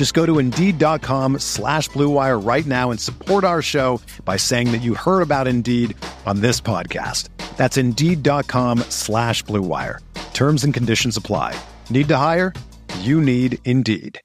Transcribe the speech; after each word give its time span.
Just 0.00 0.14
go 0.14 0.24
to 0.24 0.38
Indeed.com 0.38 1.40
slash 1.40 1.90
BlueWire 1.90 2.42
right 2.42 2.64
now 2.64 2.90
and 2.90 2.98
support 2.98 3.44
our 3.44 3.60
show 3.60 4.00
by 4.24 4.38
saying 4.38 4.72
that 4.72 4.80
you 4.80 4.94
heard 4.94 5.20
about 5.20 5.46
Indeed 5.46 5.94
on 6.24 6.40
this 6.40 6.58
podcast. 6.58 7.28
That's 7.58 7.76
Indeed.com 7.76 8.78
slash 8.88 9.44
BlueWire. 9.44 9.98
Terms 10.32 10.64
and 10.64 10.72
conditions 10.72 11.18
apply. 11.18 11.54
Need 11.90 12.08
to 12.08 12.16
hire? 12.16 12.54
You 13.00 13.20
need 13.20 13.58
Indeed. 13.66 14.18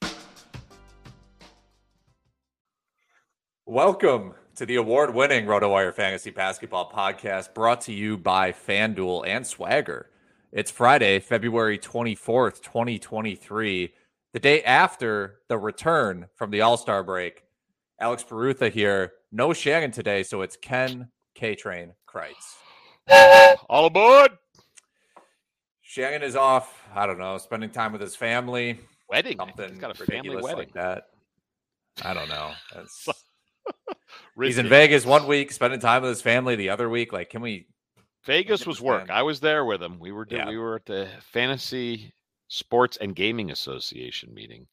Welcome 3.66 4.36
to 4.56 4.66
the 4.66 4.78
award 4.78 5.14
winning 5.14 5.45
RotoWire 5.45 5.94
Fantasy 5.94 6.32
Basketball 6.32 6.89
Podcast 6.89 7.54
brought 7.54 7.82
to 7.82 7.92
you 7.92 8.17
by 8.17 8.54
FanDuel 8.54 9.28
and 9.28 9.45
Swagger. 9.45 10.10
It's 10.54 10.72
Friday, 10.72 11.20
February 11.20 11.78
24th, 11.78 12.62
2023, 12.62 13.92
the 14.36 14.39
day 14.41 14.61
after 14.64 15.39
the 15.47 15.58
return 15.58 16.28
from 16.36 16.52
the 16.52 16.59
All 16.59 16.75
Star 16.75 17.03
break. 17.03 17.44
Alex 18.02 18.22
Barutha 18.22 18.69
here. 18.69 19.14
No 19.31 19.53
Shannon 19.53 19.92
today, 19.92 20.23
so 20.23 20.42
it's 20.42 20.58
Ken 20.58 21.08
K 21.36 21.55
Train 21.55 21.94
Crites. 22.05 22.58
All 23.69 23.86
aboard! 23.86 24.31
Shannon 25.81 26.22
is 26.22 26.36
off, 26.36 26.83
I 26.94 27.05
don't 27.05 27.17
know, 27.17 27.38
spending 27.38 27.69
time 27.69 27.94
with 27.94 28.02
his 28.02 28.17
family. 28.17 28.77
Wedding. 29.09 29.38
Something 29.38 29.69
He's 29.69 29.77
got 29.77 29.97
a 30.02 30.05
family 30.05 30.36
wedding. 30.36 30.58
like 30.58 30.73
that. 30.73 31.03
I 32.03 32.14
don't 32.14 32.27
know. 32.27 32.52
He's 34.42 34.58
in 34.58 34.67
Vegas 34.67 35.05
one 35.05 35.27
week, 35.27 35.53
spending 35.53 35.80
time 35.80 36.02
with 36.02 36.09
his 36.09 36.22
family 36.22 36.58
the 36.58 36.72
other 36.72 36.89
week. 36.89 37.14
Like, 37.14 37.30
can 37.30 37.42
we 37.42 37.67
Vegas 38.25 38.67
was 38.67 38.81
work. 38.81 39.09
I 39.09 39.22
was 39.22 39.39
there 39.39 39.64
with 39.64 39.81
him. 39.81 39.97
We 39.97 40.11
were 40.11 40.27
Yeah. 40.30 40.49
we 40.49 40.58
were 40.58 40.75
at 40.75 40.86
the 40.86 41.08
Fantasy 41.31 42.11
Sports 42.56 42.98
and 42.98 43.16
Gaming 43.16 43.52
Association 43.52 44.34
meeting. 44.34 44.67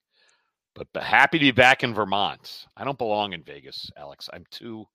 But, 0.75 0.86
but 0.92 1.02
happy 1.02 1.38
to 1.38 1.44
be 1.44 1.50
back 1.50 1.83
in 1.83 1.92
Vermont. 1.92 2.66
I 2.77 2.84
don't 2.84 2.97
belong 2.97 3.33
in 3.33 3.42
Vegas, 3.42 3.91
Alex. 3.97 4.30
I'm 4.33 4.44
too 4.50 4.86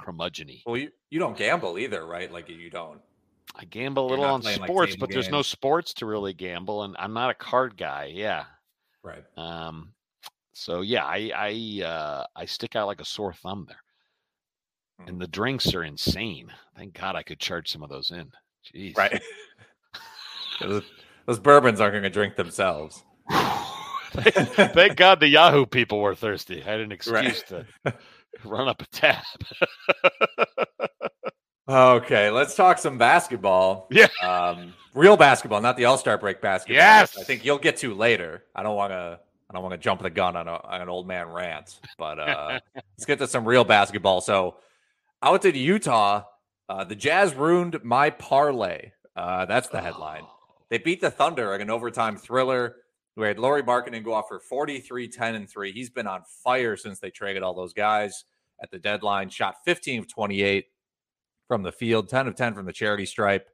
curmudgeony. 0.00 0.62
Well, 0.66 0.76
you, 0.76 0.90
you 1.10 1.18
don't 1.18 1.36
gamble 1.36 1.78
either, 1.78 2.04
right? 2.06 2.32
Like 2.32 2.48
you 2.48 2.70
don't. 2.70 3.00
I 3.54 3.64
gamble 3.64 4.06
a 4.06 4.08
little 4.08 4.24
on 4.24 4.40
like, 4.40 4.54
sports, 4.54 4.92
table 4.94 5.06
but 5.06 5.12
there's 5.12 5.28
no 5.28 5.42
sports 5.42 5.92
to 5.94 6.06
really 6.06 6.32
gamble, 6.32 6.84
and 6.84 6.96
I'm 6.98 7.12
not 7.12 7.30
a 7.30 7.34
card 7.34 7.76
guy. 7.76 8.10
Yeah. 8.14 8.44
Right. 9.02 9.24
Um. 9.36 9.92
So 10.52 10.80
yeah, 10.80 11.04
I 11.04 11.30
I 11.34 11.84
uh, 11.84 12.26
I 12.34 12.44
stick 12.46 12.74
out 12.74 12.86
like 12.86 13.00
a 13.00 13.04
sore 13.04 13.32
thumb 13.34 13.66
there. 13.68 13.82
Hmm. 15.00 15.08
And 15.08 15.20
the 15.20 15.28
drinks 15.28 15.74
are 15.74 15.84
insane. 15.84 16.52
Thank 16.76 16.94
God 16.94 17.16
I 17.16 17.22
could 17.22 17.38
charge 17.38 17.70
some 17.70 17.82
of 17.82 17.90
those 17.90 18.10
in. 18.10 18.30
Jeez. 18.74 18.96
Right. 18.96 19.20
those 21.26 21.38
bourbons 21.38 21.80
aren't 21.80 21.92
going 21.94 22.02
to 22.02 22.10
drink 22.10 22.36
themselves. 22.36 23.02
Thank 24.12 24.96
God 24.96 25.20
the 25.20 25.28
Yahoo 25.28 25.66
people 25.66 26.00
were 26.00 26.14
thirsty. 26.14 26.62
I 26.62 26.66
had 26.66 26.80
an 26.80 26.92
excuse 26.92 27.44
Right. 27.50 27.64
to 27.84 27.94
run 28.44 28.68
up 28.68 28.82
a 28.82 28.86
tab. 28.86 29.22
Okay, 31.68 32.30
let's 32.30 32.56
talk 32.56 32.78
some 32.78 32.98
basketball. 32.98 33.86
Yeah. 33.90 34.08
Um, 34.22 34.74
real 34.94 35.16
basketball, 35.16 35.60
not 35.60 35.76
the 35.76 35.84
All 35.84 35.96
Star 35.98 36.18
break 36.18 36.40
basketball. 36.40 36.74
Yes. 36.76 37.16
I 37.16 37.22
think 37.22 37.44
you'll 37.44 37.58
get 37.58 37.76
to 37.78 37.94
later. 37.94 38.44
I 38.54 38.62
don't 38.64 38.74
want 38.76 38.90
to. 38.92 39.20
I 39.48 39.52
don't 39.52 39.62
want 39.62 39.72
to 39.72 39.78
jump 39.78 40.00
the 40.02 40.10
gun 40.10 40.36
on, 40.36 40.46
a, 40.46 40.52
on 40.52 40.80
an 40.80 40.88
old 40.88 41.08
man 41.08 41.28
rant, 41.28 41.80
but 41.98 42.20
uh, 42.20 42.60
let's 42.74 43.04
get 43.04 43.18
to 43.18 43.26
some 43.26 43.44
real 43.44 43.64
basketball. 43.64 44.20
So, 44.20 44.56
out 45.24 45.44
in 45.44 45.56
Utah, 45.56 46.22
uh, 46.68 46.84
the 46.84 46.94
Jazz 46.94 47.34
ruined 47.34 47.80
my 47.82 48.10
parlay. 48.10 48.92
Uh, 49.16 49.46
that's 49.46 49.68
the 49.68 49.80
headline. 49.80 50.22
They 50.70 50.78
beat 50.78 51.00
the 51.00 51.10
Thunder 51.10 51.54
in 51.54 51.60
an 51.60 51.70
overtime 51.70 52.16
thriller. 52.16 52.76
We 53.16 53.26
had 53.26 53.38
Lauri 53.38 53.62
Markkanen 53.62 54.04
go 54.04 54.14
off 54.14 54.28
for 54.28 54.38
43, 54.38 55.08
10, 55.08 55.34
and 55.34 55.50
3. 55.50 55.72
He's 55.72 55.90
been 55.90 56.06
on 56.06 56.22
fire 56.44 56.76
since 56.76 57.00
they 57.00 57.10
traded 57.10 57.42
all 57.42 57.54
those 57.54 57.72
guys 57.72 58.24
at 58.62 58.70
the 58.70 58.78
deadline. 58.78 59.28
Shot 59.28 59.56
15 59.64 60.00
of 60.00 60.08
28 60.08 60.66
from 61.48 61.62
the 61.62 61.72
field, 61.72 62.08
10 62.08 62.28
of 62.28 62.36
10 62.36 62.54
from 62.54 62.66
the 62.66 62.72
charity 62.72 63.04
stripe. 63.04 63.48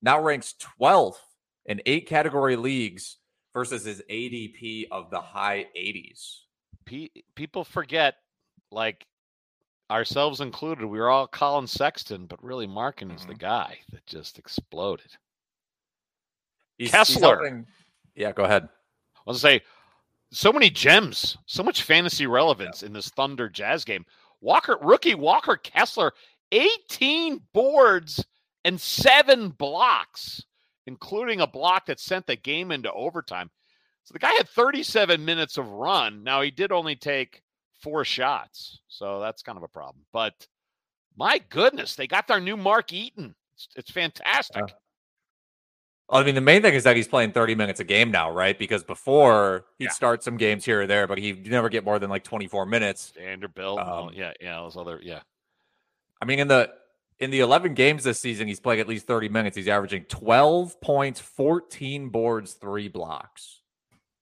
Now 0.00 0.20
ranks 0.20 0.54
12th 0.80 1.18
in 1.66 1.82
eight 1.86 2.08
category 2.08 2.56
leagues 2.56 3.18
versus 3.52 3.84
his 3.84 4.02
ADP 4.10 4.88
of 4.90 5.10
the 5.10 5.20
high 5.20 5.66
80s. 5.76 6.40
Pe- 6.86 7.08
people 7.34 7.64
forget, 7.64 8.16
like 8.70 9.06
ourselves 9.90 10.40
included, 10.40 10.86
we 10.86 10.98
were 10.98 11.10
all 11.10 11.26
Collin 11.26 11.66
Sexton, 11.66 12.26
but 12.26 12.42
really 12.42 12.66
Markin 12.66 13.10
is 13.10 13.26
the 13.26 13.32
mm-hmm. 13.32 13.40
guy 13.40 13.78
that 13.92 14.06
just 14.06 14.38
exploded. 14.38 15.16
He's, 16.78 16.90
Kessler. 16.90 17.36
helping- 17.36 17.66
yeah, 18.14 18.32
go 18.32 18.44
ahead. 18.44 18.68
I 19.16 19.30
was 19.30 19.40
say, 19.40 19.62
so 20.30 20.52
many 20.52 20.70
gems, 20.70 21.38
so 21.46 21.62
much 21.62 21.82
fantasy 21.82 22.26
relevance 22.26 22.82
in 22.82 22.92
this 22.92 23.08
Thunder 23.10 23.48
Jazz 23.48 23.84
game. 23.84 24.04
Walker, 24.40 24.76
rookie 24.82 25.14
Walker 25.14 25.56
Kessler, 25.56 26.12
18 26.52 27.40
boards 27.52 28.24
and 28.64 28.80
seven 28.80 29.50
blocks, 29.50 30.44
including 30.86 31.40
a 31.40 31.46
block 31.46 31.86
that 31.86 32.00
sent 32.00 32.26
the 32.26 32.36
game 32.36 32.70
into 32.72 32.92
overtime. 32.92 33.50
So 34.04 34.12
the 34.12 34.18
guy 34.18 34.32
had 34.32 34.48
37 34.48 35.24
minutes 35.24 35.56
of 35.56 35.70
run. 35.70 36.22
Now 36.22 36.42
he 36.42 36.50
did 36.50 36.72
only 36.72 36.96
take 36.96 37.42
four 37.80 38.04
shots, 38.04 38.80
so 38.88 39.20
that's 39.20 39.42
kind 39.42 39.56
of 39.56 39.62
a 39.64 39.68
problem. 39.68 40.04
But 40.12 40.46
my 41.16 41.40
goodness, 41.48 41.94
they 41.94 42.06
got 42.06 42.26
their 42.26 42.40
new 42.40 42.56
Mark 42.56 42.92
Eaton. 42.92 43.34
It's, 43.54 43.68
it's 43.76 43.90
fantastic. 43.90 44.64
I 46.10 46.22
mean, 46.22 46.34
the 46.34 46.40
main 46.40 46.60
thing 46.62 46.74
is 46.74 46.84
that 46.84 46.96
he's 46.96 47.08
playing 47.08 47.32
30 47.32 47.54
minutes 47.54 47.80
a 47.80 47.84
game 47.84 48.10
now, 48.10 48.30
right? 48.30 48.58
Because 48.58 48.84
before 48.84 49.64
he'd 49.78 49.86
Yeah. 49.86 49.90
start 49.90 50.22
some 50.22 50.36
games 50.36 50.64
here 50.64 50.82
or 50.82 50.86
there, 50.86 51.06
but 51.06 51.18
he'd 51.18 51.46
never 51.50 51.68
get 51.68 51.84
more 51.84 51.98
than 51.98 52.10
like 52.10 52.24
24 52.24 52.66
minutes. 52.66 53.12
Vanderbilt, 53.16 53.78
Um, 53.80 54.10
yeah, 54.12 54.32
yeah, 54.40 54.56
those 54.56 54.76
other, 54.76 55.00
yeah. 55.02 55.22
I 56.20 56.24
mean, 56.26 56.38
in 56.38 56.48
the 56.48 56.72
in 57.20 57.30
the 57.30 57.38
11 57.40 57.74
games 57.74 58.02
this 58.02 58.20
season, 58.20 58.48
he's 58.48 58.58
playing 58.58 58.80
at 58.80 58.88
least 58.88 59.06
30 59.06 59.28
minutes. 59.28 59.56
He's 59.56 59.68
averaging 59.68 60.04
12 60.06 60.80
points, 60.80 61.20
14 61.20 62.08
boards, 62.08 62.54
three 62.54 62.88
blocks. 62.88 63.60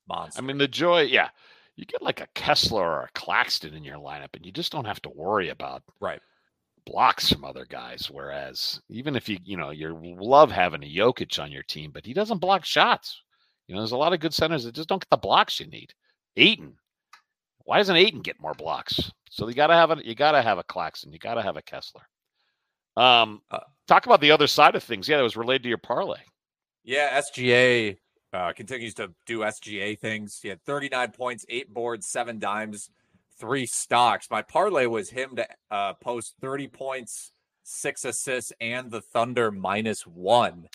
Monster. 0.07 0.39
I 0.43 0.45
mean, 0.45 0.59
the 0.59 0.69
joy, 0.69 1.03
yeah. 1.03 1.31
You 1.75 1.87
get 1.87 2.03
like 2.03 2.21
a 2.21 2.27
Kessler 2.35 2.85
or 2.85 3.03
a 3.05 3.09
Claxton 3.15 3.73
in 3.73 3.83
your 3.83 3.97
lineup, 3.97 4.35
and 4.37 4.45
you 4.45 4.53
just 4.53 4.71
don't 4.73 4.85
have 4.85 5.01
to 5.03 5.09
worry 5.09 5.49
about 5.49 5.83
right. 6.01 6.21
Blocks 6.85 7.31
from 7.33 7.45
other 7.45 7.65
guys. 7.65 8.09
Whereas, 8.11 8.81
even 8.89 9.15
if 9.17 9.29
you, 9.29 9.39
you 9.45 9.57
know, 9.57 9.71
you 9.71 9.97
love 10.19 10.51
having 10.51 10.83
a 10.83 10.87
Jokic 10.95 11.43
on 11.43 11.53
your 11.53 11.63
team, 11.63 11.91
but 11.93 12.05
he 12.05 12.13
doesn't 12.13 12.39
block 12.39 12.65
shots. 12.65 13.23
You 13.69 13.75
know, 13.75 13.81
there's 13.81 13.93
a 13.93 13.97
lot 13.97 14.13
of 14.13 14.21
good 14.21 14.35
centers 14.35 14.65
that 14.65 14.75
just 14.75 14.89
don't 14.89 15.01
get 15.01 15.11
the 15.11 15.17
blocks 15.17 15.61
you 15.61 15.67
need. 15.67 15.95
Ayton, 16.37 16.75
why 17.65 17.79
doesn't 17.79 17.97
Ayton 17.97 18.23
get 18.23 18.41
more 18.41 18.55
blocks? 18.55 19.13
So 19.31 19.49
you 19.49 19.55
got 19.55 19.69
to 19.69 19.75
have 19.75 19.91
a, 19.93 20.05
you 20.05 20.15
got 20.15 20.33
to 20.33 20.43
have 20.43 20.59
a 20.59 20.65
Claxton, 20.65 21.13
you 21.13 21.19
got 21.19 21.35
to 21.35 21.43
have 21.43 21.57
a 21.57 21.63
Kessler. 21.63 22.03
Um, 22.97 23.41
Uh, 23.51 23.61
talk 23.87 24.07
about 24.07 24.21
the 24.21 24.33
other 24.33 24.47
side 24.47 24.75
of 24.75 24.83
things. 24.83 25.09
Yeah, 25.09 25.17
that 25.19 25.23
was 25.23 25.37
related 25.37 25.63
to 25.63 25.69
your 25.69 25.79
parlay. 25.79 26.21
Yeah, 26.85 27.21
SGA 27.21 27.97
uh, 28.33 28.53
continues 28.53 28.95
to 28.95 29.13
do 29.27 29.41
SGA 29.41 29.99
things. 29.99 30.41
He 30.43 30.49
had 30.49 30.63
39 30.65 31.13
points, 31.13 31.47
eight 31.49 31.73
boards, 31.73 32.07
seven 32.09 32.39
dimes, 32.39 32.91
three 33.43 33.67
stocks. 33.67 34.29
My 34.31 34.41
parlay 34.41 34.87
was 34.87 35.11
him 35.11 35.35
to 35.37 35.47
uh, 35.71 35.95
post 35.95 36.35
30 36.41 36.69
points, 36.69 37.33
six 37.65 38.05
assists, 38.05 38.53
and 38.61 38.89
the 38.89 39.01
Thunder 39.01 39.51
minus 39.51 40.07
one. 40.07 40.69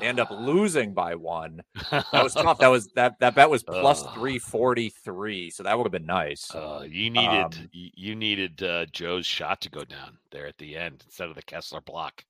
They 0.00 0.06
end 0.06 0.18
up 0.18 0.30
losing 0.30 0.94
by 0.94 1.16
one. 1.16 1.62
That 1.90 2.06
was 2.12 2.32
tough. 2.32 2.58
That 2.58 2.68
was 2.76 2.88
that 2.94 3.18
that 3.20 3.34
bet 3.34 3.50
was 3.50 3.62
plus 3.62 4.02
Ugh. 4.02 4.14
343. 4.14 5.50
So 5.50 5.62
that 5.64 5.76
would 5.76 5.84
have 5.84 5.92
been 5.92 6.06
nice. 6.06 6.50
Uh, 6.54 6.86
you 6.88 7.10
needed 7.10 7.44
Um, 7.44 7.68
you 7.72 8.14
needed 8.16 8.62
uh, 8.62 8.86
Joe's 8.86 9.26
shot 9.26 9.60
to 9.60 9.70
go 9.70 9.84
down 9.84 10.16
there 10.32 10.46
at 10.46 10.56
the 10.56 10.76
end 10.76 11.02
instead 11.04 11.28
of 11.28 11.34
the 11.36 11.42
Kessler 11.42 11.82
block. 11.82 12.24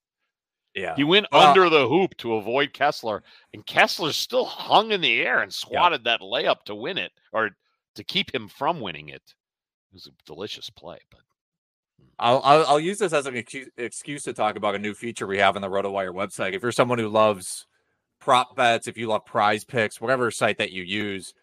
Yeah. 0.75 0.93
He 0.97 1.05
went 1.05 1.27
Well- 1.31 1.47
under 1.47 1.69
the 1.69 1.87
hoop 1.87 2.17
to 2.17 2.35
avoid 2.35 2.73
Kessler, 2.73 3.23
and 3.53 3.65
Kessler 3.65 4.11
still 4.11 4.43
hung 4.43 4.91
in 4.91 4.99
the 4.99 5.21
air 5.21 5.39
and 5.39 5.53
swatted 5.53 6.03
that 6.03 6.19
layup 6.19 6.63
to 6.65 6.75
win 6.75 6.97
it 6.97 7.13
or 7.31 7.51
to 7.95 8.03
keep 8.03 8.35
him 8.35 8.49
from 8.49 8.81
winning 8.81 9.07
it. 9.07 9.21
It 9.95 10.03
was 10.03 10.07
a 10.07 10.25
delicious 10.25 10.69
play, 10.69 10.99
but 11.09 11.21
I'll, 12.19 12.41
I'll 12.43 12.65
I'll 12.65 12.79
use 12.81 12.99
this 12.99 13.13
as 13.13 13.27
an 13.27 13.37
excuse, 13.37 13.69
excuse 13.77 14.23
to 14.23 14.33
talk 14.33 14.57
about 14.57 14.75
a 14.75 14.79
new 14.79 14.93
feature 14.93 15.25
we 15.25 15.37
have 15.37 15.55
on 15.55 15.61
the 15.61 15.69
RotoWire 15.69 16.13
website. 16.13 16.51
If 16.53 16.63
you're 16.63 16.73
someone 16.73 16.99
who 16.99 17.07
loves 17.07 17.65
prop 18.19 18.57
bets, 18.57 18.89
if 18.89 18.97
you 18.97 19.07
love 19.07 19.25
prize 19.25 19.63
picks, 19.63 20.01
whatever 20.01 20.31
site 20.31 20.57
that 20.57 20.73
you 20.73 20.83
use, 20.83 21.33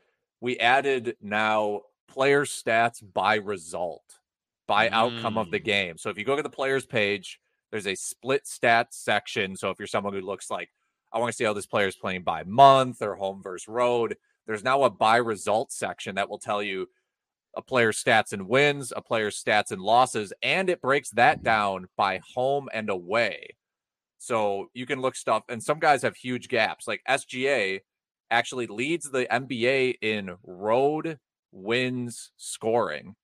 we 0.42 0.58
added 0.58 1.16
now 1.22 1.80
player 2.08 2.44
stats 2.44 3.02
by 3.14 3.36
result, 3.36 4.18
by 4.66 4.90
outcome 4.90 5.38
of 5.38 5.50
the 5.50 5.60
Mm. 5.60 5.64
game. 5.64 5.96
So 5.96 6.10
if 6.10 6.18
you 6.18 6.24
go 6.24 6.36
to 6.36 6.42
the 6.42 6.50
players 6.50 6.84
page, 6.84 7.40
there's 7.70 7.86
a 7.86 7.94
split 7.94 8.44
stats 8.44 8.92
section. 8.94 9.56
So 9.56 9.70
if 9.70 9.78
you're 9.78 9.86
someone 9.86 10.12
who 10.12 10.20
looks 10.20 10.50
like, 10.50 10.68
I 11.10 11.18
want 11.18 11.30
to 11.32 11.36
see 11.36 11.44
how 11.44 11.54
this 11.54 11.64
player 11.64 11.86
is 11.86 11.96
playing 11.96 12.22
by 12.22 12.44
month 12.44 13.00
or 13.00 13.14
home 13.14 13.42
versus 13.42 13.66
road, 13.66 14.18
there's 14.46 14.64
now 14.64 14.82
a 14.82 14.90
by 14.90 15.16
result 15.16 15.72
section 15.72 16.16
that 16.16 16.28
will 16.28 16.38
tell 16.38 16.62
you 16.62 16.88
a 17.54 17.62
player's 17.62 18.02
stats 18.02 18.32
and 18.32 18.48
wins, 18.48 18.92
a 18.94 19.02
player's 19.02 19.42
stats 19.42 19.70
and 19.70 19.82
losses, 19.82 20.32
and 20.42 20.70
it 20.70 20.80
breaks 20.80 21.10
that 21.10 21.42
down 21.42 21.86
by 21.96 22.20
home 22.34 22.68
and 22.72 22.88
away. 22.88 23.56
So 24.18 24.68
you 24.74 24.86
can 24.86 25.00
look 25.00 25.16
stuff, 25.16 25.42
and 25.48 25.62
some 25.62 25.78
guys 25.78 26.02
have 26.02 26.16
huge 26.16 26.48
gaps. 26.48 26.86
Like 26.86 27.02
SGA 27.08 27.80
actually 28.30 28.66
leads 28.66 29.10
the 29.10 29.26
NBA 29.30 29.96
in 30.00 30.36
road 30.44 31.18
wins 31.50 32.32
scoring. 32.36 33.14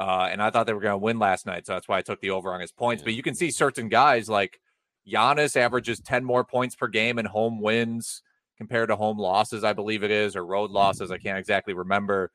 Uh, 0.00 0.28
and 0.30 0.42
I 0.42 0.50
thought 0.50 0.66
they 0.66 0.72
were 0.72 0.80
going 0.80 0.92
to 0.92 0.98
win 0.98 1.18
last 1.18 1.46
night, 1.46 1.66
so 1.66 1.72
that's 1.72 1.88
why 1.88 1.98
I 1.98 2.02
took 2.02 2.20
the 2.20 2.30
over 2.30 2.52
on 2.52 2.60
his 2.60 2.72
points. 2.72 3.02
But 3.02 3.14
you 3.14 3.22
can 3.22 3.34
see 3.34 3.50
certain 3.50 3.88
guys 3.88 4.28
like 4.28 4.60
Giannis 5.08 5.56
averages 5.56 6.00
10 6.00 6.24
more 6.24 6.44
points 6.44 6.74
per 6.74 6.88
game 6.88 7.18
in 7.18 7.26
home 7.26 7.60
wins 7.60 8.22
compared 8.58 8.88
to 8.88 8.96
home 8.96 9.18
losses, 9.18 9.64
I 9.64 9.72
believe 9.72 10.02
it 10.02 10.10
is, 10.10 10.36
or 10.36 10.44
road 10.44 10.70
losses. 10.70 11.10
I 11.10 11.18
can't 11.18 11.38
exactly 11.38 11.74
remember. 11.74 12.30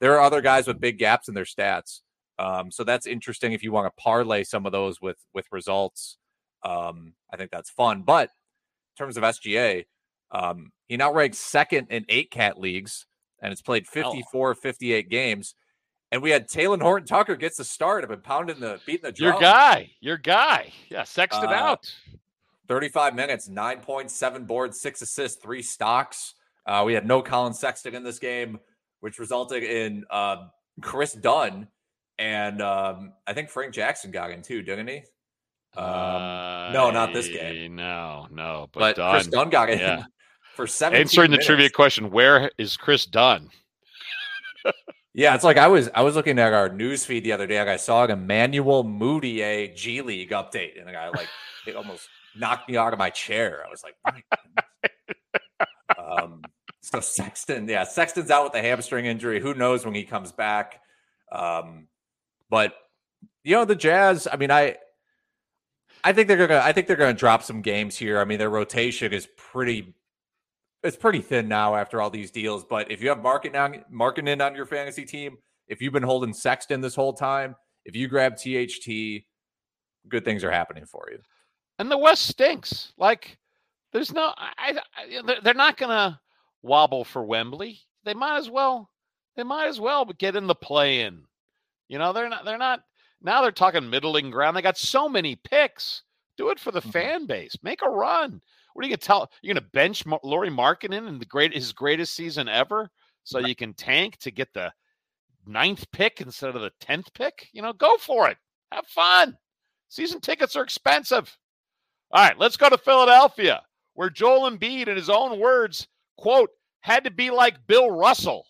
There 0.00 0.14
are 0.14 0.20
other 0.20 0.40
guys 0.40 0.66
with 0.66 0.80
big 0.80 0.98
gaps 0.98 1.28
in 1.28 1.34
their 1.34 1.44
stats. 1.44 2.00
Um, 2.38 2.70
so 2.70 2.84
that's 2.84 3.06
interesting 3.06 3.52
if 3.52 3.62
you 3.62 3.72
want 3.72 3.86
to 3.86 4.02
parlay 4.02 4.44
some 4.44 4.66
of 4.66 4.72
those 4.72 5.00
with 5.00 5.16
with 5.32 5.46
results. 5.50 6.18
Um, 6.62 7.14
I 7.32 7.36
think 7.36 7.50
that's 7.50 7.70
fun. 7.70 8.02
But 8.02 8.28
in 8.28 9.04
terms 9.04 9.16
of 9.16 9.22
SGA, 9.22 9.86
um, 10.30 10.72
he 10.88 10.96
now 10.96 11.12
ranks 11.12 11.38
second 11.38 11.86
in 11.90 12.04
eight 12.08 12.30
cat 12.30 12.58
leagues, 12.58 13.06
and 13.40 13.52
it's 13.52 13.62
played 13.62 13.86
54, 13.86 14.54
58 14.54 15.08
games. 15.08 15.54
And 16.12 16.22
we 16.22 16.30
had 16.30 16.48
Talen 16.48 16.82
Horton 16.82 17.06
Tucker 17.06 17.36
gets 17.36 17.56
the 17.56 17.64
start. 17.64 18.04
I've 18.04 18.10
been 18.10 18.20
pounding 18.20 18.60
the 18.60 18.80
beating 18.86 19.02
the 19.02 19.12
drum. 19.12 19.32
your 19.32 19.40
guy, 19.40 19.90
your 20.00 20.16
guy, 20.18 20.72
yeah, 20.88 21.04
Sexton 21.04 21.48
Uh, 21.48 21.52
out. 21.52 21.92
35 22.68 23.14
minutes, 23.14 23.48
nine 23.48 23.80
points, 23.80 24.14
seven 24.14 24.44
boards, 24.44 24.80
six 24.80 25.00
assists, 25.00 25.40
three 25.42 25.62
stocks. 25.62 26.34
Uh, 26.66 26.82
we 26.84 26.94
had 26.94 27.06
no 27.06 27.22
Collin 27.22 27.54
Sexton 27.54 27.94
in 27.94 28.02
this 28.02 28.18
game, 28.18 28.58
which 29.00 29.18
resulted 29.18 29.62
in 29.62 30.04
uh, 30.10 30.46
Kris 30.82 31.12
Dunn 31.12 31.68
and 32.18 32.62
um, 32.62 33.12
I 33.26 33.32
think 33.32 33.50
Frank 33.50 33.74
Jackson 33.74 34.10
got 34.10 34.30
in 34.30 34.42
too, 34.42 34.62
didn't 34.62 34.88
he? 34.88 35.02
Um, 35.76 36.72
no, 36.72 36.90
not 36.90 37.12
this 37.12 37.28
game. 37.28 37.76
No, 37.76 38.26
no, 38.30 38.68
but, 38.72 38.96
but 38.96 39.12
Kris 39.12 39.26
Dunn. 39.26 39.44
Dunn 39.44 39.50
got 39.50 39.70
in 39.70 39.78
yeah. 39.78 40.04
for 40.54 40.66
17 40.66 41.00
Answering 41.00 41.30
the 41.30 41.38
trivia 41.38 41.68
question, 41.68 42.10
where 42.10 42.50
is 42.58 42.76
Kris 42.76 43.06
Dunn? 43.06 43.50
Yeah, 45.18 45.34
it's 45.34 45.44
like 45.44 45.56
I 45.56 45.66
was 45.66 45.88
I 45.94 46.02
was 46.02 46.14
looking 46.14 46.38
at 46.38 46.52
our 46.52 46.68
news 46.68 47.06
feed 47.06 47.24
the 47.24 47.32
other 47.32 47.46
day 47.46 47.56
and 47.56 47.70
I 47.70 47.76
saw 47.76 48.04
an 48.04 48.10
Emmanuel 48.10 48.84
Mudiay 48.84 49.74
G 49.74 50.02
League 50.02 50.28
update 50.28 50.78
and 50.78 50.94
I 50.94 51.08
like 51.08 51.28
it 51.66 51.74
almost 51.74 52.06
knocked 52.36 52.68
me 52.68 52.76
out 52.76 52.92
of 52.92 52.98
my 52.98 53.08
chair. 53.08 53.64
I 53.66 53.70
was 53.70 53.82
like, 53.82 53.94
my 54.04 54.10
goodness. 54.12 54.65
So 56.86 57.00
Sexton, 57.00 57.68
yeah, 57.68 57.84
Sexton's 57.84 58.30
out 58.30 58.44
with 58.44 58.54
a 58.54 58.62
hamstring 58.62 59.06
injury. 59.06 59.40
Who 59.40 59.54
knows 59.54 59.84
when 59.84 59.94
he 59.94 60.04
comes 60.04 60.30
back? 60.30 60.80
Um, 61.32 61.88
but 62.48 62.74
you 63.42 63.54
know 63.56 63.64
the 63.64 63.74
Jazz. 63.74 64.28
I 64.30 64.36
mean, 64.36 64.50
I 64.52 64.76
I 66.04 66.12
think 66.12 66.28
they're 66.28 66.46
gonna 66.46 66.60
I 66.62 66.72
think 66.72 66.86
they're 66.86 66.96
gonna 66.96 67.12
drop 67.12 67.42
some 67.42 67.60
games 67.62 67.96
here. 67.96 68.20
I 68.20 68.24
mean, 68.24 68.38
their 68.38 68.50
rotation 68.50 69.12
is 69.12 69.26
pretty 69.36 69.94
it's 70.84 70.96
pretty 70.96 71.20
thin 71.20 71.48
now 71.48 71.74
after 71.74 72.00
all 72.00 72.10
these 72.10 72.30
deals. 72.30 72.64
But 72.64 72.90
if 72.92 73.02
you 73.02 73.08
have 73.08 73.20
market 73.20 73.56
on 73.56 73.84
marketing 73.90 74.28
in 74.28 74.40
on 74.40 74.54
your 74.54 74.66
fantasy 74.66 75.04
team, 75.04 75.36
if 75.66 75.82
you've 75.82 75.92
been 75.92 76.02
holding 76.04 76.32
Sexton 76.32 76.80
this 76.80 76.94
whole 76.94 77.12
time, 77.12 77.56
if 77.84 77.96
you 77.96 78.06
grab 78.06 78.36
THT, 78.36 79.24
good 80.08 80.24
things 80.24 80.44
are 80.44 80.50
happening 80.52 80.86
for 80.86 81.08
you. 81.10 81.18
And 81.80 81.90
the 81.90 81.98
West 81.98 82.28
stinks. 82.28 82.92
Like, 82.96 83.36
there's 83.92 84.12
no. 84.12 84.32
I, 84.36 84.78
I 84.96 85.22
they're- 85.26 85.40
they're 85.42 85.54
not 85.54 85.76
gonna 85.76 86.20
wobble 86.62 87.04
for 87.04 87.24
Wemby. 87.24 87.80
They 88.04 88.14
might 88.14 88.38
as 88.38 88.50
well. 88.50 88.90
They 89.36 89.42
might 89.42 89.66
as 89.68 89.80
well 89.80 90.04
get 90.06 90.36
in 90.36 90.46
the 90.46 90.54
play-in. 90.54 91.24
You 91.88 91.98
know, 91.98 92.12
they're 92.12 92.28
not. 92.28 92.44
They're 92.44 92.58
not. 92.58 92.82
Now 93.22 93.42
they're 93.42 93.52
talking 93.52 93.88
middling 93.88 94.30
ground. 94.30 94.56
They 94.56 94.62
got 94.62 94.78
so 94.78 95.08
many 95.08 95.36
picks. 95.36 96.02
Do 96.36 96.50
it 96.50 96.60
for 96.60 96.70
the 96.70 96.82
Mhm. 96.82 96.92
fan 96.92 97.26
base. 97.26 97.56
Make 97.62 97.82
a 97.82 97.88
run. 97.88 98.40
What 98.72 98.84
are 98.84 98.88
you 98.88 98.92
gonna 98.94 98.98
tell? 98.98 99.30
You're 99.42 99.54
gonna 99.54 99.66
bench 99.72 100.04
Lauri 100.22 100.50
Markkanen 100.50 101.08
in 101.08 101.18
the 101.18 101.24
great 101.24 101.54
his 101.54 101.72
greatest 101.72 102.14
season 102.14 102.48
ever, 102.48 102.90
so 103.24 103.38
you 103.38 103.56
can 103.56 103.72
tank 103.72 104.18
to 104.18 104.30
get 104.30 104.52
the 104.52 104.72
ninth 105.46 105.90
pick 105.92 106.20
instead 106.20 106.54
of 106.54 106.60
the 106.60 106.72
tenth 106.80 107.12
pick. 107.14 107.48
You 107.52 107.62
know, 107.62 107.72
go 107.72 107.96
for 107.96 108.28
it. 108.28 108.36
Have 108.72 108.86
fun. 108.88 109.38
Season 109.88 110.20
tickets 110.20 110.56
are 110.56 110.62
expensive. 110.62 111.38
All 112.10 112.22
right, 112.22 112.38
let's 112.38 112.56
go 112.56 112.68
to 112.68 112.76
Philadelphia, 112.76 113.64
where 113.94 114.10
Joel 114.10 114.50
Embiid, 114.50 114.88
in 114.88 114.96
his 114.96 115.08
own 115.08 115.38
words, 115.38 115.88
quote, 116.16 116.50
had 116.80 117.04
to 117.04 117.10
be 117.10 117.30
like 117.30 117.66
Bill 117.66 117.90
Russell, 117.90 118.46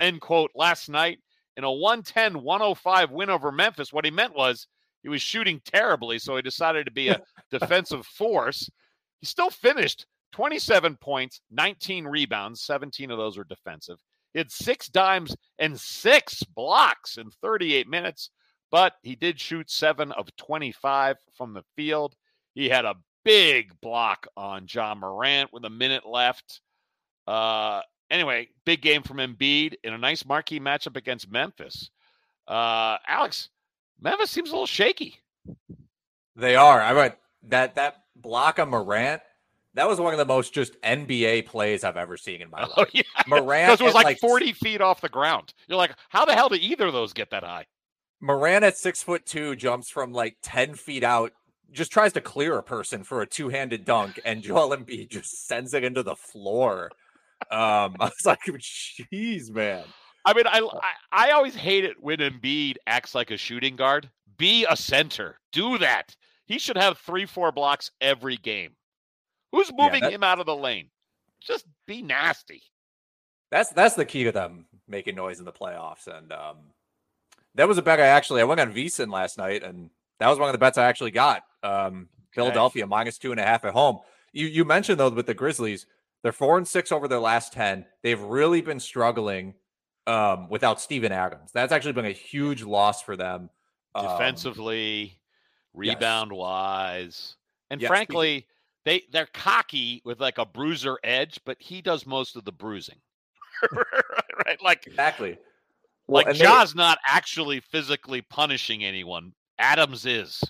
end 0.00 0.20
quote, 0.20 0.50
last 0.54 0.88
night 0.88 1.18
in 1.56 1.64
a 1.64 1.72
110 1.72 2.42
105 2.42 3.10
win 3.10 3.30
over 3.30 3.52
Memphis. 3.52 3.92
What 3.92 4.04
he 4.04 4.10
meant 4.10 4.34
was 4.34 4.66
he 5.02 5.08
was 5.08 5.22
shooting 5.22 5.60
terribly, 5.64 6.18
so 6.18 6.36
he 6.36 6.42
decided 6.42 6.86
to 6.86 6.92
be 6.92 7.08
a 7.08 7.20
defensive 7.50 8.06
force. 8.06 8.70
He 9.20 9.26
still 9.26 9.50
finished 9.50 10.06
27 10.32 10.96
points, 10.96 11.40
19 11.50 12.06
rebounds, 12.06 12.62
17 12.62 13.10
of 13.10 13.18
those 13.18 13.36
were 13.36 13.44
defensive. 13.44 13.98
He 14.32 14.38
had 14.38 14.50
six 14.50 14.88
dimes 14.88 15.36
and 15.58 15.78
six 15.78 16.42
blocks 16.42 17.18
in 17.18 17.30
38 17.42 17.88
minutes, 17.88 18.30
but 18.70 18.94
he 19.02 19.14
did 19.14 19.38
shoot 19.38 19.70
seven 19.70 20.10
of 20.12 20.34
25 20.36 21.18
from 21.36 21.52
the 21.52 21.64
field. 21.76 22.16
He 22.54 22.68
had 22.68 22.86
a 22.86 22.96
big 23.24 23.78
block 23.80 24.26
on 24.36 24.66
Ja 24.68 24.94
Morant 24.94 25.52
with 25.52 25.64
a 25.64 25.70
minute 25.70 26.06
left. 26.06 26.60
Uh, 27.26 27.80
anyway, 28.10 28.48
big 28.64 28.82
game 28.82 29.02
from 29.02 29.18
Embiid 29.18 29.74
in 29.84 29.92
a 29.92 29.98
nice 29.98 30.24
marquee 30.24 30.60
matchup 30.60 30.96
against 30.96 31.30
Memphis. 31.30 31.90
Uh, 32.46 32.98
Alex, 33.06 33.48
Memphis 34.00 34.30
seems 34.30 34.50
a 34.50 34.52
little 34.52 34.66
shaky. 34.66 35.16
They 36.36 36.56
are. 36.56 36.80
I 36.80 36.92
went 36.92 37.14
that 37.48 37.74
that 37.76 38.04
block 38.16 38.58
on 38.58 38.70
Morant. 38.70 39.22
That 39.74 39.88
was 39.88 39.98
one 39.98 40.12
of 40.12 40.18
the 40.18 40.26
most 40.26 40.52
just 40.52 40.80
NBA 40.82 41.46
plays 41.46 41.82
I've 41.82 41.96
ever 41.96 42.16
seen 42.16 42.42
in 42.42 42.50
my 42.50 42.60
life. 42.62 42.72
Oh 42.76 42.86
yeah, 42.92 43.02
Morant 43.26 43.66
because 43.66 43.80
it 43.80 43.84
was 43.84 43.94
at, 43.94 44.04
like, 44.04 44.18
40 44.18 44.52
feet 44.52 44.80
off 44.80 45.00
the 45.00 45.08
ground. 45.08 45.54
You're 45.66 45.78
like, 45.78 45.94
how 46.08 46.24
the 46.24 46.34
hell 46.34 46.48
did 46.48 46.60
either 46.60 46.86
of 46.86 46.92
those 46.92 47.12
get 47.12 47.30
that 47.30 47.44
high? 47.44 47.66
Morant 48.20 48.64
at 48.64 48.76
six 48.76 49.02
foot 49.02 49.26
two 49.26 49.56
jumps 49.56 49.90
from 49.90 50.12
like 50.12 50.36
ten 50.42 50.74
feet 50.74 51.02
out, 51.02 51.32
just 51.72 51.90
tries 51.90 52.12
to 52.12 52.20
clear 52.20 52.56
a 52.56 52.62
person 52.62 53.02
for 53.02 53.22
a 53.22 53.26
two 53.26 53.48
handed 53.48 53.84
dunk, 53.84 54.20
and 54.24 54.42
Joel 54.42 54.76
Embiid 54.76 55.10
just 55.10 55.46
sends 55.46 55.74
it 55.74 55.84
into 55.84 56.02
the 56.02 56.16
floor. 56.16 56.90
Um, 57.50 57.96
I 58.00 58.04
was 58.06 58.24
like, 58.26 58.40
"Jeez, 58.44 59.50
man." 59.50 59.84
I 60.24 60.34
mean, 60.34 60.46
I, 60.46 60.60
I 61.12 61.28
I 61.28 61.30
always 61.32 61.54
hate 61.54 61.84
it 61.84 61.96
when 62.00 62.18
Embiid 62.18 62.76
acts 62.86 63.14
like 63.14 63.30
a 63.30 63.36
shooting 63.36 63.76
guard. 63.76 64.08
Be 64.38 64.66
a 64.68 64.76
center. 64.76 65.38
Do 65.52 65.78
that. 65.78 66.14
He 66.46 66.58
should 66.58 66.76
have 66.76 66.98
three, 66.98 67.26
four 67.26 67.52
blocks 67.52 67.90
every 68.00 68.36
game. 68.36 68.72
Who's 69.52 69.70
Yeah, 69.76 69.84
moving 69.84 70.00
that- 70.02 70.12
him 70.12 70.22
out 70.22 70.38
of 70.40 70.46
the 70.46 70.56
lane? 70.56 70.90
Just 71.40 71.66
be 71.86 72.02
nasty. 72.02 72.62
That's 73.50 73.70
that's 73.70 73.94
the 73.94 74.04
key 74.04 74.24
to 74.24 74.32
them 74.32 74.66
making 74.88 75.14
noise 75.16 75.38
in 75.38 75.44
the 75.44 75.52
playoffs. 75.52 76.06
And 76.06 76.32
um, 76.32 76.56
that 77.54 77.68
was 77.68 77.78
a 77.78 77.82
bet 77.82 78.00
I 78.00 78.06
actually 78.06 78.40
I 78.40 78.44
went 78.44 78.60
on 78.60 78.72
VSiN 78.72 79.12
last 79.12 79.38
night, 79.38 79.62
and 79.62 79.90
that 80.20 80.28
was 80.28 80.38
one 80.38 80.48
of 80.48 80.52
the 80.52 80.58
bets 80.58 80.78
I 80.78 80.84
actually 80.86 81.10
got. 81.10 81.42
Um, 81.62 82.08
Philadelphia 82.32 82.86
minus 82.86 83.18
two 83.18 83.30
and 83.32 83.40
a 83.40 83.44
half 83.44 83.64
at 83.64 83.72
home. 83.74 83.98
You 84.32 84.46
you 84.46 84.64
mentioned 84.64 84.98
though 85.00 85.10
with 85.10 85.26
the 85.26 85.34
Grizzlies, 85.34 85.84
they're 86.22 86.32
four 86.32 86.58
and 86.58 86.66
six 86.66 86.92
over 86.92 87.08
their 87.08 87.18
last 87.18 87.52
ten. 87.52 87.84
They've 88.02 88.20
really 88.20 88.60
been 88.60 88.80
struggling 88.80 89.54
um, 90.06 90.48
without 90.48 90.80
Steven 90.80 91.12
Adams. 91.12 91.50
That's 91.52 91.72
actually 91.72 91.92
been 91.92 92.06
a 92.06 92.12
huge 92.12 92.62
loss 92.62 93.02
for 93.02 93.16
them. 93.16 93.50
Um, 93.94 94.06
Defensively, 94.06 95.18
rebound 95.74 96.32
wise. 96.32 97.36
And 97.70 97.80
Yeah, 97.80 97.88
frankly, 97.88 98.46
they, 98.84 99.02
they're 99.12 99.28
cocky 99.32 100.02
with 100.04 100.20
like 100.20 100.38
a 100.38 100.46
bruiser 100.46 100.98
edge, 101.04 101.40
but 101.44 101.56
he 101.60 101.82
does 101.82 102.06
most 102.06 102.36
of 102.36 102.44
the 102.44 102.52
bruising. 102.52 102.98
right? 104.44 104.62
Like 104.62 104.86
exactly. 104.86 105.38
Well, 106.06 106.24
like 106.24 106.36
they- 106.36 106.44
not 106.44 106.98
actually 107.06 107.60
physically 107.60 108.22
punishing 108.22 108.84
anyone. 108.84 109.32
Adams 109.58 110.06
is. 110.06 110.42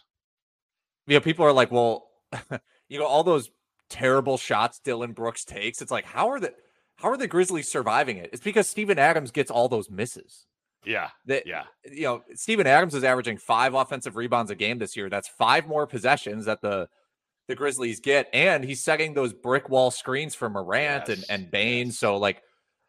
you 1.06 1.14
know, 1.14 1.20
people 1.20 1.44
are 1.44 1.52
like, 1.52 1.70
well, 1.70 2.08
you 2.88 2.98
know, 2.98 3.06
all 3.06 3.22
those 3.22 3.50
terrible 3.92 4.38
shots 4.38 4.80
Dillon 4.80 5.12
Brooks 5.12 5.44
takes. 5.44 5.80
It's 5.82 5.90
like, 5.92 6.04
how 6.04 6.30
are 6.30 6.40
the 6.40 6.54
how 6.96 7.10
are 7.10 7.16
the 7.16 7.28
Grizzlies 7.28 7.68
surviving 7.68 8.16
it? 8.16 8.30
It's 8.32 8.42
because 8.42 8.68
Steven 8.68 8.98
Adams 8.98 9.30
gets 9.30 9.50
all 9.50 9.68
those 9.68 9.90
misses. 9.90 10.46
Yeah. 10.84 11.10
That 11.26 11.46
Yeah. 11.46 11.64
you 11.90 12.02
know, 12.02 12.22
Steven 12.34 12.66
Adams 12.66 12.94
is 12.94 13.04
averaging 13.04 13.38
five 13.38 13.74
offensive 13.74 14.16
rebounds 14.16 14.50
a 14.50 14.54
game 14.54 14.78
this 14.78 14.96
year. 14.96 15.08
That's 15.08 15.28
five 15.28 15.66
more 15.66 15.86
possessions 15.86 16.46
that 16.46 16.60
the 16.62 16.88
the 17.48 17.54
Grizzlies 17.56 18.00
get, 18.00 18.28
and 18.32 18.64
he's 18.64 18.82
setting 18.82 19.14
those 19.14 19.32
brick 19.32 19.68
wall 19.68 19.90
screens 19.90 20.34
for 20.34 20.48
Morant 20.48 21.08
and 21.08 21.24
and 21.28 21.50
Bane. 21.50 21.88
yes. 21.88 21.98
So 21.98 22.16
like 22.16 22.42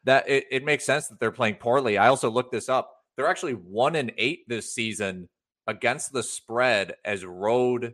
that, 0.05 0.27
it, 0.29 0.45
it 0.51 0.63
makes 0.65 0.86
sense 0.86 1.07
that 1.07 1.19
they're 1.19 1.31
playing 1.31 1.55
poorly. 1.55 1.98
I 1.98 2.07
also 2.07 2.29
looked 2.29 2.51
this 2.51 2.69
up. 2.69 2.91
They're 3.15 3.27
actually 3.27 3.53
one 3.53 3.95
and 3.95 4.12
eight 4.17 4.39
this 4.48 4.74
season 4.74 5.29
against 5.67 6.12
the 6.13 6.24
spread 6.24 6.95
as 7.05 7.24
road 7.25 7.93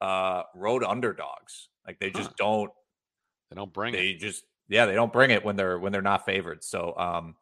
uh 0.00 0.42
road 0.54 0.84
underdogs. 0.84 1.68
Like 1.88 1.98
they 1.98 2.10
just 2.10 2.28
Huh. 2.28 2.34
don't 2.38 2.70
They 3.50 3.56
don't 3.56 3.72
bring 3.72 3.94
they 3.94 4.10
it. 4.10 4.20
just 4.20 4.44
yeah 4.68 4.86
they 4.86 4.94
don't 4.94 5.12
bring 5.12 5.30
it 5.30 5.42
when 5.44 5.56
they're 5.56 5.78
when 5.78 5.90
they're 5.90 6.02
not 6.02 6.24
favored 6.26 6.62
so 6.62 6.94
um 6.98 7.34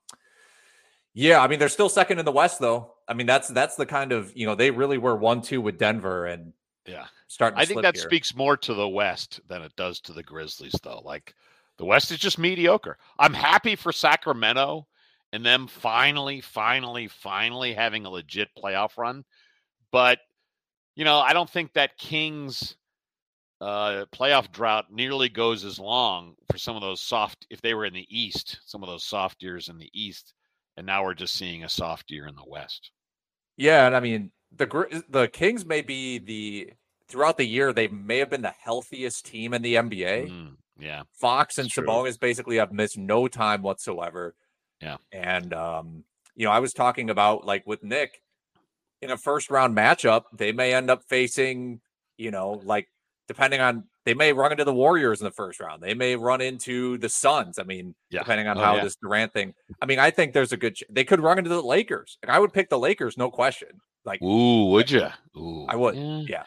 yeah 1.14 1.40
i 1.40 1.48
mean 1.48 1.58
they're 1.58 1.68
still 1.68 1.88
second 1.88 2.18
in 2.20 2.24
the 2.24 2.30
west 2.32 2.60
though 2.60 2.94
i 3.08 3.14
mean 3.14 3.26
that's 3.26 3.48
that's 3.48 3.74
the 3.74 3.84
kind 3.86 4.12
of 4.12 4.32
you 4.36 4.46
know 4.46 4.54
they 4.54 4.70
really 4.70 4.98
were 4.98 5.16
one 5.16 5.42
two 5.42 5.60
with 5.60 5.76
denver 5.78 6.26
and 6.26 6.52
Yeah. 6.86 7.06
starting 7.26 7.56
to 7.56 7.62
I 7.62 7.66
think 7.66 7.82
that 7.82 7.96
here. 7.96 8.04
speaks 8.04 8.36
more 8.36 8.56
to 8.58 8.74
the 8.74 8.88
West 8.88 9.40
than 9.48 9.62
it 9.62 9.74
does 9.76 9.98
to 10.02 10.12
the 10.12 10.22
Grizzlies, 10.22 10.78
though. 10.84 11.00
Like 11.04 11.34
the 11.78 11.84
West 11.84 12.12
is 12.12 12.18
just 12.18 12.38
mediocre. 12.38 12.96
I'm 13.18 13.34
happy 13.34 13.74
for 13.74 13.90
Sacramento 13.90 14.86
and 15.32 15.44
them 15.44 15.66
finally, 15.66 16.40
finally, 16.40 17.08
finally 17.08 17.74
having 17.74 18.06
a 18.06 18.10
legit 18.10 18.48
playoff 18.56 18.96
run. 18.96 19.24
But, 19.90 20.20
you 20.94 21.04
know, 21.04 21.18
I 21.18 21.32
don't 21.32 21.50
think 21.50 21.72
that 21.72 21.98
Kings 21.98 22.76
uh, 23.60 24.04
playoff 24.14 24.50
drought 24.52 24.86
nearly 24.92 25.28
goes 25.28 25.64
as 25.64 25.78
long 25.78 26.34
for 26.50 26.58
some 26.58 26.76
of 26.76 26.82
those 26.82 27.00
soft, 27.00 27.46
if 27.50 27.60
they 27.62 27.74
were 27.74 27.84
in 27.86 27.94
the 27.94 28.06
East, 28.10 28.60
some 28.66 28.82
of 28.82 28.88
those 28.88 29.04
soft 29.04 29.42
years 29.42 29.68
in 29.68 29.78
the 29.78 29.90
East. 29.94 30.34
And 30.76 30.86
now 30.86 31.04
we're 31.04 31.14
just 31.14 31.34
seeing 31.34 31.64
a 31.64 31.68
soft 31.68 32.10
year 32.10 32.26
in 32.26 32.34
the 32.34 32.44
West. 32.46 32.90
yeah 33.56 33.86
and 33.86 33.96
i 33.96 34.00
mean 34.00 34.30
the 34.54 35.02
the 35.08 35.26
kings 35.28 35.64
may 35.64 35.80
be 35.80 36.18
the 36.18 36.70
throughout 37.08 37.38
the 37.38 37.46
year 37.46 37.72
they 37.72 37.88
may 37.88 38.18
have 38.18 38.28
been 38.30 38.42
the 38.42 38.54
healthiest 38.62 39.24
team 39.24 39.54
in 39.54 39.62
the 39.62 39.74
nba 39.76 40.28
Mm, 40.28 40.56
yeah. 40.78 41.02
Fox 41.14 41.56
and. 41.58 41.70
Sabonis 41.70 42.20
basically 42.20 42.56
have 42.56 42.72
missed 42.72 42.98
no 42.98 43.26
time 43.28 43.62
whatsoever. 43.62 44.34
Yeah. 44.82 44.98
And 45.12 45.54
um, 45.54 46.04
you 46.34 46.44
know, 46.44 46.52
I 46.52 46.58
was 46.58 46.74
talking 46.74 47.08
about 47.08 47.46
like 47.46 47.66
with 47.66 47.82
Nick 47.82 48.20
in 49.00 49.10
a 49.10 49.16
first 49.16 49.50
round 49.50 49.74
matchup, 49.74 50.24
they 50.36 50.52
may 50.52 50.74
end 50.74 50.90
up 50.90 51.02
facing, 51.08 51.80
you 52.18 52.30
know, 52.30 52.60
like 52.64 52.88
depending 53.28 53.60
on 53.60 53.84
they 54.04 54.14
may 54.14 54.32
run 54.32 54.52
into 54.52 54.64
the 54.64 54.72
Warriors 54.74 55.20
in 55.20 55.24
the 55.24 55.30
first 55.32 55.58
round. 55.60 55.82
They 55.82 55.94
may 55.94 56.14
run 56.16 56.40
into 56.40 56.96
the 56.98 57.08
Suns. 57.08 57.58
I 57.58 57.64
mean, 57.64 57.94
Yeah. 58.10 58.20
depending 58.20 58.46
on 58.48 58.56
Oh, 58.58 58.62
how 58.62 58.76
yeah. 58.76 58.84
this 58.84 58.96
Durant 58.96 59.32
thing. 59.32 59.52
I 59.82 59.86
mean, 59.86 59.98
I 59.98 60.10
think 60.10 60.32
there's 60.32 60.52
a 60.52 60.56
good 60.56 60.76
ch- 60.76 60.84
they 60.90 61.04
could 61.04 61.20
run 61.20 61.38
into 61.38 61.50
the 61.50 61.62
Lakers. 61.62 62.18
And 62.22 62.30
I 62.30 62.38
would 62.38 62.52
pick 62.52 62.68
the 62.70 62.78
Lakers, 62.78 63.16
no 63.18 63.30
question. 63.30 63.68
Like 64.04 64.22
Ooh, 64.22 64.66
would 64.70 64.90
you? 64.90 65.08
Ooh, 65.36 65.66
I 65.68 65.74
would. 65.76 65.96
yeah. 65.96 66.22
Yeah. 66.28 66.42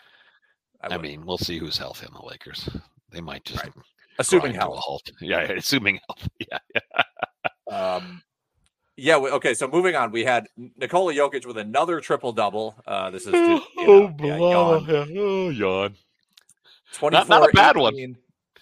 I, 0.82 0.96
would. 0.96 1.02
mean, 1.02 1.26
we'll 1.26 1.38
see 1.38 1.58
who's 1.58 1.78
healthy 1.78 2.06
in 2.08 2.14
the 2.14 2.26
Lakers. 2.26 2.70
They 3.12 3.20
might 3.20 3.44
just 3.44 3.62
Right. 3.64 3.74
assuming 4.20 4.54
health. 4.54 5.02
Yeah, 5.20 5.40
assuming 5.42 6.00
health. 6.08 6.30
Yeah, 6.40 6.60
yeah. 6.74 7.76
Um, 7.96 8.22
yeah. 8.96 9.18
Okay. 9.18 9.54
So 9.54 9.68
moving 9.68 9.96
on, 9.96 10.12
we 10.12 10.24
had 10.24 10.48
Nikola 10.78 11.14
Jokic 11.14 11.46
with 11.46 11.58
another 11.58 12.00
triple 12.00 12.32
double. 12.32 12.76
Uh, 12.88 13.10
this 13.12 13.26
is 13.26 13.32
to, 13.34 13.62
you 13.78 13.88
know, 13.88 14.16
yeah, 14.22 14.38
yawn. 14.38 14.86
oh, 15.18 15.50
yawn. 15.50 15.96
24, 16.94 17.28
not 17.30 17.50
a 17.50 17.54
bad 17.54 17.78
one. 17.78 17.94
18 17.96 18.18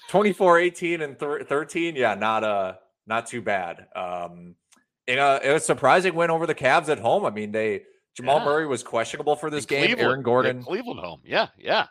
24, 0.09 0.59
18, 0.59 1.01
and 1.01 1.19
thir- 1.19 1.43
13. 1.43 1.95
Yeah, 1.95 2.15
not 2.15 2.43
uh 2.43 2.73
not 3.05 3.27
too 3.27 3.41
bad. 3.41 3.87
Um, 3.95 4.55
in 5.07 5.17
a, 5.19 5.39
in 5.43 5.51
a 5.55 5.59
surprising 5.59 6.13
win 6.15 6.29
over 6.29 6.45
the 6.45 6.55
Cavs 6.55 6.89
at 6.89 6.99
home. 6.99 7.25
I 7.25 7.29
mean, 7.29 7.51
they 7.51 7.83
Jamal 8.15 8.39
Yeah. 8.39 8.45
Murray 8.45 8.67
was 8.67 8.83
questionable 8.83 9.35
for 9.35 9.49
this 9.49 9.63
In 9.65 9.69
game. 9.69 9.85
Cleveland. 9.85 10.01
Aaron 10.07 10.23
Gordon, 10.23 10.63
Cleveland 10.63 10.99
home. 10.99 11.21
Yeah, 11.23 11.47
yeah. 11.57 11.87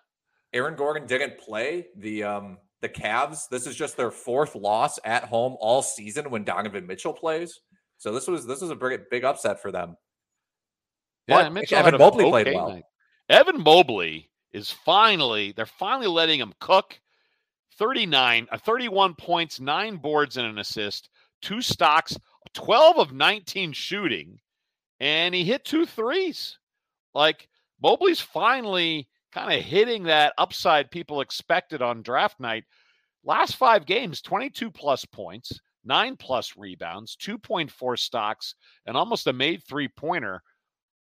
Aaron 0.52 0.76
Gordon 0.76 1.06
didn't 1.06 1.38
play. 1.38 1.86
The 1.96 2.24
um 2.24 2.58
the 2.82 2.88
Cavs. 2.88 3.48
This 3.50 3.66
is 3.66 3.74
just 3.76 3.96
their 3.96 4.10
fourth 4.10 4.54
loss 4.54 4.98
at 5.04 5.24
home 5.24 5.56
all 5.60 5.82
season 5.82 6.30
when 6.30 6.44
Donovan 6.44 6.86
Mitchell 6.86 7.12
plays. 7.12 7.60
So 7.98 8.12
this 8.12 8.26
was 8.26 8.46
this 8.46 8.60
was 8.60 8.70
a 8.70 8.76
big 8.76 9.00
big 9.10 9.24
upset 9.24 9.60
for 9.62 9.72
them. 9.72 9.96
Yeah, 11.28 11.44
But 11.44 11.52
Mitchell 11.52 11.78
Evan 11.78 11.98
Mobley 11.98 12.30
played 12.30 12.54
well. 12.54 12.70
night. 12.70 12.84
Evan 13.28 13.62
Mobley 13.62 14.30
is 14.56 14.70
finally, 14.70 15.52
they're 15.52 15.66
finally 15.66 16.06
letting 16.06 16.40
him 16.40 16.54
cook 16.60 16.98
39, 17.78 18.48
uh, 18.50 18.56
31 18.56 19.14
points, 19.14 19.60
nine 19.60 19.96
boards, 19.98 20.38
and 20.38 20.46
an 20.46 20.58
assist, 20.58 21.10
two 21.42 21.60
stocks, 21.60 22.16
12 22.54 22.96
of 22.96 23.12
19 23.12 23.74
shooting, 23.74 24.40
and 24.98 25.34
he 25.34 25.44
hit 25.44 25.66
two 25.66 25.84
threes. 25.84 26.58
Like 27.14 27.50
Mobley's 27.82 28.20
finally 28.20 29.08
kind 29.30 29.52
of 29.52 29.62
hitting 29.62 30.04
that 30.04 30.32
upside 30.38 30.90
people 30.90 31.20
expected 31.20 31.82
on 31.82 32.00
draft 32.00 32.40
night. 32.40 32.64
Last 33.24 33.56
five 33.56 33.84
games, 33.84 34.22
22 34.22 34.70
plus 34.70 35.04
points, 35.04 35.60
nine 35.84 36.16
plus 36.16 36.56
rebounds, 36.56 37.14
2.4 37.16 37.98
stocks, 37.98 38.54
and 38.86 38.96
almost 38.96 39.26
a 39.26 39.34
made 39.34 39.62
three 39.64 39.88
pointer. 39.88 40.42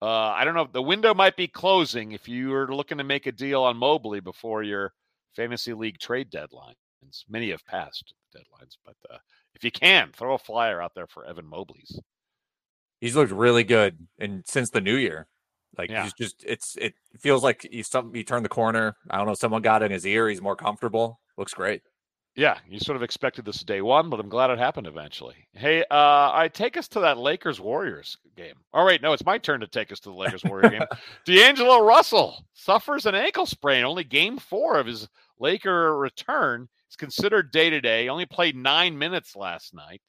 Uh, 0.02 0.30
I 0.30 0.44
don't 0.44 0.54
know. 0.54 0.68
The 0.70 0.82
window 0.82 1.14
might 1.14 1.36
be 1.36 1.46
closing 1.46 2.10
if 2.10 2.26
you 2.28 2.52
are 2.54 2.74
looking 2.74 2.98
to 2.98 3.04
make 3.04 3.26
a 3.28 3.32
deal 3.32 3.62
on 3.62 3.76
Mobley 3.76 4.18
before 4.18 4.64
your 4.64 4.92
fantasy 5.36 5.72
league 5.74 5.98
trade 6.00 6.28
deadline. 6.28 6.74
Many 7.28 7.50
have 7.50 7.64
passed 7.66 8.12
deadlines, 8.36 8.76
but 8.84 8.96
uh, 9.10 9.18
if 9.54 9.62
you 9.62 9.70
can, 9.70 10.10
throw 10.12 10.34
a 10.34 10.38
flyer 10.38 10.82
out 10.82 10.94
there 10.96 11.06
for 11.06 11.24
Evan 11.24 11.46
Mobley's. 11.46 12.00
He's 13.00 13.14
looked 13.14 13.30
really 13.32 13.62
good 13.64 13.96
and 14.18 14.44
since 14.46 14.70
the 14.70 14.80
new 14.80 14.96
year. 14.96 15.28
Like 15.78 15.90
Yeah. 15.90 16.02
he's 16.04 16.12
just 16.14 16.44
it's 16.44 16.76
it 16.76 16.94
feels 17.20 17.42
like 17.44 17.66
he's 17.70 17.88
some 17.88 18.12
he 18.12 18.24
turned 18.24 18.44
the 18.44 18.48
corner. 18.50 18.96
I 19.08 19.18
don't 19.18 19.26
know, 19.26 19.34
someone 19.34 19.62
got 19.62 19.82
in 19.84 19.90
his 19.92 20.04
ear. 20.06 20.28
He's 20.28 20.42
more 20.42 20.56
comfortable. 20.56 21.20
Looks 21.38 21.54
great. 21.54 21.82
Yeah, 22.34 22.58
you 22.66 22.78
sort 22.78 22.96
of 22.96 23.02
expected 23.02 23.44
this 23.44 23.62
day 23.62 23.82
one, 23.82 24.08
but 24.08 24.18
I'm 24.18 24.30
glad 24.30 24.48
it 24.48 24.58
happened 24.58 24.86
eventually. 24.86 25.36
Hey, 25.52 25.82
uh, 25.90 26.30
I 26.32 26.48
take 26.52 26.78
us 26.78 26.88
to 26.88 27.00
that 27.00 27.18
Lakers 27.18 27.60
Warriors 27.60 28.16
game. 28.36 28.54
All 28.72 28.86
right, 28.86 29.02
no, 29.02 29.12
it's 29.12 29.26
my 29.26 29.36
turn 29.36 29.60
to 29.60 29.66
take 29.66 29.92
us 29.92 30.00
to 30.00 30.08
the 30.08 30.14
Lakers 30.14 30.42
Warrior 30.42 30.70
game. 30.70 30.82
D'Angelo 31.26 31.84
Russell 31.84 32.42
suffers 32.54 33.04
an 33.04 33.14
ankle 33.14 33.44
sprain. 33.44 33.84
Only 33.84 34.04
game 34.04 34.38
four 34.38 34.78
of 34.78 34.86
his 34.86 35.08
Laker 35.38 35.98
return. 35.98 36.68
He's 36.88 36.96
considered 36.96 37.50
day 37.52 37.68
to 37.68 37.82
day. 37.82 38.08
Only 38.08 38.24
played 38.24 38.56
nine 38.56 38.96
minutes 38.96 39.36
last 39.36 39.74
night 39.74 40.00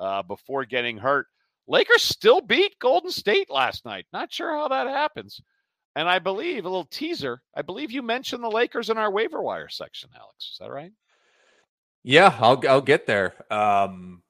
uh, 0.00 0.22
before 0.22 0.64
getting 0.64 0.98
hurt. 0.98 1.26
Lakers 1.68 2.02
still 2.02 2.40
beat 2.40 2.80
Golden 2.80 3.12
State 3.12 3.48
last 3.48 3.84
night. 3.84 4.06
Not 4.12 4.32
sure 4.32 4.56
how 4.56 4.66
that 4.68 4.88
happens. 4.88 5.40
And 5.94 6.08
I 6.08 6.18
believe 6.18 6.64
a 6.64 6.68
little 6.68 6.84
teaser. 6.84 7.42
I 7.54 7.62
believe 7.62 7.92
you 7.92 8.02
mentioned 8.02 8.42
the 8.42 8.48
Lakers 8.50 8.90
in 8.90 8.98
our 8.98 9.10
waiver 9.10 9.40
wire 9.40 9.68
section, 9.68 10.10
Alex. 10.16 10.50
Is 10.52 10.58
that 10.58 10.72
right? 10.72 10.90
Yeah, 12.02 12.36
I'll 12.38 12.62
I'll 12.68 12.80
get 12.80 13.06
there. 13.06 13.34
Um 13.52 14.22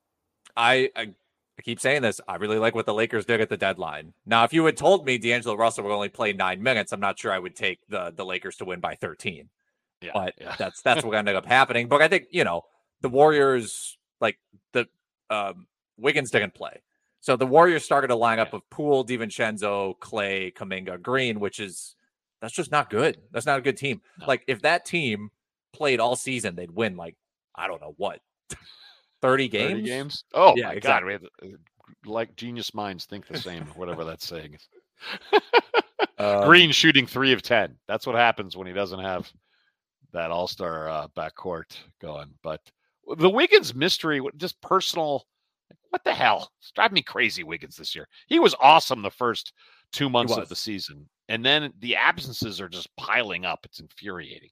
I, 0.56 0.90
I 0.96 1.14
I 1.60 1.62
keep 1.62 1.78
saying 1.78 2.00
this. 2.00 2.22
I 2.26 2.36
really 2.36 2.58
like 2.58 2.74
what 2.74 2.86
the 2.86 2.94
Lakers 2.94 3.26
did 3.26 3.42
at 3.42 3.50
the 3.50 3.56
deadline. 3.58 4.14
Now, 4.24 4.44
if 4.44 4.54
you 4.54 4.64
had 4.64 4.78
told 4.78 5.04
me 5.04 5.18
D'Angelo 5.18 5.54
Russell 5.54 5.84
would 5.84 5.92
only 5.92 6.08
play 6.08 6.32
nine 6.32 6.62
minutes, 6.62 6.90
I'm 6.90 7.00
not 7.00 7.18
sure 7.18 7.32
I 7.32 7.38
would 7.38 7.54
take 7.54 7.80
the 7.86 8.14
the 8.16 8.24
Lakers 8.24 8.56
to 8.56 8.64
win 8.64 8.80
by 8.80 8.94
13. 8.94 9.50
Yeah, 10.00 10.10
but 10.14 10.34
yeah. 10.40 10.56
that's 10.58 10.80
that's 10.80 11.04
what 11.04 11.14
ended 11.14 11.36
up 11.36 11.44
happening. 11.44 11.86
But 11.86 12.00
I 12.00 12.08
think 12.08 12.28
you 12.30 12.44
know 12.44 12.62
the 13.02 13.10
Warriors, 13.10 13.98
like 14.22 14.38
the 14.72 14.86
um, 15.28 15.66
Wiggins 15.98 16.30
didn't 16.30 16.54
play, 16.54 16.80
so 17.20 17.36
the 17.36 17.46
Warriors 17.46 17.84
started 17.84 18.10
a 18.10 18.14
lineup 18.14 18.54
of 18.54 18.68
Poole, 18.70 19.04
DiVincenzo, 19.04 20.00
Clay, 20.00 20.50
Kuminga, 20.56 21.00
Green, 21.02 21.40
which 21.40 21.60
is 21.60 21.94
that's 22.40 22.54
just 22.54 22.72
not 22.72 22.88
good. 22.88 23.18
That's 23.32 23.44
not 23.44 23.58
a 23.58 23.62
good 23.62 23.76
team. 23.76 24.00
No. 24.18 24.26
Like 24.26 24.44
if 24.46 24.62
that 24.62 24.86
team 24.86 25.30
played 25.74 26.00
all 26.00 26.16
season, 26.16 26.56
they'd 26.56 26.70
win 26.70 26.96
like 26.96 27.16
I 27.54 27.66
don't 27.66 27.80
know 27.80 27.94
what. 27.96 28.20
30 29.22 29.48
games? 29.48 29.70
30 29.72 29.82
games? 29.82 30.24
Oh, 30.34 30.54
Yeah, 30.56 30.68
my 30.68 30.74
exactly. 30.74 31.12
God. 31.12 31.22
We 31.42 31.46
have, 31.48 31.54
uh, 31.54 31.56
like 32.04 32.36
genius 32.36 32.72
minds 32.74 33.04
think 33.04 33.26
the 33.26 33.38
same, 33.38 33.64
whatever 33.74 34.04
that's 34.04 34.26
saying. 34.26 34.56
Um, 36.18 36.44
Green 36.44 36.70
shooting 36.70 37.06
three 37.06 37.32
of 37.32 37.40
10. 37.40 37.74
That's 37.88 38.06
what 38.06 38.14
happens 38.14 38.54
when 38.54 38.66
he 38.66 38.74
doesn't 38.74 39.00
have 39.00 39.32
that 40.12 40.30
all 40.30 40.46
star 40.46 40.86
uh, 40.86 41.08
backcourt 41.16 41.78
going. 41.98 42.28
But 42.42 42.60
the 43.16 43.30
Wiggins 43.30 43.74
mystery, 43.74 44.20
just 44.36 44.60
personal, 44.60 45.24
what 45.88 46.04
the 46.04 46.12
hell? 46.12 46.50
It's 46.60 46.72
driving 46.72 46.96
me 46.96 47.02
crazy, 47.02 47.42
Wiggins, 47.42 47.76
this 47.76 47.94
year. 47.94 48.06
He 48.26 48.38
was 48.38 48.54
awesome 48.60 49.00
the 49.00 49.10
first 49.10 49.54
two 49.92 50.10
months 50.10 50.36
of 50.36 50.50
the 50.50 50.56
season. 50.56 51.08
And 51.30 51.42
then 51.42 51.72
the 51.78 51.96
absences 51.96 52.60
are 52.60 52.68
just 52.68 52.94
piling 52.96 53.46
up. 53.46 53.60
It's 53.64 53.80
infuriating. 53.80 54.50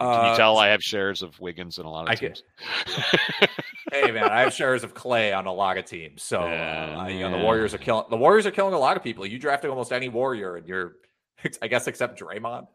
Can 0.00 0.08
uh, 0.08 0.30
you 0.30 0.36
tell 0.36 0.58
I 0.58 0.68
have 0.68 0.82
shares 0.82 1.22
of 1.22 1.38
Wiggins 1.40 1.78
in 1.78 1.86
a 1.86 1.90
lot 1.90 2.02
of 2.02 2.10
I 2.10 2.14
teams? 2.16 2.42
hey 3.92 4.10
man, 4.10 4.24
I 4.24 4.40
have 4.40 4.52
shares 4.52 4.84
of 4.84 4.92
Clay 4.92 5.32
on 5.32 5.46
a 5.46 5.52
lot 5.52 5.78
of 5.78 5.86
teams. 5.86 6.22
So 6.22 6.40
uh, 6.40 6.46
Yeah, 6.46 7.08
you 7.08 7.20
know 7.20 7.38
the. 7.38 7.42
Warriors 7.42 7.72
are 7.72 7.78
killing 7.78 8.04
the 8.10 8.16
Warriors 8.16 8.44
are 8.44 8.50
killing 8.50 8.74
a 8.74 8.78
lot 8.78 8.98
of 8.98 9.02
people. 9.02 9.24
You 9.24 9.38
drafted 9.38 9.70
almost 9.70 9.92
any 9.92 10.10
Warrior, 10.10 10.56
and 10.56 10.68
you're 10.68 10.96
I 11.62 11.68
guess 11.68 11.86
except 11.86 12.20
Draymond. 12.20 12.66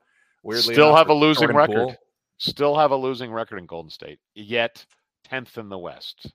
Weirdly 0.44 0.74
Still 0.74 0.88
enough, 0.88 0.98
have 0.98 1.10
a 1.10 1.14
losing 1.14 1.42
Jordan 1.42 1.58
record. 1.58 1.76
Poole. 1.76 1.96
Still 2.40 2.76
have 2.76 2.90
a 2.90 2.96
losing 2.96 3.32
record 3.32 3.60
in 3.60 3.68
Golden 3.68 3.92
State. 3.92 4.18
Yet 4.34 4.84
tenth 5.24 5.60
in 5.60 5.70
the 5.70 5.78
West, 5.78 6.32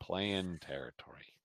playing 0.00 0.58
territory. 0.60 1.35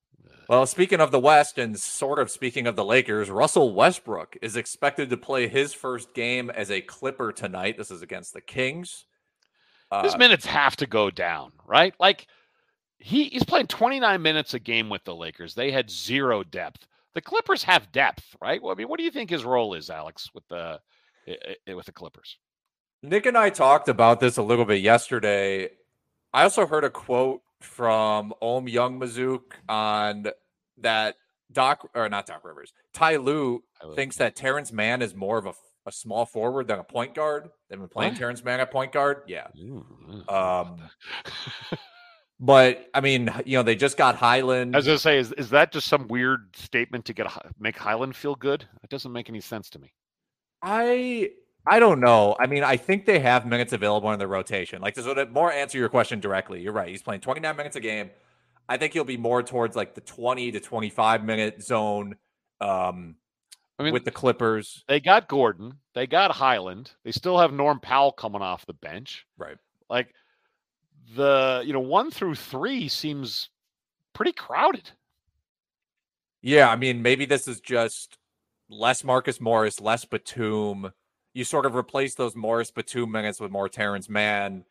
Well, 0.48 0.66
speaking 0.66 1.00
of 1.00 1.12
the 1.12 1.20
West 1.20 1.58
and 1.58 1.80
sort 1.80 2.20
of 2.20 2.30
speaking 2.30 2.68
of 2.68 2.76
the 2.76 2.84
Lakers, 2.84 3.30
Russell 3.30 3.74
Westbrook 3.74 4.38
is 4.42 4.56
expected 4.58 5.10
to 5.10 5.18
play 5.18 5.48
his 5.48 5.74
first 5.74 6.14
game 6.14 6.50
as 6.50 6.70
a 6.70 6.82
Clipper 6.82 7.32
tonight. 7.32 7.78
This 7.78 7.92
is 7.92 8.02
against 8.02 8.34
the 8.34 8.42
Kings. 8.42 9.06
His 10.04 10.14
Uh, 10.14 10.18
minutes 10.18 10.46
have 10.46 10.76
to 10.78 10.86
go 10.86 11.10
down, 11.10 11.52
right? 11.66 11.94
Like 12.00 12.28
he, 13.00 13.26
he's 13.26 13.44
playing 13.44 13.68
29 13.68 14.22
minutes 14.22 14.54
a 14.54 14.60
game 14.60 14.90
with 14.90 15.04
the 15.06 15.16
Lakers. 15.16 15.56
They 15.56 15.72
had 15.72 15.90
zero 15.90 16.44
depth. 16.44 16.86
The 17.14 17.22
Clippers 17.22 17.64
have 17.64 17.92
depth, 17.92 18.36
right? 18.42 18.62
Well, 18.62 18.72
I 18.74 18.76
mean, 18.76 18.88
what 18.88 18.98
do 18.98 19.04
you 19.04 19.12
think 19.12 19.30
his 19.30 19.44
role 19.44 19.74
is, 19.74 19.90
Alex, 19.90 20.30
with 20.34 20.48
the 20.50 20.80
with 21.68 21.86
the 21.86 21.92
Clippers? 21.92 22.38
Nick 23.04 23.26
and 23.26 23.38
I 23.38 23.50
talked 23.50 23.90
about 23.90 24.20
this 24.20 24.38
a 24.38 24.44
little 24.44 24.66
bit 24.66 24.82
yesterday. 24.82 25.70
I 26.34 26.44
also 26.44 26.66
heard 26.66 26.84
a 26.84 26.90
quote 26.90 27.42
from 27.64 28.34
Ohm 28.42 28.68
Youngmisuk 28.68 29.42
on 29.70 30.28
that 30.78 31.16
Doc 31.52 31.90
or 31.94 32.10
not 32.10 32.26
Doc 32.26 32.44
Rivers. 32.44 32.74
Ty 32.94 33.18
Lue 33.18 33.64
thinks 33.96 34.18
that 34.18 34.36
Terrence 34.36 34.72
Mann 34.72 35.02
is 35.02 35.16
more 35.16 35.38
of 35.38 35.46
a, 35.46 35.54
a 35.86 35.92
small 35.92 36.26
forward 36.26 36.68
than 36.68 36.80
a 36.80 36.84
point 36.84 37.14
guard. 37.14 37.50
They've 37.70 37.80
been 37.80 37.88
playing 37.88 38.14
What? 38.14 38.20
Terrence 38.20 38.44
Mann 38.44 38.60
at 38.60 38.72
point 38.72 38.92
guard. 38.92 39.24
Yeah. 39.28 39.48
Ooh, 39.58 39.86
ooh. 40.30 40.34
Um, 40.34 40.78
but 42.40 42.90
I 42.94 43.02
mean, 43.02 43.30
you 43.46 43.58
know, 43.58 43.64
they 43.64 43.76
just 43.76 43.98
got 43.98 44.16
Hyland. 44.16 44.76
I 44.76 44.80
was 44.80 44.86
gonna 44.86 45.00
say, 45.00 45.18
is 45.18 45.32
is 45.34 45.50
that 45.50 45.72
just 45.72 45.88
some 45.88 46.08
weird 46.08 46.56
statement 46.56 47.06
to 47.06 47.14
get 47.14 47.28
make 47.60 47.78
Hyland 47.78 48.16
feel 48.16 48.36
good? 48.36 48.66
It 48.84 48.90
doesn't 48.90 49.12
make 49.12 49.30
any 49.30 49.42
sense 49.42 49.70
to 49.72 49.80
me. 49.80 49.94
I 50.62 51.32
I 51.66 51.80
don't 51.80 52.00
know. 52.00 52.36
I 52.40 52.48
mean, 52.48 52.64
I 52.64 52.78
think 52.78 53.06
they 53.06 53.20
have 53.20 53.46
minutes 53.46 53.72
available 53.74 54.12
in 54.12 54.20
the 54.20 54.28
rotation. 54.28 54.82
Like, 54.82 54.96
to 54.96 55.26
more 55.28 55.52
answer 55.52 55.78
your 55.78 55.90
question 55.90 56.20
directly, 56.20 56.62
you're 56.62 56.74
right. 56.74 56.90
He's 56.90 57.04
playing 57.04 57.22
29 57.22 57.56
minutes 57.56 57.76
a 57.76 57.80
game. 57.80 58.10
I 58.68 58.78
think 58.78 58.94
he'll 58.94 59.04
be 59.04 59.18
more 59.18 59.44
towards 59.44 59.76
like 59.76 59.94
the 59.94 60.02
20 60.02 60.52
to 60.54 60.60
25 60.60 61.24
minute 61.24 61.62
zone 61.62 62.16
um, 62.62 63.16
I 63.78 63.84
mean, 63.84 63.94
with 63.94 64.06
the 64.06 64.12
Clippers. 64.12 64.84
they 64.88 65.00
got 65.00 65.28
Gordon, 65.28 65.74
they 65.94 66.08
got 66.08 66.32
Hyland, 66.32 66.92
they 67.04 67.12
still 67.12 67.38
have 67.40 67.52
Norm 67.52 67.80
Powell 67.80 68.12
coming 68.12 68.42
off 68.42 68.66
the 68.66 68.74
bench. 68.74 69.26
Right. 69.38 69.58
Like 69.90 70.14
the 71.16 71.64
you 71.66 71.74
know 71.74 71.80
one 71.80 72.12
through 72.12 72.36
three 72.36 72.88
seems 72.88 73.50
pretty 74.14 74.32
crowded. 74.32 74.90
Yeah, 76.42 76.70
I 76.70 76.76
mean, 76.76 77.02
maybe 77.02 77.26
this 77.26 77.48
is 77.48 77.60
just 77.60 78.18
less 78.70 79.04
Marcus 79.04 79.42
Morris, 79.42 79.80
less 79.80 80.06
Batum. 80.06 80.92
You 81.34 81.44
sort 81.44 81.66
of 81.66 81.76
replace 81.76 82.16
those 82.16 82.36
Morris 82.36 82.72
Batum 82.72 83.12
minutes 83.12 83.40
with 83.40 83.52
more 83.52 83.70
Terrence 83.70 84.10
Mann. 84.10 84.66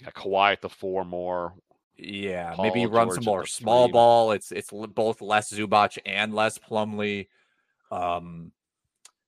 Yeah, 0.00 0.10
Kawhi 0.10 0.52
at 0.52 0.62
the 0.62 0.68
four 0.68 1.04
more. 1.04 1.54
Yeah, 1.96 2.52
Paul 2.54 2.64
maybe 2.64 2.80
you 2.82 2.88
run 2.88 3.08
George 3.08 3.14
some 3.16 3.24
more 3.24 3.46
small 3.46 3.86
three. 3.86 3.92
ball. 3.92 4.32
It's 4.32 4.52
it's 4.52 4.70
both 4.70 5.20
less 5.20 5.52
Zubac 5.52 5.98
and 6.04 6.34
less 6.34 6.58
Plumlee. 6.58 7.28
Um, 7.90 8.52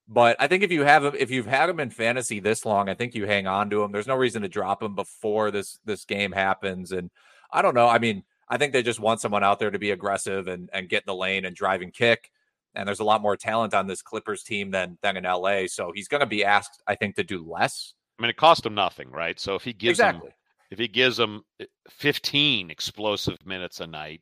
but 0.08 0.36
I 0.38 0.46
think 0.46 0.62
if 0.62 0.72
you 0.72 0.84
have 0.84 1.04
him, 1.04 1.14
if 1.18 1.30
you've 1.30 1.46
had 1.46 1.68
him 1.68 1.80
in 1.80 1.90
fantasy 1.90 2.40
this 2.40 2.64
long, 2.64 2.88
I 2.88 2.94
think 2.94 3.14
you 3.14 3.26
hang 3.26 3.46
on 3.46 3.68
to 3.70 3.82
him. 3.82 3.92
There's 3.92 4.06
no 4.06 4.16
reason 4.16 4.42
to 4.42 4.48
drop 4.48 4.82
him 4.82 4.94
before 4.94 5.50
this 5.50 5.78
this 5.84 6.04
game 6.04 6.32
happens. 6.32 6.92
And 6.92 7.10
I 7.52 7.62
don't 7.62 7.74
know. 7.74 7.88
I 7.88 7.98
mean, 7.98 8.24
I 8.48 8.56
think 8.56 8.72
they 8.72 8.82
just 8.82 9.00
want 9.00 9.20
someone 9.20 9.44
out 9.44 9.58
there 9.58 9.70
to 9.70 9.78
be 9.78 9.90
aggressive 9.90 10.48
and 10.48 10.70
and 10.72 10.88
get 10.88 11.02
in 11.02 11.06
the 11.06 11.14
lane 11.14 11.44
and 11.44 11.54
drive 11.54 11.82
and 11.82 11.92
kick. 11.92 12.30
And 12.74 12.86
there's 12.86 13.00
a 13.00 13.04
lot 13.04 13.22
more 13.22 13.36
talent 13.36 13.74
on 13.74 13.86
this 13.86 14.02
Clippers 14.02 14.42
team 14.42 14.70
than 14.70 14.98
than 15.02 15.16
in 15.16 15.24
LA. 15.24 15.66
So 15.66 15.92
he's 15.94 16.08
going 16.08 16.20
to 16.20 16.26
be 16.26 16.44
asked, 16.44 16.82
I 16.86 16.94
think, 16.94 17.16
to 17.16 17.24
do 17.24 17.44
less. 17.44 17.94
I 18.18 18.22
mean, 18.22 18.30
it 18.30 18.36
cost 18.36 18.66
him 18.66 18.74
nothing, 18.74 19.10
right? 19.10 19.38
So 19.38 19.54
if 19.54 19.62
he 19.62 19.72
gives 19.72 19.98
exactly. 19.98 20.28
them 20.28 20.34
if 20.70 20.78
he 20.78 20.88
gives 20.88 21.16
them 21.16 21.42
eh, 21.60 21.66
15 21.90 22.70
explosive 22.70 23.38
minutes 23.44 23.80
a 23.80 23.86
night 23.86 24.20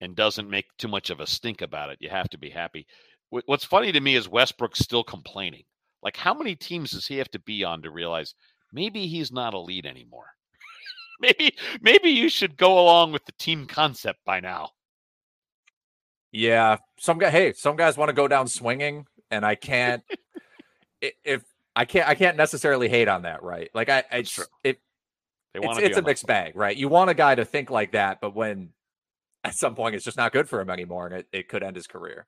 and 0.00 0.16
doesn't 0.16 0.50
make 0.50 0.66
too 0.78 0.88
much 0.88 1.10
of 1.10 1.20
a 1.20 1.26
stink 1.26 1.62
about 1.62 1.90
it, 1.90 1.98
you 2.00 2.08
have 2.08 2.28
to 2.30 2.38
be 2.38 2.50
happy. 2.50 2.86
What's 3.30 3.64
funny 3.64 3.92
to 3.92 4.00
me 4.00 4.14
is 4.14 4.28
Westbrook's 4.28 4.78
still 4.78 5.04
complaining. 5.04 5.64
Like, 6.02 6.16
how 6.16 6.32
many 6.32 6.54
teams 6.54 6.92
does 6.92 7.06
he 7.06 7.18
have 7.18 7.30
to 7.32 7.40
be 7.40 7.62
on 7.62 7.82
to 7.82 7.90
realize 7.90 8.34
maybe 8.72 9.06
he's 9.06 9.30
not 9.30 9.52
a 9.52 9.58
lead 9.58 9.84
anymore? 9.84 10.30
maybe, 11.20 11.54
maybe 11.82 12.08
you 12.08 12.30
should 12.30 12.56
go 12.56 12.78
along 12.78 13.12
with 13.12 13.26
the 13.26 13.32
team 13.38 13.66
concept 13.66 14.20
by 14.24 14.40
now. 14.40 14.70
Yeah, 16.32 16.76
some 16.98 17.18
guy. 17.18 17.30
Hey, 17.30 17.52
some 17.52 17.76
guys 17.76 17.96
want 17.96 18.08
to 18.10 18.12
go 18.14 18.28
down 18.28 18.48
swinging, 18.48 19.06
and 19.30 19.44
I 19.46 19.54
can't. 19.54 20.02
i- 21.02 21.12
if 21.24 21.42
I 21.76 21.84
can't, 21.84 22.08
I 22.08 22.14
can't 22.14 22.36
necessarily 22.36 22.88
hate 22.88 23.08
on 23.08 23.22
that, 23.22 23.42
right? 23.42 23.70
Like 23.74 23.88
I, 23.88 24.04
I 24.10 24.22
true. 24.22 24.44
it, 24.64 24.78
They 25.54 25.60
it's, 25.60 25.66
want 25.66 25.78
to 25.78 25.84
it's 25.84 25.96
a 25.96 26.02
mixed 26.02 26.26
bag, 26.26 26.56
right? 26.56 26.76
You 26.76 26.88
want 26.88 27.08
a 27.10 27.14
guy 27.14 27.34
to 27.34 27.44
think 27.44 27.70
like 27.70 27.92
that, 27.92 28.20
but 28.20 28.34
when 28.34 28.70
at 29.44 29.54
some 29.54 29.74
point 29.74 29.94
it's 29.94 30.04
just 30.04 30.16
not 30.16 30.32
good 30.32 30.48
for 30.48 30.60
him 30.60 30.70
anymore, 30.70 31.06
and 31.06 31.14
it, 31.16 31.26
it 31.32 31.48
could 31.48 31.62
end 31.62 31.76
his 31.76 31.86
career. 31.86 32.26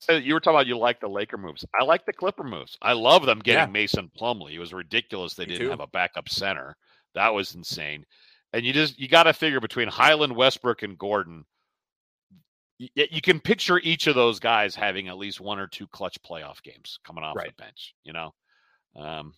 So 0.00 0.12
you 0.16 0.34
were 0.34 0.40
talking 0.40 0.56
about 0.56 0.66
you 0.66 0.76
like 0.76 1.00
the 1.00 1.08
Laker 1.08 1.36
moves. 1.38 1.64
I 1.78 1.84
like 1.84 2.04
the 2.04 2.12
Clipper 2.12 2.42
moves. 2.42 2.76
I 2.82 2.94
love 2.94 3.24
them 3.26 3.38
getting 3.38 3.60
Yeah. 3.60 3.66
Mason 3.72 4.10
Plumlee. 4.18 4.52
It 4.54 4.58
was 4.58 4.72
ridiculous 4.74 5.34
they 5.34 5.44
Me 5.44 5.52
didn't 5.52 5.66
too. 5.66 5.70
have 5.70 5.80
a 5.80 5.86
backup 5.86 6.28
center. 6.28 6.74
That 7.14 7.32
was 7.32 7.54
insane. 7.54 8.04
And 8.52 8.64
you 8.64 8.72
just 8.72 8.98
you 8.98 9.08
got 9.08 9.22
to 9.24 9.32
figure 9.32 9.60
between 9.60 9.88
Hyland, 9.88 10.34
Westbrook, 10.34 10.82
and 10.82 10.98
Gordon, 10.98 11.44
you 12.94 13.20
can 13.20 13.40
picture 13.40 13.78
each 13.78 14.06
of 14.06 14.14
those 14.14 14.38
guys 14.40 14.74
having 14.74 15.08
at 15.08 15.16
least 15.18 15.40
one 15.40 15.58
or 15.58 15.66
two 15.66 15.86
clutch 15.88 16.18
playoff 16.22 16.62
games 16.62 16.98
coming 17.04 17.24
off 17.24 17.36
Right. 17.36 17.54
the 17.56 17.62
bench. 17.62 17.94
You 18.04 18.12
know, 18.12 18.34
um, 18.96 19.34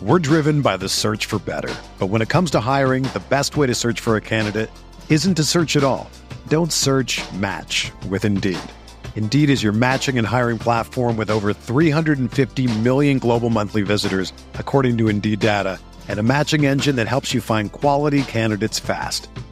We're 0.00 0.18
driven 0.18 0.62
by 0.62 0.76
the 0.78 0.88
search 0.88 1.26
for 1.26 1.38
better. 1.38 1.72
But 2.00 2.06
when 2.08 2.22
it 2.22 2.28
comes 2.28 2.50
to 2.52 2.60
hiring, 2.60 3.04
the 3.04 3.22
best 3.28 3.56
way 3.56 3.68
to 3.68 3.74
search 3.74 4.00
for 4.00 4.16
a 4.16 4.20
candidate 4.20 4.68
isn't 5.08 5.34
to 5.36 5.44
search 5.44 5.76
at 5.76 5.84
all. 5.84 6.10
Don't 6.48 6.72
search 6.72 7.20
match 7.34 7.92
with 8.08 8.24
Indeed. 8.24 8.58
Indeed 9.14 9.48
is 9.50 9.62
your 9.62 9.72
matching 9.72 10.18
and 10.18 10.26
hiring 10.26 10.58
platform 10.58 11.16
with 11.16 11.30
over 11.30 11.52
350 11.52 12.66
million 12.80 13.18
global 13.20 13.48
monthly 13.50 13.82
visitors, 13.82 14.32
according 14.54 14.98
to 14.98 15.08
Indeed 15.08 15.38
data, 15.38 15.78
and 16.08 16.18
a 16.18 16.22
matching 16.24 16.66
engine 16.66 16.96
that 16.96 17.06
helps 17.06 17.32
you 17.32 17.40
find 17.40 17.70
quality 17.70 18.22
candidates 18.24 18.80
fast. 18.80 19.28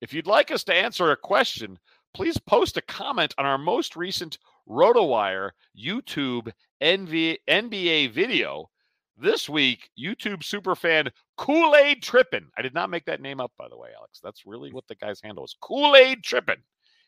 if 0.00 0.12
you'd 0.12 0.26
like 0.26 0.50
us 0.50 0.64
to 0.64 0.74
answer 0.74 1.10
a 1.10 1.16
question, 1.16 1.78
please 2.14 2.38
post 2.38 2.76
a 2.76 2.82
comment 2.82 3.34
on 3.38 3.46
our 3.46 3.58
most 3.58 3.96
recent 3.96 4.38
RotoWire 4.68 5.50
YouTube 5.76 6.52
NBA 6.80 8.12
video. 8.12 8.70
This 9.16 9.48
week, 9.48 9.90
YouTube 9.98 10.42
superfan 10.42 11.10
Kool 11.36 11.74
Aid 11.74 12.02
Trippin. 12.02 12.46
I 12.56 12.62
did 12.62 12.74
not 12.74 12.90
make 12.90 13.04
that 13.06 13.20
name 13.20 13.40
up, 13.40 13.50
by 13.58 13.68
the 13.68 13.76
way, 13.76 13.90
Alex. 13.96 14.20
That's 14.22 14.46
really 14.46 14.72
what 14.72 14.86
the 14.86 14.94
guy's 14.94 15.20
handle 15.20 15.44
is 15.44 15.56
Kool 15.60 15.96
Aid 15.96 16.22
Trippin. 16.22 16.62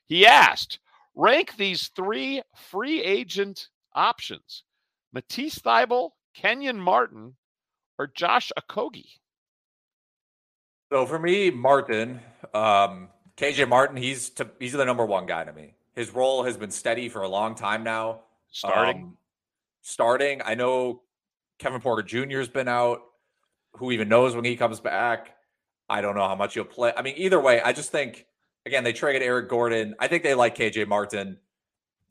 He 0.07 0.27
asked, 0.27 0.81
rank 1.15 1.57
these 1.57 1.89
three 1.95 2.43
free 2.57 3.03
agent 3.03 3.69
options 3.95 4.65
Matisse 5.13 5.59
Thybulle, 5.59 6.11
Kenyon 6.35 6.81
Martin, 6.81 7.37
or 7.99 8.09
Josh 8.09 8.51
Okogie. 8.59 9.19
So 10.93 11.07
for 11.07 11.19
me, 11.19 11.51
Martin, 11.51 12.21
um, 12.55 13.09
KJ 13.37 13.69
Martin, 13.69 13.97
he's 13.97 14.31
to, 14.31 14.51
he's 14.59 14.73
the 14.73 14.85
number 14.85 15.05
one 15.05 15.27
guy 15.27 15.45
to 15.45 15.53
me. 15.53 15.75
His 15.95 16.11
role 16.15 16.45
has 16.45 16.57
been 16.57 16.71
steady 16.71 17.09
for 17.09 17.23
a 17.23 17.29
long 17.29 17.55
time 17.55 17.83
now. 17.85 18.21
Starting, 18.51 19.03
Um, 19.03 19.17
starting. 19.83 20.43
I 20.45 20.55
know 20.55 21.03
Kevin 21.59 21.81
Porter 21.81 22.03
Jr. 22.03 22.39
has 22.39 22.49
been 22.49 22.69
out. 22.69 23.01
Who 23.77 23.93
even 23.93 24.09
knows 24.09 24.35
when 24.35 24.45
he 24.45 24.57
comes 24.57 24.81
back? 24.81 25.37
I 25.89 26.01
don't 26.01 26.15
know 26.17 26.27
how 26.27 26.35
much 26.37 26.55
he'll 26.55 26.65
play. 26.65 26.93
I 26.97 27.03
mean, 27.03 27.15
either 27.17 27.41
way, 27.41 27.61
I 27.61 27.73
just 27.73 27.91
think 27.93 28.27
again 28.67 28.85
they 28.85 28.93
traded 28.93 29.23
Eric 29.23 29.49
Gordon. 29.49 29.95
I 29.99 30.09
think 30.09 30.23
they 30.23 30.35
like 30.35 30.57
KJ 30.57 30.87
Martin. 30.89 31.39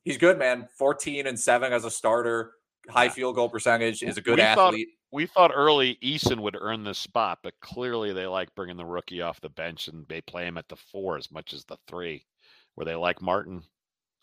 He's 0.04 0.18
good, 0.18 0.38
man. 0.40 0.68
Fourteen 0.78 1.28
and 1.28 1.40
seven 1.40 1.74
as 1.74 1.86
a 1.86 1.92
starter. 1.92 2.54
High 2.90 3.10
field 3.10 3.36
goal 3.36 3.50
percentage. 3.50 4.04
Is 4.04 4.18
a 4.18 4.22
good 4.22 4.38
We 4.38 4.44
thought- 4.44 4.68
athlete. 4.74 4.90
we 5.12 5.26
thought 5.26 5.52
early 5.54 5.98
Eason 6.04 6.40
would 6.42 6.58
earn 6.60 6.84
this 6.84 7.00
spot, 7.00 7.40
but 7.44 7.54
clearly 7.62 8.14
they 8.14 8.28
like 8.28 8.54
bringing 8.56 8.78
the 8.78 8.86
rookie 8.86 9.22
off 9.22 9.42
the 9.42 9.50
bench 9.50 9.88
and 9.88 10.08
they 10.08 10.22
play 10.22 10.46
him 10.46 10.58
at 10.58 10.68
the 10.68 10.76
four 10.76 11.18
as 11.18 11.32
much 11.32 11.54
as 11.54 11.66
the 11.66 11.78
three, 11.88 12.26
where 12.76 12.86
they 12.86 12.96
like 12.96 13.22
Martin 13.22 13.64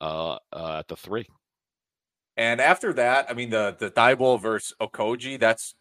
uh, 0.01 0.39
uh, 0.53 0.79
at 0.81 0.89
the 0.89 0.97
three. 0.97 1.27
And 2.37 2.61
after 2.61 2.93
that, 2.95 3.31
I 3.31 3.35
mean 3.35 3.51
the 3.51 3.75
the 3.79 3.91
Thybulle 3.91 4.41
versus 4.41 4.75
Okogie, 4.81 5.41
that's 5.41 5.75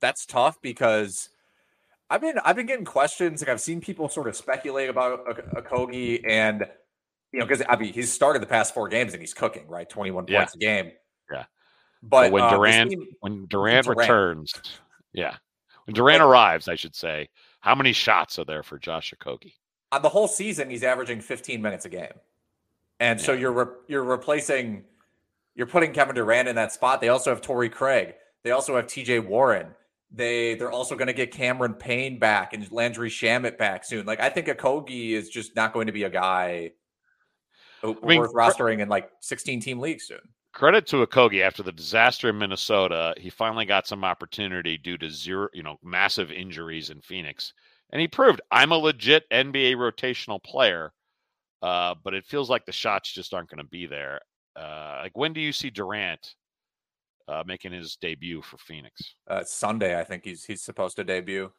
that's 0.00 0.26
tough 0.26 0.60
because 0.60 1.28
I've 2.10 2.20
been 2.20 2.38
I've 2.44 2.56
been 2.56 2.66
getting 2.66 2.84
questions. 2.84 3.40
Like 3.42 3.48
I've 3.48 3.60
seen 3.60 3.80
people 3.80 4.08
sort 4.08 4.28
of 4.28 4.34
speculate 4.36 4.90
about 4.90 5.20
Ok- 5.28 5.42
Okogie, 5.62 6.24
and 6.28 6.66
you 7.32 7.38
know 7.38 7.46
because 7.46 7.62
I 7.68 7.76
mean 7.76 7.92
he's 7.92 8.12
started 8.12 8.42
the 8.42 8.46
past 8.46 8.74
four 8.74 8.88
games 8.88 9.12
and 9.12 9.20
he's 9.22 9.34
cooking 9.34 9.68
right, 9.68 9.88
twenty 9.88 10.10
one 10.10 10.24
Yeah. 10.26 10.38
points 10.40 10.54
a 10.56 10.58
game. 10.58 10.92
Yeah. 12.02 12.08
but 12.08 12.32
when 12.32 12.42
uh, 12.42 12.50
Durant 12.50 12.90
team- 12.90 13.06
when 13.20 13.46
Durant, 13.46 13.84
Durant. 13.86 14.00
returns, 14.00 14.52
yeah, 15.12 15.36
when 15.84 15.94
Durant 15.94 16.22
arrives, 16.22 16.68
I 16.68 16.74
should 16.76 16.94
say, 16.94 17.28
how 17.60 17.74
many 17.74 17.92
shots 17.92 18.38
are 18.38 18.44
there 18.44 18.62
for 18.62 18.78
Josh 18.78 19.12
Okogie? 19.18 19.54
on 19.90 20.02
the 20.02 20.08
whole 20.10 20.28
season 20.28 20.68
he's 20.68 20.84
averaging 20.84 21.20
fifteen 21.20 21.62
minutes 21.62 21.84
a 21.86 21.88
game, 21.88 22.12
and 23.00 23.20
so 23.20 23.32
you're 23.32 23.52
re- 23.52 23.74
you're 23.88 24.04
replacing 24.04 24.84
you're 25.54 25.66
putting 25.66 25.92
Kevin 25.92 26.14
Durant 26.14 26.46
in 26.48 26.56
that 26.56 26.72
spot. 26.72 27.00
They 27.00 27.08
also 27.08 27.30
have 27.30 27.40
Torrey 27.40 27.68
Craig. 27.70 28.14
They 28.44 28.52
also 28.52 28.76
have 28.76 28.86
T.J. 28.86 29.18
Warren. 29.20 29.68
They 30.12 30.54
they're 30.54 30.70
also 30.70 30.94
going 30.94 31.08
to 31.08 31.12
get 31.12 31.32
Cameron 31.32 31.74
Payne 31.74 32.18
back 32.18 32.52
and 32.52 32.70
Landry 32.70 33.10
Shamet 33.10 33.58
back 33.58 33.84
soon. 33.84 34.06
Like 34.06 34.20
I 34.20 34.28
think 34.28 34.46
Okogie 34.46 35.10
is 35.12 35.28
just 35.30 35.56
not 35.56 35.72
going 35.72 35.86
to 35.88 35.92
be 35.92 36.04
a 36.04 36.10
guy 36.10 36.72
who- 37.82 37.98
mean, 38.04 38.20
worth 38.20 38.32
rostering 38.32 38.80
in 38.80 38.88
like 38.88 39.10
16 39.20 39.60
team 39.60 39.80
leagues 39.80 40.04
soon. 40.06 40.20
Credit 40.58 40.88
to 40.88 41.06
Okogie 41.06 41.46
after 41.46 41.62
the 41.62 41.70
disaster 41.70 42.30
in 42.30 42.36
Minnesota, 42.36 43.14
he 43.16 43.30
finally 43.30 43.64
got 43.64 43.86
some 43.86 44.02
opportunity 44.02 44.76
due 44.76 44.98
to 44.98 45.08
zero, 45.08 45.46
you 45.52 45.62
know, 45.62 45.76
massive 45.84 46.32
injuries 46.32 46.90
in 46.90 47.00
Phoenix, 47.00 47.52
and 47.90 48.00
he 48.00 48.08
proved 48.08 48.40
I'm 48.50 48.72
a 48.72 48.76
legit 48.76 49.22
NBA 49.30 49.76
rotational 49.76 50.42
player. 50.42 50.92
Uh, 51.62 51.94
but 52.02 52.12
it 52.12 52.26
feels 52.26 52.50
like 52.50 52.66
the 52.66 52.72
shots 52.72 53.12
just 53.12 53.34
aren't 53.34 53.48
going 53.48 53.62
to 53.62 53.70
be 53.70 53.86
there. 53.86 54.18
Uh, 54.56 54.98
like 55.02 55.16
when 55.16 55.32
do 55.32 55.40
you 55.40 55.52
see 55.52 55.70
Durant 55.70 56.34
uh, 57.28 57.44
making 57.46 57.70
his 57.70 57.94
debut 57.94 58.42
for 58.42 58.58
Phoenix? 58.58 59.14
Uh, 59.28 59.44
Sunday, 59.44 59.96
I 59.96 60.02
think 60.02 60.24
he's 60.24 60.44
he's 60.44 60.62
supposed 60.62 60.96
to 60.96 61.04
debut. 61.04 61.52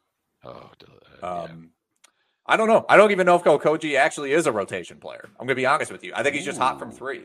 Oh, 0.44 0.50
uh, 0.50 0.86
yeah. 1.22 1.26
Um, 1.26 1.70
I 2.44 2.58
don't 2.58 2.68
know. 2.68 2.84
I 2.86 2.98
don't 2.98 3.12
even 3.12 3.24
know 3.24 3.36
if 3.36 3.44
Okogie 3.44 3.96
actually 3.96 4.32
is 4.32 4.46
a 4.46 4.52
rotation 4.52 4.98
player. 4.98 5.24
I'm 5.24 5.46
going 5.46 5.48
to 5.48 5.54
be 5.54 5.64
honest 5.64 5.90
with 5.90 6.04
you. 6.04 6.12
I 6.14 6.22
think 6.22 6.36
he's 6.36 6.44
just 6.44 6.58
hot 6.58 6.78
from 6.78 6.90
three. 6.90 7.22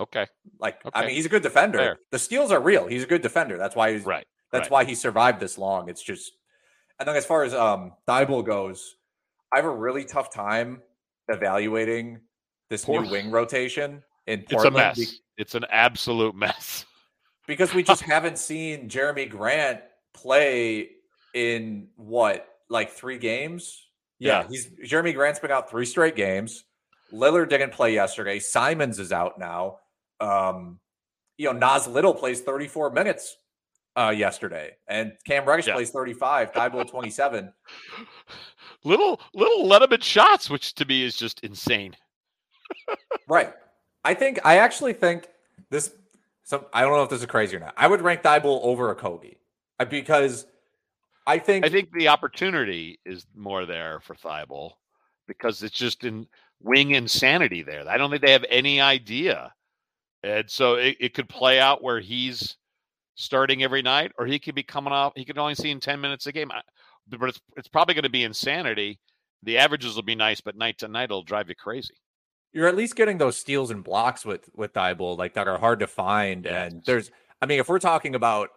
Okay, 0.00 0.26
Like 0.58 0.80
I 0.94 1.06
mean, 1.06 1.14
he's 1.14 1.26
a 1.26 1.28
good 1.28 1.42
defender. 1.42 1.78
Fair. 1.78 1.98
The 2.10 2.18
steals 2.18 2.50
are 2.50 2.60
real. 2.60 2.86
He's 2.88 3.02
a 3.04 3.06
good 3.06 3.22
defender. 3.22 3.58
That's 3.58 3.76
why 3.76 3.92
he's 3.92 4.04
right. 4.04 4.26
That's 4.50 4.64
right. 4.64 4.70
why 4.70 4.84
he 4.84 4.94
survived 4.94 5.38
this 5.40 5.58
long. 5.58 5.88
It's 5.88 6.02
just, 6.02 6.32
I 6.98 7.04
think 7.04 7.16
as 7.16 7.26
far 7.26 7.44
as 7.44 7.52
um 7.54 7.92
Thybulle 8.08 8.44
goes, 8.44 8.96
I 9.52 9.56
have 9.56 9.64
a 9.66 9.70
really 9.70 10.04
tough 10.04 10.32
time 10.32 10.80
evaluating 11.28 12.20
this 12.68 12.84
Poor- 12.84 13.02
new 13.02 13.10
wing 13.10 13.30
rotation 13.30 14.02
in 14.26 14.40
It's 14.40 14.52
a 14.52 14.54
Portland 14.56 14.76
mess. 14.76 15.16
It's 15.36 15.54
an 15.54 15.64
absolute 15.70 16.34
mess. 16.34 16.84
because 17.46 17.74
we 17.74 17.82
just 17.82 18.02
haven't 18.02 18.38
seen 18.38 18.88
Jerami 18.88 19.28
Grant 19.28 19.80
play 20.14 20.90
in 21.34 21.88
what 21.96 22.46
like 22.68 22.90
three 22.90 23.18
games. 23.18 23.86
Yeah, 24.18 24.42
Yeah. 24.42 24.48
he's 24.48 24.66
Jerami 24.84 25.14
Grant's 25.14 25.40
been 25.40 25.50
out 25.50 25.70
three 25.70 25.86
straight 25.86 26.16
games. 26.16 26.64
Lillard 27.12 27.48
didn't 27.48 27.72
play 27.72 27.92
yesterday. 27.94 28.38
Simons 28.38 28.98
is 29.00 29.10
out 29.12 29.38
now. 29.38 29.78
Um, 30.20 30.78
you 31.38 31.52
know, 31.52 31.58
Nas 31.58 31.86
Little 31.86 32.14
plays 32.14 32.40
34 32.40 32.90
minutes 32.90 33.36
uh 33.96 34.14
yesterday, 34.16 34.76
and 34.86 35.12
Cam 35.26 35.44
Reddish 35.44 35.66
Yeah. 35.66 35.74
plays 35.74 35.90
35, 35.90 36.52
Thybulle 36.52 36.88
27. 36.88 37.52
little 38.84 39.20
little 39.34 39.66
let 39.66 39.82
him 39.82 39.92
in 39.92 40.00
shots, 40.00 40.48
which 40.48 40.74
to 40.74 40.84
me 40.84 41.02
is 41.02 41.16
just 41.16 41.40
insane. 41.40 41.96
Right. 43.28 43.52
I 44.04 44.14
think 44.14 44.40
I 44.44 44.58
actually 44.58 44.92
think 44.92 45.28
this. 45.70 45.92
So 46.44 46.66
I 46.72 46.82
don't 46.82 46.92
know 46.92 47.02
if 47.02 47.10
this 47.10 47.20
is 47.20 47.26
crazy 47.26 47.56
or 47.56 47.60
not. 47.60 47.74
I 47.76 47.86
would 47.86 48.00
rank 48.02 48.22
Thybulle 48.22 48.60
over 48.62 48.94
Okogie 48.94 49.36
uh, 49.78 49.84
because 49.84 50.46
I 51.26 51.38
think 51.38 51.64
I 51.64 51.68
think 51.68 51.92
the 51.92 52.08
opportunity 52.08 52.98
is 53.04 53.26
more 53.36 53.66
there 53.66 54.00
for 54.00 54.14
Thybulle 54.14 54.72
because 55.28 55.62
it's 55.62 55.76
just 55.76 56.04
in 56.04 56.26
wing 56.60 56.92
insanity 56.92 57.62
there. 57.62 57.88
I 57.88 57.96
don't 57.98 58.10
think 58.10 58.22
they 58.22 58.32
have 58.32 58.44
any 58.48 58.80
idea. 58.80 59.52
And 60.22 60.50
so 60.50 60.74
it, 60.74 60.96
it 61.00 61.14
could 61.14 61.28
play 61.28 61.58
out 61.60 61.82
where 61.82 62.00
he's 62.00 62.56
starting 63.14 63.62
every 63.62 63.82
night 63.82 64.12
or 64.18 64.26
he 64.26 64.38
could 64.38 64.54
be 64.54 64.62
coming 64.62 64.92
off 64.92 65.12
he 65.16 65.24
could 65.24 65.36
only 65.38 65.54
see 65.54 65.70
in 65.70 65.80
10 65.80 66.00
minutes 66.00 66.26
a 66.26 66.32
game. 66.32 66.50
I- 66.50 66.62
But 67.08 67.28
it's 67.30 67.40
it's 67.56 67.68
probably 67.68 67.94
going 67.94 68.04
to 68.04 68.10
be 68.10 68.24
insanity. 68.24 68.98
The 69.42 69.58
averages 69.58 69.94
will 69.96 70.02
be 70.02 70.14
nice, 70.14 70.40
but 70.40 70.56
night 70.56 70.78
to 70.78 70.88
night 70.88 71.04
it'll 71.04 71.22
drive 71.22 71.48
you 71.48 71.54
crazy. 71.54 71.94
you're 72.52 72.68
at 72.68 72.76
least 72.76 72.96
getting 72.96 73.18
those 73.18 73.36
steals 73.38 73.70
and 73.70 73.82
blocks 73.84 74.24
with 74.24 74.48
with 74.54 74.72
Thybulle, 74.74 75.16
like 75.18 75.34
that 75.34 75.48
are 75.48 75.58
hard 75.58 75.80
to 75.80 75.86
find. 75.86 76.46
And 76.46 76.82
there's, 76.84 77.10
I 77.40 77.46
mean, 77.46 77.58
if 77.60 77.68
we're 77.68 77.78
talking 77.78 78.14
about, 78.14 78.50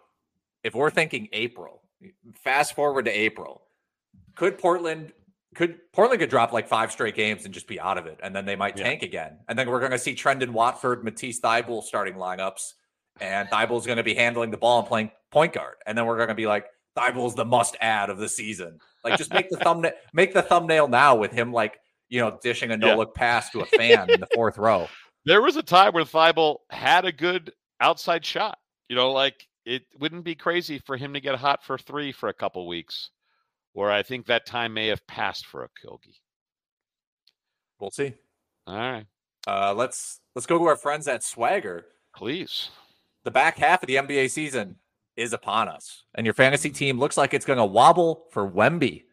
if 0.62 0.74
we're 0.74 0.90
thinking 0.90 1.28
April, 1.32 1.82
fast 2.42 2.74
forward 2.74 3.06
to 3.06 3.10
April, 3.10 3.62
could 4.34 4.58
Portland 4.58 5.12
could 5.54 5.78
Portland 5.92 6.20
could 6.20 6.30
drop 6.30 6.52
like 6.52 6.68
five 6.68 6.90
straight 6.92 7.14
games 7.14 7.44
and 7.44 7.54
just 7.54 7.66
be 7.68 7.78
out 7.80 7.98
of 7.98 8.06
it, 8.06 8.20
and 8.22 8.34
then 8.34 8.44
they 8.44 8.56
might 8.56 8.76
Yeah. 8.76 8.84
tank 8.84 9.02
again, 9.02 9.38
and 9.48 9.58
then 9.58 9.68
we're 9.70 9.80
going 9.80 9.92
to 9.92 9.98
see 9.98 10.14
Trendon 10.14 10.50
Watford, 10.50 11.04
Matisse 11.04 11.40
Thybulle 11.40 11.82
starting 11.82 12.14
lineups, 12.14 12.72
and 13.20 13.48
Thybulle's 13.48 13.86
going 13.86 13.98
to 13.98 14.02
be 14.04 14.14
handling 14.14 14.50
the 14.50 14.56
ball 14.56 14.80
and 14.80 14.88
playing 14.88 15.10
point 15.30 15.52
guard, 15.52 15.76
and 15.86 15.96
then 15.96 16.06
we're 16.06 16.16
going 16.16 16.28
to 16.28 16.34
be 16.34 16.46
like 16.46 16.66
Thybulle's 16.96 17.34
the 17.34 17.44
must 17.44 17.76
add 17.80 18.10
of 18.10 18.18
the 18.18 18.28
season. 18.28 18.78
Like 19.02 19.16
just 19.18 19.32
make 19.32 19.50
the 19.50 19.56
thumbnail, 19.64 19.92
make 20.12 20.32
the 20.34 20.42
thumbnail 20.42 20.88
now 20.88 21.16
with 21.16 21.32
him 21.32 21.52
like 21.52 21.78
you 22.08 22.20
know 22.20 22.38
dishing 22.42 22.70
a 22.70 22.76
no 22.76 22.88
Yeah. 22.88 22.94
look 22.96 23.14
pass 23.14 23.50
to 23.50 23.60
a 23.62 23.66
fan 23.66 24.10
in 24.10 24.20
the 24.20 24.26
fourth 24.34 24.58
row. 24.58 24.88
There 25.24 25.42
was 25.42 25.56
a 25.56 25.62
time 25.62 25.92
where 25.92 26.04
Thybulle 26.04 26.58
had 26.70 27.04
a 27.04 27.12
good 27.12 27.52
outside 27.80 28.24
shot. 28.24 28.58
You 28.88 28.96
know, 28.96 29.10
like 29.12 29.46
it 29.64 29.82
wouldn't 29.98 30.24
be 30.24 30.34
crazy 30.34 30.78
for 30.78 30.96
him 30.96 31.14
to 31.14 31.20
get 31.20 31.36
hot 31.36 31.64
for 31.64 31.78
three 31.78 32.12
for 32.12 32.28
a 32.28 32.34
couple 32.34 32.66
weeks, 32.68 33.10
where 33.74 33.90
I 33.92 34.02
think 34.02 34.26
that 34.26 34.46
time 34.46 34.72
may 34.72 34.86
have 34.88 35.06
passed 35.06 35.44
for 35.46 35.62
a 35.62 35.68
Kilgi. 35.68 36.16
We'll 37.78 37.90
see. 37.90 38.14
All 38.66 38.76
right, 38.76 39.06
Uh, 39.46 39.74
let's 39.74 40.20
let's 40.34 40.46
go 40.46 40.56
to 40.58 40.64
our 40.64 40.76
friends 40.76 41.06
at 41.06 41.22
Swagger. 41.22 41.84
please. 42.16 42.70
the 43.24 43.30
back 43.30 43.58
half 43.58 43.82
of 43.82 43.86
the 43.86 43.96
NBA 43.96 44.30
season 44.30 44.76
is 45.16 45.32
upon 45.32 45.68
us, 45.68 46.04
and 46.14 46.26
your 46.26 46.34
fantasy 46.34 46.70
team 46.70 46.98
looks 46.98 47.16
like 47.18 47.34
it's 47.34 47.44
going 47.44 47.58
to 47.58 47.64
wobble 47.64 48.24
for 48.30 48.50
Wemby. 48.50 49.04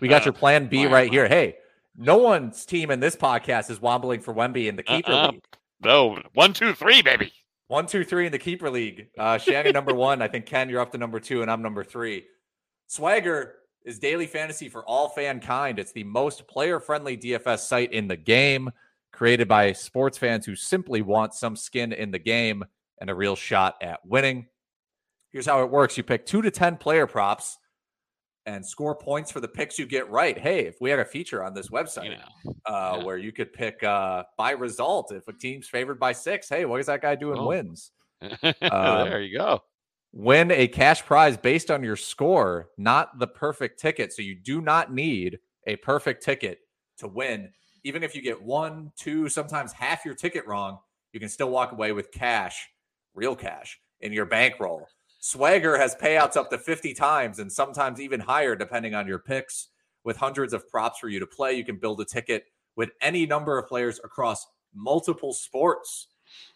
We 0.00 0.08
got 0.08 0.24
your 0.26 0.32
plan 0.42 0.66
B 0.68 0.86
Wow. 0.86 0.92
right 0.92 1.10
here. 1.10 1.26
Hey, 1.26 1.56
no 1.96 2.18
one's 2.18 2.66
team 2.66 2.90
in 2.90 3.00
this 3.00 3.16
podcast 3.16 3.70
is 3.70 3.80
wobbling 3.80 4.20
for 4.20 4.34
Wemby 4.34 4.66
in 4.68 4.76
the 4.76 4.82
keeper 4.82 5.10
Uh-uh. 5.12 5.30
league. 5.32 5.44
No, 5.80 6.20
one, 6.34 6.52
two, 6.52 6.74
three, 6.74 7.00
baby. 7.02 7.32
One, 7.68 7.86
two, 7.86 8.04
three 8.04 8.26
in 8.26 8.32
the 8.32 8.38
keeper 8.38 8.68
league. 8.70 9.08
Uh, 9.18 9.38
Shannon 9.38 9.72
number 9.72 9.94
one. 10.10 10.20
I 10.22 10.28
think 10.28 10.44
Ken, 10.46 10.68
you're 10.68 10.80
up 10.80 10.92
to 10.92 10.98
number 10.98 11.18
two, 11.20 11.40
and 11.42 11.50
I'm 11.50 11.62
number 11.62 11.82
three. 11.84 12.24
Swagger 12.88 13.54
is 13.88 13.98
daily 13.98 14.26
fantasy 14.26 14.68
for 14.68 14.84
all 14.84 15.10
fankind. 15.10 15.78
It's 15.78 15.92
the 15.92 16.04
most 16.04 16.46
player-friendly 16.46 17.16
DFS 17.16 17.60
site 17.60 17.92
in 17.92 18.06
the 18.06 18.16
game, 18.16 18.70
created 19.12 19.48
by 19.48 19.72
sports 19.72 20.18
fans 20.18 20.44
who 20.44 20.54
simply 20.54 21.00
want 21.00 21.32
some 21.32 21.56
skin 21.56 21.92
in 21.94 22.10
the 22.10 22.18
game 22.18 22.62
and 23.00 23.08
a 23.08 23.14
real 23.14 23.34
shot 23.34 23.76
at 23.80 24.04
winning. 24.04 24.46
Here's 25.32 25.46
how 25.46 25.62
it 25.62 25.70
works: 25.70 25.96
you 25.96 26.02
pick 26.02 26.26
two 26.26 26.42
to 26.42 26.50
ten 26.50 26.76
player 26.76 27.06
props 27.06 27.58
and 28.44 28.64
score 28.64 28.94
points 28.94 29.30
for 29.32 29.40
the 29.40 29.48
picks 29.48 29.78
you 29.78 29.86
get 29.86 30.08
right. 30.10 30.38
Hey, 30.38 30.60
if 30.66 30.76
we 30.80 30.90
had 30.90 30.98
a 30.98 31.04
feature 31.04 31.42
on 31.42 31.54
this 31.54 31.68
website 31.68 32.18
uh, 32.66 32.96
Yeah. 32.98 33.04
where 33.04 33.18
you 33.18 33.32
could 33.32 33.52
pick 33.52 33.82
uh, 33.82 34.24
by 34.36 34.52
result. 34.52 35.12
If 35.12 35.28
a 35.28 35.32
team's 35.34 35.68
favored 35.68 35.98
by 35.98 36.12
six, 36.12 36.48
hey, 36.48 36.64
what 36.64 36.80
is 36.80 36.86
that 36.86 37.02
guy 37.02 37.14
doing? 37.14 37.38
Oh. 37.38 37.48
Wins. 37.48 37.90
there 38.42 39.20
you 39.20 39.36
go. 39.38 39.62
Win 40.12 40.50
a 40.50 40.68
cash 40.68 41.04
prize 41.04 41.36
based 41.36 41.70
on 41.70 41.84
your 41.84 41.96
score, 41.96 42.70
not 42.78 43.18
the 43.18 43.26
perfect 43.26 43.78
ticket. 43.78 44.12
So 44.12 44.22
you 44.22 44.34
do 44.34 44.60
not 44.60 44.92
need 44.92 45.38
a 45.66 45.76
perfect 45.76 46.22
ticket 46.22 46.60
to 46.98 47.08
win. 47.08 47.50
Even 47.84 48.02
if 48.02 48.14
you 48.14 48.22
get 48.22 48.42
one, 48.42 48.92
two, 48.96 49.28
sometimes 49.28 49.72
half 49.72 50.04
your 50.04 50.14
ticket 50.14 50.46
wrong, 50.46 50.78
you 51.12 51.20
can 51.20 51.28
still 51.28 51.50
walk 51.50 51.72
away 51.72 51.92
with 51.92 52.10
cash, 52.10 52.68
real 53.14 53.36
cash, 53.36 53.78
in 54.00 54.12
your 54.12 54.26
bankroll. 54.26 54.86
Swagger 55.20 55.76
has 55.76 55.94
payouts 55.96 56.36
up 56.36 56.48
to 56.50 56.58
50 56.58 56.94
times 56.94 57.38
and 57.38 57.50
sometimes 57.50 58.00
even 58.00 58.20
higher, 58.20 58.54
depending 58.54 58.94
on 58.94 59.06
your 59.06 59.18
picks. 59.18 59.68
With 60.04 60.16
hundreds 60.16 60.52
of 60.52 60.68
props 60.68 61.00
for 61.00 61.08
you 61.08 61.20
to 61.20 61.26
play, 61.26 61.54
you 61.54 61.64
can 61.64 61.76
build 61.76 62.00
a 62.00 62.04
ticket 62.04 62.44
with 62.76 62.90
any 63.02 63.26
number 63.26 63.58
of 63.58 63.68
players 63.68 64.00
across 64.04 64.46
multiple 64.74 65.32
sports. 65.32 66.06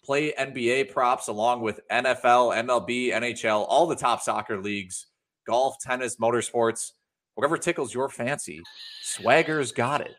Play 0.05 0.33
NBA 0.33 0.91
props 0.93 1.29
along 1.29 1.61
with 1.61 1.81
NFL, 1.91 2.57
MLB, 2.65 3.13
NHL, 3.13 3.65
all 3.69 3.87
the 3.87 3.97
top 3.97 4.21
soccer 4.21 4.61
leagues, 4.61 5.07
golf, 5.47 5.77
tennis, 5.81 6.17
motorsports, 6.17 6.93
whatever 7.35 7.57
tickles 7.57 7.95
your 7.95 8.09
fancy. 8.09 8.61
Swagger's 9.03 9.73
got 9.73 10.01
it. 10.01 10.15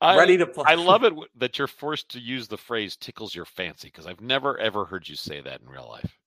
I, 0.00 0.16
Ready 0.16 0.36
to 0.38 0.46
play. 0.46 0.64
I 0.66 0.74
love 0.74 1.04
it 1.04 1.14
that 1.36 1.58
you're 1.58 1.66
forced 1.66 2.10
to 2.10 2.20
use 2.20 2.48
the 2.48 2.56
phrase 2.56 2.96
tickles 2.96 3.34
your 3.34 3.46
fancy 3.46 3.88
because 3.88 4.06
I've 4.06 4.20
never 4.20 4.58
ever 4.58 4.84
heard 4.84 5.08
you 5.08 5.16
say 5.16 5.40
that 5.40 5.60
in 5.60 5.68
real 5.68 5.88
life. 5.88 6.18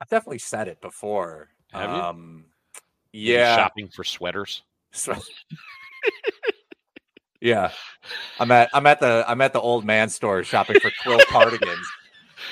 I've 0.00 0.08
definitely 0.08 0.38
said 0.38 0.68
it 0.68 0.80
before. 0.80 1.48
Have 1.72 1.90
you? 1.90 2.02
Um, 2.02 2.44
Maybe 3.12 3.26
yeah. 3.26 3.56
Shopping 3.56 3.88
for 3.88 4.04
sweaters. 4.04 4.62
So- 4.92 5.16
yeah. 7.42 7.70
I'm 8.38 8.50
at 8.50 8.70
I'm 8.72 8.86
at 8.86 9.00
the 9.00 9.24
I'm 9.28 9.40
at 9.42 9.52
the 9.52 9.60
old 9.60 9.84
man 9.84 10.08
store 10.08 10.42
shopping 10.44 10.80
for 10.80 10.90
quill 11.02 11.20
cardigans. 11.28 11.86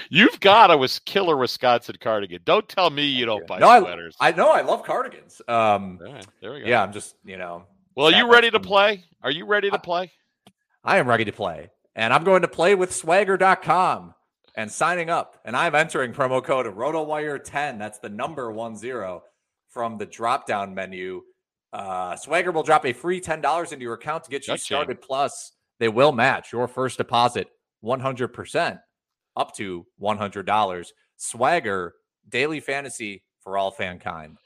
You've 0.08 0.38
got 0.40 0.70
a 0.70 0.76
was 0.76 0.98
killer 1.00 1.36
Wisconsin 1.36 1.96
cardigan. 2.00 2.40
Don't 2.44 2.68
tell 2.68 2.90
me 2.90 3.04
you 3.04 3.26
don't 3.26 3.46
buy 3.46 3.58
No, 3.58 3.68
I- 3.68 3.80
sweaters. 3.80 4.16
I 4.20 4.32
know 4.32 4.50
I 4.52 4.60
love 4.60 4.84
cardigans. 4.84 5.40
Um 5.48 5.98
right, 6.02 6.26
there 6.42 6.52
we 6.52 6.60
go. 6.60 6.66
yeah, 6.66 6.82
I'm 6.82 6.92
just, 6.92 7.16
you 7.24 7.36
know, 7.38 7.64
Well, 7.96 8.06
are 8.08 8.12
you 8.12 8.30
ready 8.30 8.50
to 8.50 8.60
play? 8.60 9.04
Are 9.22 9.30
you 9.30 9.46
ready 9.46 9.70
to 9.70 9.76
I- 9.76 9.78
play? 9.78 10.12
I 10.84 10.98
am 10.98 11.08
ready 11.08 11.24
to 11.24 11.32
play. 11.32 11.70
And 11.96 12.14
I'm 12.14 12.24
going 12.24 12.42
to 12.42 12.48
play 12.48 12.74
with 12.74 12.92
swagger.com 12.94 14.14
and 14.54 14.70
signing 14.72 15.10
up. 15.10 15.36
And 15.44 15.56
I'm 15.56 15.74
entering 15.74 16.12
promo 16.12 16.42
code 16.42 16.66
RotoWire10. 16.66 17.78
That's 17.78 17.98
the 17.98 18.08
number 18.08 18.50
one 18.50 18.76
zero 18.76 19.24
from 19.68 19.98
the 19.98 20.06
drop 20.06 20.46
down 20.46 20.74
menu. 20.74 21.22
Uh, 21.72 22.16
Swagger 22.16 22.50
will 22.52 22.62
drop 22.62 22.84
a 22.84 22.92
free 22.92 23.20
$10 23.20 23.72
into 23.72 23.84
your 23.84 23.94
account 23.94 24.24
to 24.24 24.30
get 24.30 24.46
you 24.48 24.56
started. 24.56 25.00
Plus, 25.00 25.52
they 25.78 25.88
will 25.88 26.12
match 26.12 26.52
your 26.52 26.66
first 26.66 26.98
deposit 26.98 27.48
100% 27.84 28.80
up 29.36 29.54
to 29.54 29.86
$100. 30.00 30.86
Swagger, 31.16 31.94
daily 32.28 32.60
fantasy 32.60 33.22
for 33.40 33.56
all 33.56 33.72
fankind. 33.72 34.36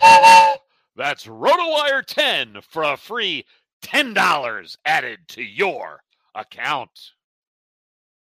That's 0.96 1.26
RotoWire 1.26 2.04
10 2.04 2.58
for 2.62 2.82
a 2.82 2.96
free 2.96 3.46
$10 3.82 4.76
added 4.84 5.20
to 5.28 5.42
your 5.42 6.02
account. 6.34 6.90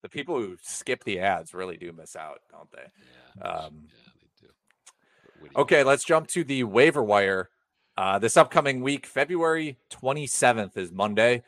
The 0.01 0.09
people 0.09 0.39
who 0.39 0.55
skip 0.61 1.03
the 1.03 1.19
ads 1.19 1.53
really 1.53 1.77
do 1.77 1.91
miss 1.91 2.15
out, 2.15 2.39
don't 2.51 2.71
they? 2.71 2.85
Yeah, 3.41 3.47
Um, 3.47 3.87
yeah 3.87 4.11
they 4.21 4.47
do. 4.47 5.49
Okay, 5.61 5.83
let's 5.83 6.05
jump 6.05 6.27
to 6.29 6.43
the 6.43 6.63
waiver 6.63 7.03
wire. 7.03 7.49
Uh, 7.99 8.17
this 8.17 8.37
upcoming 8.37 8.79
week, 8.79 9.05
February 9.05 9.77
27th 9.91 10.77
is 10.77 10.89
Monday. 10.89 11.43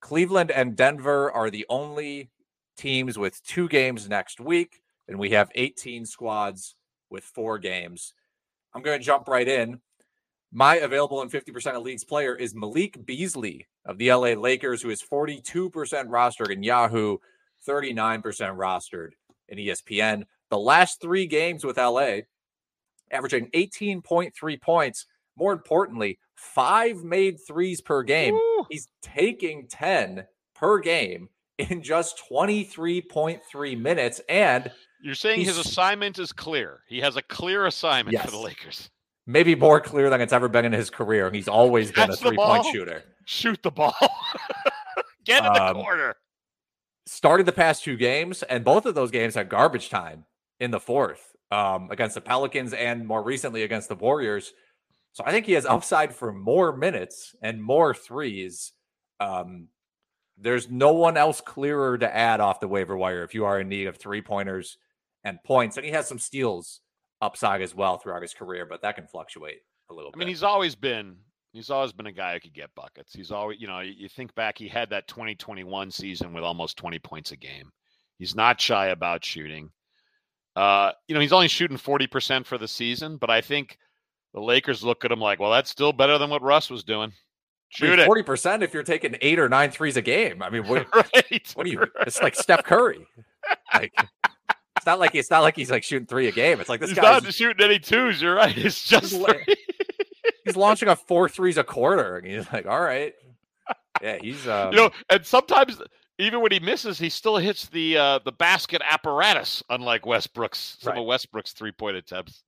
Cleveland 0.00 0.50
and 0.50 0.74
Denver 0.74 1.30
are 1.30 1.50
the 1.50 1.64
only 1.68 2.30
teams 2.76 3.16
with 3.16 3.40
two 3.44 3.68
games 3.68 4.08
next 4.08 4.40
week, 4.40 4.82
and 5.06 5.16
we 5.16 5.30
have 5.30 5.52
18 5.54 6.04
squads 6.04 6.74
with 7.10 7.22
four 7.22 7.60
games. 7.60 8.12
I'm 8.74 8.82
going 8.82 8.98
to 8.98 9.04
jump 9.04 9.28
right 9.28 9.46
in. 9.46 9.80
My 10.50 10.78
available 10.78 11.22
in 11.22 11.30
50% 11.30 11.76
of 11.76 11.84
leagues 11.84 12.02
player 12.02 12.34
is 12.34 12.56
Malik 12.56 13.06
Beasley 13.06 13.68
of 13.86 13.96
the 13.96 14.12
LA 14.12 14.30
Lakers, 14.30 14.82
who 14.82 14.90
is 14.90 15.00
42% 15.00 15.40
rostered 16.08 16.50
in 16.50 16.64
Yahoo, 16.64 17.18
39% 17.68 18.20
rostered 18.56 19.10
in 19.48 19.58
ESPN. 19.58 20.24
The 20.50 20.58
last 20.58 21.00
three 21.00 21.28
games 21.28 21.62
with 21.62 21.78
LA, 21.78 22.22
averaging 23.12 23.48
18.3 23.52 24.60
points. 24.60 25.06
More 25.36 25.52
importantly, 25.52 26.18
five 26.36 27.02
made 27.04 27.38
threes 27.46 27.80
per 27.80 28.02
game. 28.02 28.34
Woo! 28.34 28.66
He's 28.70 28.88
taking 29.02 29.66
10 29.68 30.26
per 30.54 30.78
game 30.78 31.28
in 31.58 31.82
just 31.82 32.20
23.3 32.30 33.78
minutes. 33.80 34.20
And 34.28 34.70
You're 35.02 35.14
saying 35.14 35.40
his 35.42 35.58
assignment 35.58 36.18
is 36.18 36.32
clear. 36.32 36.80
He 36.88 37.00
has 37.00 37.16
a 37.16 37.22
clear 37.22 37.66
assignment 37.66 38.18
for 38.20 38.30
the 38.30 38.38
Lakers. 38.38 38.90
maybe 39.26 39.54
more 39.54 39.80
clear 39.80 40.10
than 40.10 40.20
it's 40.20 40.32
ever 40.32 40.48
been 40.48 40.64
in 40.64 40.72
his 40.72 40.90
career. 40.90 41.30
He's 41.30 41.48
always 41.48 41.90
been 41.90 42.04
a 42.04 42.06
Catch 42.08 42.20
the 42.20 42.28
three 42.28 42.36
point 42.36 42.66
shooter. 42.66 43.02
Shoot 43.26 43.62
the 43.62 43.70
ball. 43.70 43.94
Get 45.24 45.44
in 45.44 45.52
the 45.52 45.62
Um, 45.64 45.76
corner. 45.76 46.16
Started 47.06 47.44
the 47.46 47.52
past 47.52 47.84
two 47.84 47.96
games, 47.96 48.42
and 48.44 48.64
both 48.64 48.86
of 48.86 48.94
those 48.94 49.10
games 49.10 49.34
had 49.34 49.48
garbage 49.48 49.90
time 49.90 50.24
in 50.60 50.70
the 50.70 50.80
fourth 50.80 51.34
um, 51.50 51.90
against 51.90 52.14
the 52.14 52.20
Pelicans 52.20 52.72
and 52.72 53.06
more 53.06 53.22
recently 53.22 53.62
against 53.62 53.88
the 53.88 53.94
Warriors. 53.94 54.52
So 55.14 55.22
I 55.24 55.30
think 55.30 55.46
he 55.46 55.52
has 55.52 55.64
upside 55.64 56.12
for 56.12 56.32
more 56.32 56.76
minutes 56.76 57.36
and 57.40 57.62
more 57.62 57.94
threes. 57.94 58.72
Um, 59.20 59.68
there's 60.36 60.68
no 60.68 60.92
one 60.92 61.16
else 61.16 61.40
clearer 61.40 61.96
to 61.96 62.14
add 62.14 62.40
off 62.40 62.58
the 62.58 62.66
waiver 62.66 62.96
wire 62.96 63.22
if 63.22 63.32
you 63.32 63.44
are 63.44 63.60
in 63.60 63.68
need 63.68 63.86
of 63.86 63.96
three 63.96 64.20
pointers 64.20 64.76
and 65.22 65.38
points. 65.44 65.76
And 65.76 65.86
he 65.86 65.92
has 65.92 66.08
some 66.08 66.18
steals 66.18 66.80
upside 67.22 67.62
as 67.62 67.76
well 67.76 67.96
throughout 67.96 68.22
his 68.22 68.34
career, 68.34 68.66
but 68.66 68.82
that 68.82 68.96
can 68.96 69.06
fluctuate 69.06 69.60
a 69.88 69.94
little 69.94 70.10
I 70.10 70.10
bit. 70.10 70.16
I 70.16 70.18
mean, 70.18 70.28
he's 70.28 70.42
always 70.42 70.74
been 70.74 71.14
he's 71.52 71.70
always 71.70 71.92
been 71.92 72.08
a 72.08 72.12
guy 72.12 72.34
who 72.34 72.40
could 72.40 72.52
get 72.52 72.74
buckets. 72.74 73.14
He's 73.14 73.30
always, 73.30 73.60
you 73.60 73.68
know, 73.68 73.78
you 73.78 73.92
you 73.96 74.08
think 74.08 74.34
back, 74.34 74.58
he 74.58 74.66
had 74.66 74.90
that 74.90 75.06
2021 75.06 75.92
season 75.92 76.32
with 76.32 76.42
almost 76.42 76.76
20 76.76 76.98
points 76.98 77.30
a 77.30 77.36
game. 77.36 77.70
He's 78.18 78.34
not 78.34 78.60
shy 78.60 78.88
about 78.88 79.24
shooting. 79.24 79.70
Uh, 80.56 80.90
you 81.06 81.14
know, 81.14 81.20
he's 81.20 81.32
only 81.32 81.48
shooting 81.48 81.76
40% 81.76 82.46
for 82.46 82.58
the 82.58 82.68
season, 82.68 83.16
but 83.16 83.30
I 83.30 83.40
think 83.40 83.78
the 84.34 84.40
Lakers 84.40 84.82
look 84.84 85.04
at 85.04 85.12
him 85.12 85.20
like, 85.20 85.38
well, 85.40 85.50
that's 85.52 85.70
still 85.70 85.92
better 85.92 86.18
than 86.18 86.28
what 86.28 86.42
Russ 86.42 86.68
was 86.68 86.84
doing. 86.84 87.12
Shoot 87.70 87.98
it. 87.98 88.06
Forty 88.06 88.22
percent 88.22 88.62
if 88.62 88.74
you're 88.74 88.82
taking 88.82 89.16
eight 89.20 89.38
or 89.38 89.48
nine 89.48 89.70
threes 89.70 89.96
a 89.96 90.02
game. 90.02 90.42
I 90.42 90.50
mean, 90.50 90.64
what, 90.68 90.86
right. 90.94 91.52
what 91.54 91.66
are 91.66 91.70
you? 91.70 91.84
It's 92.06 92.20
like 92.22 92.34
Steph 92.36 92.64
Curry. 92.64 93.06
Like, 93.72 93.92
it's 94.76 94.86
not 94.86 95.00
like 95.00 95.14
it's 95.14 95.30
not 95.30 95.40
like 95.42 95.56
he's 95.56 95.70
like 95.70 95.82
shooting 95.82 96.06
three 96.06 96.28
a 96.28 96.32
game. 96.32 96.60
It's 96.60 96.68
like 96.68 96.80
this 96.80 96.90
He's 96.90 96.98
guy's 96.98 97.22
not 97.22 97.34
shooting 97.34 97.64
any 97.64 97.78
twos. 97.78 98.20
You're 98.22 98.34
right. 98.36 98.56
It's 98.56 98.84
just 98.84 99.12
He's 99.14 99.56
he's 100.44 100.56
launching 100.56 100.88
a 100.88 100.96
four 100.96 101.28
threes 101.28 101.56
a 101.58 101.64
quarter, 101.64 102.18
and 102.18 102.26
he's 102.26 102.52
like, 102.52 102.66
all 102.66 102.80
right, 102.80 103.14
yeah, 104.02 104.18
he's 104.20 104.46
um, 104.48 104.72
you 104.72 104.78
know, 104.78 104.90
and 105.10 105.24
sometimes 105.26 105.80
even 106.18 106.40
when 106.40 106.52
he 106.52 106.60
misses, 106.60 106.98
he 106.98 107.08
still 107.08 107.38
hits 107.38 107.66
the 107.66 107.96
uh, 107.96 108.18
the 108.24 108.32
basket 108.32 108.82
apparatus. 108.88 109.62
Unlike 109.70 110.06
Westbrook's 110.06 110.76
some 110.80 110.92
Right. 110.92 111.00
of 111.00 111.06
Westbrook's 111.06 111.52
three 111.52 111.72
point 111.72 111.96
attempts. 111.96 112.44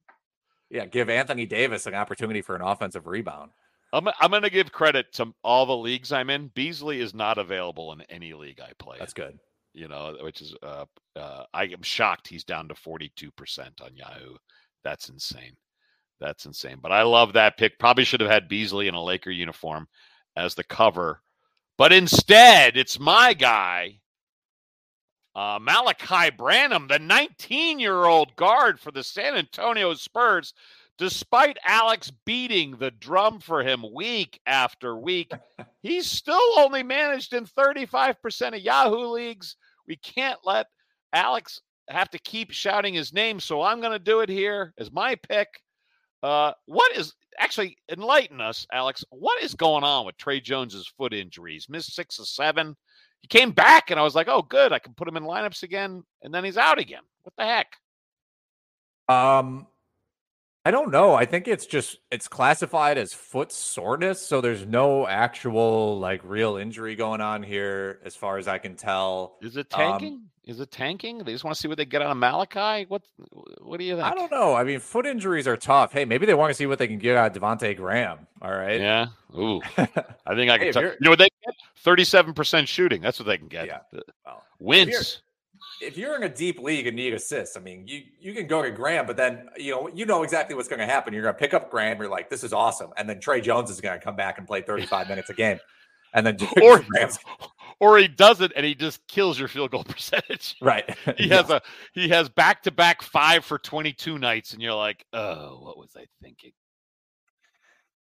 Yeah, 0.70 0.86
give 0.86 1.08
Anthony 1.10 1.46
Davis 1.46 1.86
an 1.86 1.94
opportunity 1.94 2.42
for 2.42 2.56
an 2.56 2.62
offensive 2.62 3.06
rebound. 3.06 3.50
I'm 3.92 4.08
I'm 4.20 4.30
going 4.30 4.42
to 4.42 4.50
give 4.50 4.72
credit 4.72 5.12
to 5.14 5.32
all 5.42 5.64
the 5.66 5.76
leagues 5.76 6.12
I'm 6.12 6.28
in. 6.30 6.48
Beasley 6.48 7.00
is 7.00 7.14
not 7.14 7.38
available 7.38 7.92
in 7.92 8.02
any 8.02 8.34
league 8.34 8.60
I 8.60 8.72
play. 8.78 8.96
That's 8.98 9.12
good. 9.14 9.38
you 9.74 9.88
know, 9.88 10.16
which 10.22 10.42
is 10.42 10.54
uh, 10.62 10.86
uh, 11.14 11.44
I 11.54 11.64
am 11.64 11.82
shocked 11.82 12.28
he's 12.28 12.44
down 12.44 12.68
to 12.68 12.74
42% 12.74 13.30
on 13.82 13.94
Yahoo. 13.94 14.36
That's 14.84 15.08
insane. 15.08 15.56
That's 16.20 16.46
insane. 16.46 16.78
But 16.82 16.92
I 16.92 17.02
love 17.02 17.34
that 17.34 17.58
pick. 17.58 17.78
Probably 17.78 18.04
should 18.04 18.20
have 18.20 18.30
had 18.30 18.48
Beasley 18.48 18.88
in 18.88 18.94
a 18.94 19.02
Laker 19.02 19.30
uniform 19.30 19.86
as 20.36 20.54
the 20.54 20.64
cover. 20.64 21.20
But 21.78 21.92
instead, 21.92 22.76
it's 22.76 22.98
my 22.98 23.34
guy, 23.34 24.00
uh, 25.36 25.58
Malaki 25.58 26.34
Branham, 26.34 26.88
the 26.88 26.98
19 26.98 27.78
year 27.78 28.06
old 28.06 28.34
guard 28.36 28.80
for 28.80 28.90
the 28.90 29.04
San 29.04 29.36
Antonio 29.36 29.92
Spurs. 29.94 30.54
Despite 30.98 31.58
Alex 31.62 32.10
beating 32.24 32.78
the 32.78 32.90
drum 32.90 33.40
for 33.40 33.62
him 33.62 33.84
week 33.92 34.40
after 34.46 34.96
week, 34.96 35.30
he's 35.82 36.10
still 36.10 36.58
only 36.58 36.82
managed 36.82 37.34
in 37.34 37.44
35% 37.44 38.56
of 38.56 38.60
Yahoo 38.60 39.08
leagues. 39.08 39.56
We 39.86 39.96
can't 39.96 40.38
let 40.42 40.68
Alex 41.12 41.60
have 41.90 42.08
to 42.10 42.18
keep 42.18 42.50
shouting 42.50 42.94
his 42.94 43.12
name, 43.12 43.38
so 43.38 43.60
I'm 43.60 43.80
going 43.80 43.92
to 43.92 43.98
do 43.98 44.20
it 44.20 44.30
here 44.30 44.72
as 44.78 44.90
my 44.90 45.16
pick. 45.16 45.48
Uh, 46.22 46.52
what 46.64 46.96
is 46.96 47.12
actually 47.38 47.76
enlighten 47.90 48.40
us, 48.40 48.66
Alex? 48.72 49.04
What 49.10 49.42
is 49.42 49.54
going 49.54 49.84
on 49.84 50.06
with 50.06 50.16
Tre 50.16 50.40
Jones's 50.40 50.88
foot 50.96 51.12
injuries? 51.12 51.68
Missed 51.68 51.94
six 51.94 52.18
of 52.18 52.26
seven. 52.26 52.74
He 53.26 53.38
came 53.38 53.50
back, 53.50 53.90
and 53.90 53.98
I 53.98 54.04
was 54.04 54.14
like, 54.14 54.28
"Oh, 54.28 54.42
good, 54.42 54.72
I 54.72 54.78
can 54.78 54.94
put 54.94 55.08
him 55.08 55.16
in 55.16 55.24
lineups 55.24 55.64
again." 55.64 56.04
And 56.22 56.32
then 56.32 56.44
he's 56.44 56.56
out 56.56 56.78
again. 56.78 57.02
What 57.24 57.34
the 57.36 57.44
heck? 57.44 57.76
Um, 59.08 59.66
I 60.66 60.72
don't 60.72 60.90
know. 60.90 61.14
I 61.14 61.26
think 61.26 61.46
it's 61.46 61.64
just 61.64 61.98
it's 62.10 62.26
classified 62.26 62.98
as 62.98 63.12
foot 63.12 63.52
soreness, 63.52 64.20
so 64.20 64.40
there's 64.40 64.66
no 64.66 65.06
actual 65.06 66.00
like 66.00 66.20
real 66.24 66.56
injury 66.56 66.96
going 66.96 67.20
on 67.20 67.44
here, 67.44 68.00
as 68.04 68.16
far 68.16 68.36
as 68.38 68.48
I 68.48 68.58
can 68.58 68.74
tell. 68.74 69.36
Is 69.40 69.56
it 69.56 69.72
Um, 69.74 69.78
tanking? 69.80 70.22
is 70.44 70.58
it 70.58 70.72
tanking? 70.72 71.18
They 71.18 71.30
just 71.30 71.44
want 71.44 71.54
to 71.54 71.60
see 71.60 71.68
what 71.68 71.76
they 71.78 71.84
get 71.84 72.02
out 72.02 72.10
of 72.10 72.16
Malaki. 72.16 72.88
What? 72.88 73.02
What 73.62 73.78
do 73.78 73.84
you 73.84 73.94
think? 73.94 74.06
I 74.08 74.14
don't 74.14 74.32
know. 74.32 74.54
I 74.56 74.64
mean, 74.64 74.80
foot 74.80 75.06
injuries 75.06 75.46
are 75.46 75.56
tough. 75.56 75.92
Hey, 75.92 76.04
maybe 76.04 76.26
they 76.26 76.34
want 76.34 76.50
to 76.50 76.54
see 76.54 76.66
what 76.66 76.80
they 76.80 76.88
can 76.88 76.98
get 76.98 77.16
out 77.16 77.36
of 77.36 77.40
Devonte 77.40 77.76
Graham. 77.76 78.26
All 78.42 78.50
right. 78.50 78.80
Yeah. 78.80 79.06
Ooh. 79.38 79.60
I 79.78 80.34
think 80.34 80.50
I 80.50 80.58
can 80.58 80.72
tell. 80.72 80.82
you're- 80.82 80.96
know 81.00 81.10
what 81.10 81.20
they 81.20 81.28
get? 81.44 81.54
Thirty-seven 81.76 82.34
percent 82.34 82.68
shooting. 82.68 83.00
That's 83.02 83.20
what 83.20 83.26
they 83.26 83.38
can 83.38 83.46
get. 83.46 83.66
Yeah. 83.68 83.78
Well, 84.24 84.42
Wins. 84.58 85.22
If 85.80 85.98
you're 85.98 86.16
in 86.16 86.22
a 86.22 86.28
deep 86.28 86.58
league 86.60 86.86
and 86.86 86.96
need 86.96 87.12
assists, 87.12 87.56
I 87.56 87.60
mean, 87.60 87.86
you 87.86 88.02
you 88.18 88.32
can 88.32 88.46
go 88.46 88.62
to 88.62 88.70
Graham, 88.70 89.06
but 89.06 89.16
then 89.16 89.48
you 89.56 89.72
know 89.72 89.88
you 89.88 90.06
know 90.06 90.22
exactly 90.22 90.54
what's 90.56 90.68
going 90.68 90.78
to 90.80 90.86
happen. 90.86 91.12
You're 91.12 91.22
going 91.22 91.34
to 91.34 91.38
pick 91.38 91.52
up 91.54 91.70
Graham. 91.70 91.98
You're 91.98 92.08
like, 92.08 92.30
this 92.30 92.42
is 92.44 92.52
awesome, 92.52 92.90
and 92.96 93.08
then 93.08 93.20
Tre 93.20 93.40
Jones 93.40 93.70
is 93.70 93.80
going 93.80 93.98
to 93.98 94.02
come 94.04 94.16
back 94.16 94.38
and 94.38 94.46
play 94.46 94.62
35 94.62 95.08
minutes 95.08 95.28
a 95.30 95.34
game, 95.34 95.58
and 96.14 96.26
then 96.26 96.38
Or 96.62 96.78
Graham's 96.80 97.18
or 97.80 97.98
he 97.98 98.08
doesn't, 98.08 98.52
and 98.56 98.64
he 98.64 98.74
just 98.74 99.06
kills 99.06 99.38
your 99.38 99.48
field 99.48 99.70
goal 99.70 99.84
percentage. 99.84 100.56
right. 100.62 100.96
He 101.18 101.26
Yeah. 101.28 101.42
has 101.42 101.50
a 101.50 101.60
he 101.92 102.08
has 102.08 102.28
back 102.30 102.62
to 102.62 102.70
back 102.70 103.02
five 103.02 103.44
for 103.44 103.58
twenty-two 103.58 104.18
nights, 104.18 104.54
and 104.54 104.62
you're 104.62 104.72
like, 104.74 105.04
oh, 105.12 105.58
what 105.62 105.76
was 105.76 105.90
I 105.96 106.06
thinking? 106.22 106.52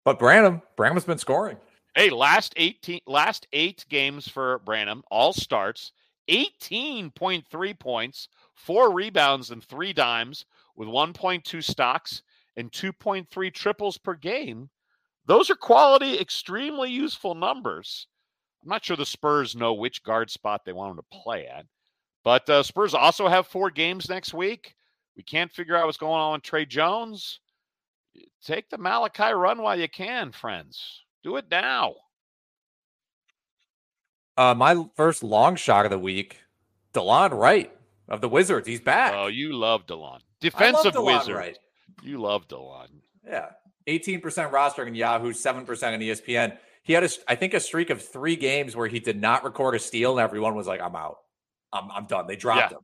but 0.05 0.19
Branham, 0.19 0.63
Branham's 0.77 1.05
been 1.05 1.19
scoring. 1.19 1.57
Hey, 1.95 2.11
last 2.11 2.55
eighteen, 2.57 3.01
last 3.07 3.47
eight 3.53 3.85
games 3.89 4.27
for 4.27 4.59
Branham, 4.61 5.05
all 5.13 5.33
starts, 5.33 5.93
eighteen 6.33 7.13
point 7.13 7.45
three 7.49 7.75
points, 7.75 8.29
four 8.55 8.93
rebounds, 8.93 9.51
and 9.51 9.63
three 9.63 9.93
dimes, 9.93 10.47
with 10.75 10.89
one 10.89 11.13
point 11.13 11.45
two 11.45 11.63
stocks 11.63 12.23
and 12.57 12.73
two 12.73 12.93
point 12.93 13.29
three 13.29 13.51
triples 13.51 13.99
per 13.99 14.15
game. 14.15 14.69
Those 15.27 15.51
are 15.51 15.55
quality, 15.55 16.19
extremely 16.19 16.91
useful 16.91 17.37
numbers. 17.37 18.09
I'm 18.63 18.69
not 18.69 18.85
sure 18.85 18.97
the 18.97 19.07
Spurs 19.07 19.55
know 19.55 19.75
which 19.75 20.03
guard 20.03 20.31
spot 20.31 20.65
they 20.65 20.73
want 20.73 20.91
him 20.91 20.97
to 20.97 21.23
play 21.23 21.47
at, 21.47 21.67
but 22.25 22.49
uh, 22.51 22.63
Spurs 22.63 22.95
also 22.95 23.29
have 23.29 23.47
four 23.47 23.71
games 23.71 24.09
next 24.09 24.35
week. 24.35 24.75
We 25.17 25.23
can't 25.23 25.53
figure 25.53 25.77
out 25.77 25.87
what's 25.87 25.99
going 25.99 26.21
on 26.21 26.33
with 26.33 26.43
Tre 26.43 26.65
Jones. 26.65 27.41
Take 28.45 28.69
the 28.71 28.79
Malaki 28.79 29.33
run 29.33 29.63
while 29.63 29.79
you 29.79 29.89
can, 29.89 30.33
friends. 30.33 31.03
Do 31.23 31.37
it 31.37 31.47
now. 31.51 31.95
Uh, 34.43 34.55
my 34.55 34.85
first 34.97 35.23
long 35.23 35.55
shot 35.57 35.85
of 35.85 35.91
the 35.93 35.99
week, 35.99 36.39
Delon 36.93 37.31
Wright 37.33 37.73
of 38.09 38.21
the 38.21 38.29
Wizards. 38.29 38.67
He's 38.67 38.81
back. 38.81 39.13
Oh, 39.15 39.29
you 39.29 39.53
love 39.53 39.87
Delon. 39.87 40.01
I 40.01 40.07
love 40.15 40.21
Defensive 40.41 40.93
Delon 40.95 41.19
wizard. 41.21 41.37
Wright. 41.37 41.59
You 42.03 42.21
love 42.21 42.49
Delon. 42.49 42.89
Yeah. 43.25 43.51
18% 43.87 44.51
roster 44.51 44.85
in 44.85 44.95
Yahoo, 44.97 45.33
7% 45.33 45.61
in 45.95 46.01
ESPN. 46.01 46.57
He 46.83 46.93
had, 46.93 47.05
a, 47.05 47.09
I 47.29 47.37
think, 47.37 47.55
a 47.55 47.61
streak 47.61 47.91
of 47.91 48.03
three 48.05 48.35
games 48.35 48.75
where 48.75 48.89
he 48.89 48.99
did 48.99 49.21
not 49.21 49.45
record 49.45 49.77
a 49.77 49.79
steal, 49.79 50.19
and 50.19 50.21
everyone 50.21 50.57
was 50.57 50.67
like, 50.67 50.81
I'm 50.81 50.97
out. 50.97 51.19
I'm, 51.73 51.89
I'm 51.93 52.07
done. 52.07 52.27
They 52.27 52.35
dropped 52.37 52.75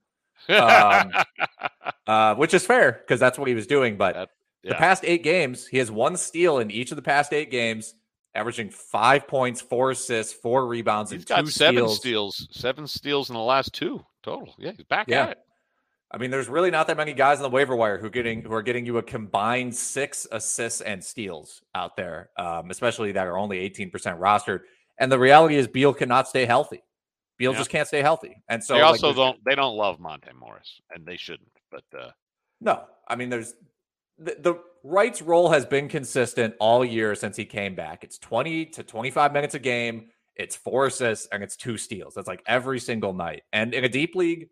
Yeah. 0.49 1.05
him, 1.05 1.17
Um, 1.17 1.25
uh, 2.07 2.35
which 2.37 2.55
is 2.55 2.65
fair 2.65 2.93
because 2.93 3.19
that's 3.19 3.37
what 3.39 3.49
he 3.49 3.55
was 3.55 3.67
doing. 3.67 3.97
But 3.97 4.15
That- 4.15 4.29
the 4.63 4.75
past 4.75 5.05
eight 5.05 5.23
games, 5.25 5.67
he 5.67 5.79
has 5.79 5.91
one 5.91 6.17
steal 6.17 6.59
in 6.59 6.71
each 6.71 6.93
of 6.93 6.97
the 6.97 7.03
past 7.03 7.33
eight 7.33 7.51
games, 7.51 7.95
averaging 8.39 8.71
five 8.71 9.27
points, 9.27 9.61
four 9.61 9.91
assists, 9.91 10.33
four 10.33 10.67
rebounds, 10.67 11.11
He's 11.11 11.21
and 11.23 11.27
got 11.29 11.41
two 11.41 11.51
seven 11.51 11.77
steals. 11.89 11.97
steals, 11.99 12.49
seven 12.53 12.87
steals 12.87 13.29
in 13.31 13.35
the 13.35 13.41
last 13.43 13.73
two 13.75 14.05
total. 14.23 14.55
Yeah, 14.59 14.73
he's 14.77 14.85
back 14.87 15.09
Yeah. 15.09 15.25
at 15.25 15.31
it. 15.33 15.39
I 16.11 16.17
mean, 16.17 16.31
there's 16.31 16.49
really 16.49 16.71
not 16.71 16.87
that 16.87 16.97
many 16.97 17.13
guys 17.13 17.37
on 17.39 17.43
the 17.43 17.51
waiver 17.51 17.77
wire 17.77 17.99
who 17.99 18.09
getting 18.09 18.43
who 18.43 18.55
are 18.55 18.63
getting 18.63 18.87
you 18.87 18.97
a 18.99 19.03
combined 19.03 19.75
six 19.77 20.27
assists 20.33 20.81
and 20.81 21.05
steals 21.05 21.63
out 21.75 21.97
there, 21.97 22.31
um, 22.39 22.71
especially 22.71 23.13
that 23.13 23.27
are 23.27 23.37
only 23.37 23.59
18% 23.69 23.93
rostered. 24.19 24.61
And 24.99 25.13
the 25.13 25.19
reality 25.19 25.57
is, 25.57 25.69
Beal 25.69 25.93
cannot 25.93 26.27
stay 26.27 26.47
healthy. 26.47 26.83
Beal 27.37 27.53
Yeah. 27.53 27.59
just 27.59 27.71
can't 27.71 27.87
stay 27.87 28.01
healthy. 28.03 28.37
And 28.49 28.65
so 28.65 28.75
they 28.75 28.81
also 28.81 29.09
there's- 29.13 29.17
don't 29.17 29.45
they 29.45 29.55
don't 29.55 29.77
love 29.77 30.01
Monte 30.01 30.33
Morris, 30.33 30.81
and 30.91 31.05
they 31.05 31.17
shouldn't. 31.17 31.53
But 31.71 31.85
uh, 31.97 32.11
No, 32.61 32.85
I 33.07 33.15
mean, 33.17 33.29
there's 33.29 33.55
the, 34.19 34.37
the 34.39 34.63
Wright's 34.85 35.23
role 35.23 35.51
has 35.51 35.67
been 35.67 35.89
consistent 35.89 36.55
all 36.61 36.85
year 36.85 37.15
since 37.15 37.37
he 37.37 37.45
came 37.45 37.75
back. 37.75 38.05
It's 38.05 38.19
20 38.19 38.67
to 38.67 38.83
25 38.83 39.33
minutes 39.33 39.55
a 39.55 39.59
game. 39.59 40.07
It's 40.37 40.57
four 40.57 40.87
assists 40.87 41.27
and 41.33 41.43
it's 41.43 41.57
two 41.57 41.77
steals. 41.77 42.15
That's 42.15 42.29
like 42.29 42.43
every 42.47 42.79
single 42.79 43.13
night. 43.13 43.43
And 43.53 43.75
in 43.75 43.85
a 43.85 43.89
deep 43.89 44.15
league, 44.15 44.49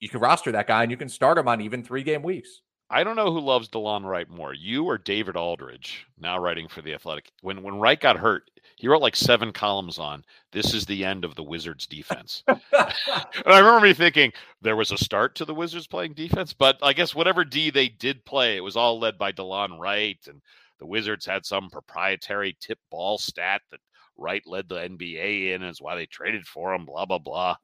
you 0.00 0.08
can 0.08 0.20
roster 0.20 0.52
that 0.52 0.66
guy 0.66 0.82
and 0.82 0.90
you 0.90 0.96
can 0.96 1.08
start 1.08 1.38
him 1.38 1.48
on 1.48 1.60
even 1.60 1.82
three 1.82 2.02
game 2.02 2.22
weeks. 2.22 2.60
I 2.90 3.02
don't 3.02 3.16
know 3.16 3.32
who 3.32 3.40
loves 3.40 3.68
Delon 3.68 4.04
Wright 4.04 4.28
more, 4.28 4.54
you 4.54 4.84
or 4.84 4.98
David 4.98 5.36
Aldridge, 5.36 6.06
now 6.18 6.38
writing 6.38 6.68
for 6.68 6.82
the 6.82 6.94
Athletic. 6.94 7.32
When 7.40 7.62
when 7.62 7.80
Wright 7.80 8.00
got 8.00 8.16
hurt, 8.16 8.48
he 8.76 8.88
wrote 8.88 9.02
like 9.02 9.16
seven 9.16 9.52
columns 9.52 9.98
on 9.98 10.24
this 10.52 10.72
is 10.74 10.86
the 10.86 11.04
end 11.04 11.24
of 11.24 11.34
the 11.34 11.42
Wizards 11.42 11.86
defense. 11.86 12.42
and 12.48 12.60
I 12.72 13.58
remember 13.58 13.80
me 13.86 13.94
thinking 13.94 14.32
there 14.62 14.76
was 14.76 14.92
a 14.92 14.98
start 14.98 15.34
to 15.36 15.44
the 15.44 15.54
Wizards 15.54 15.86
playing 15.86 16.14
defense, 16.14 16.52
but 16.52 16.78
I 16.82 16.92
guess 16.92 17.14
whatever 17.14 17.44
D 17.44 17.70
they 17.70 17.88
did 17.88 18.24
play, 18.24 18.56
it 18.56 18.64
was 18.64 18.76
all 18.76 18.98
led 18.98 19.18
by 19.18 19.32
Delon 19.32 19.78
Wright, 19.78 20.18
and 20.28 20.40
the 20.78 20.86
Wizards 20.86 21.26
had 21.26 21.44
some 21.46 21.70
proprietary 21.70 22.56
tip 22.60 22.78
ball 22.90 23.18
stat 23.18 23.62
that 23.70 23.80
Wright 24.16 24.42
led 24.46 24.68
the 24.68 24.76
NBA 24.76 25.54
in, 25.54 25.62
and 25.62 25.70
is 25.70 25.80
why 25.80 25.96
they 25.96 26.06
traded 26.06 26.46
for 26.46 26.74
him. 26.74 26.84
Blah 26.86 27.06
blah 27.06 27.18
blah. 27.18 27.56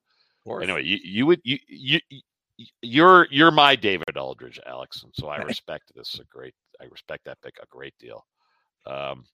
Anyway, 0.62 0.82
you 0.84 0.98
you 1.04 1.26
would 1.26 1.40
you 1.44 1.58
you. 1.68 2.00
you- 2.10 2.20
You're 2.82 3.26
you're 3.30 3.50
my 3.50 3.74
David 3.74 4.16
Aldridge, 4.16 4.60
Alex, 4.66 5.02
and 5.02 5.12
so 5.16 5.26
I 5.28 5.38
respect 5.42 5.90
this 5.96 6.18
a 6.20 6.24
great. 6.24 6.54
I 6.80 6.84
respect 6.84 7.24
that 7.24 7.40
pick 7.42 7.54
a 7.60 7.66
great 7.66 7.94
deal. 7.98 8.24
Um, 8.86 9.24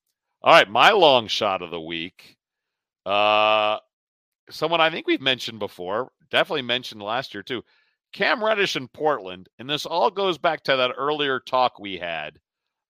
all 0.42 0.52
right, 0.52 0.68
my 0.68 0.92
long 0.92 1.26
shot 1.26 1.62
of 1.62 1.70
the 1.70 1.80
week. 1.80 2.36
Uh, 3.04 3.78
someone 4.50 4.80
I 4.80 4.90
think 4.90 5.06
we've 5.06 5.20
mentioned 5.20 5.58
before, 5.58 6.10
definitely 6.30 6.62
mentioned 6.62 7.02
last 7.02 7.34
year 7.34 7.42
too. 7.42 7.62
Cam 8.12 8.42
Reddish 8.42 8.76
in 8.76 8.88
Portland, 8.88 9.48
and 9.58 9.68
this 9.68 9.84
all 9.84 10.10
goes 10.10 10.38
back 10.38 10.62
to 10.64 10.76
that 10.76 10.94
earlier 10.96 11.40
talk 11.40 11.78
we 11.78 11.98
had 11.98 12.38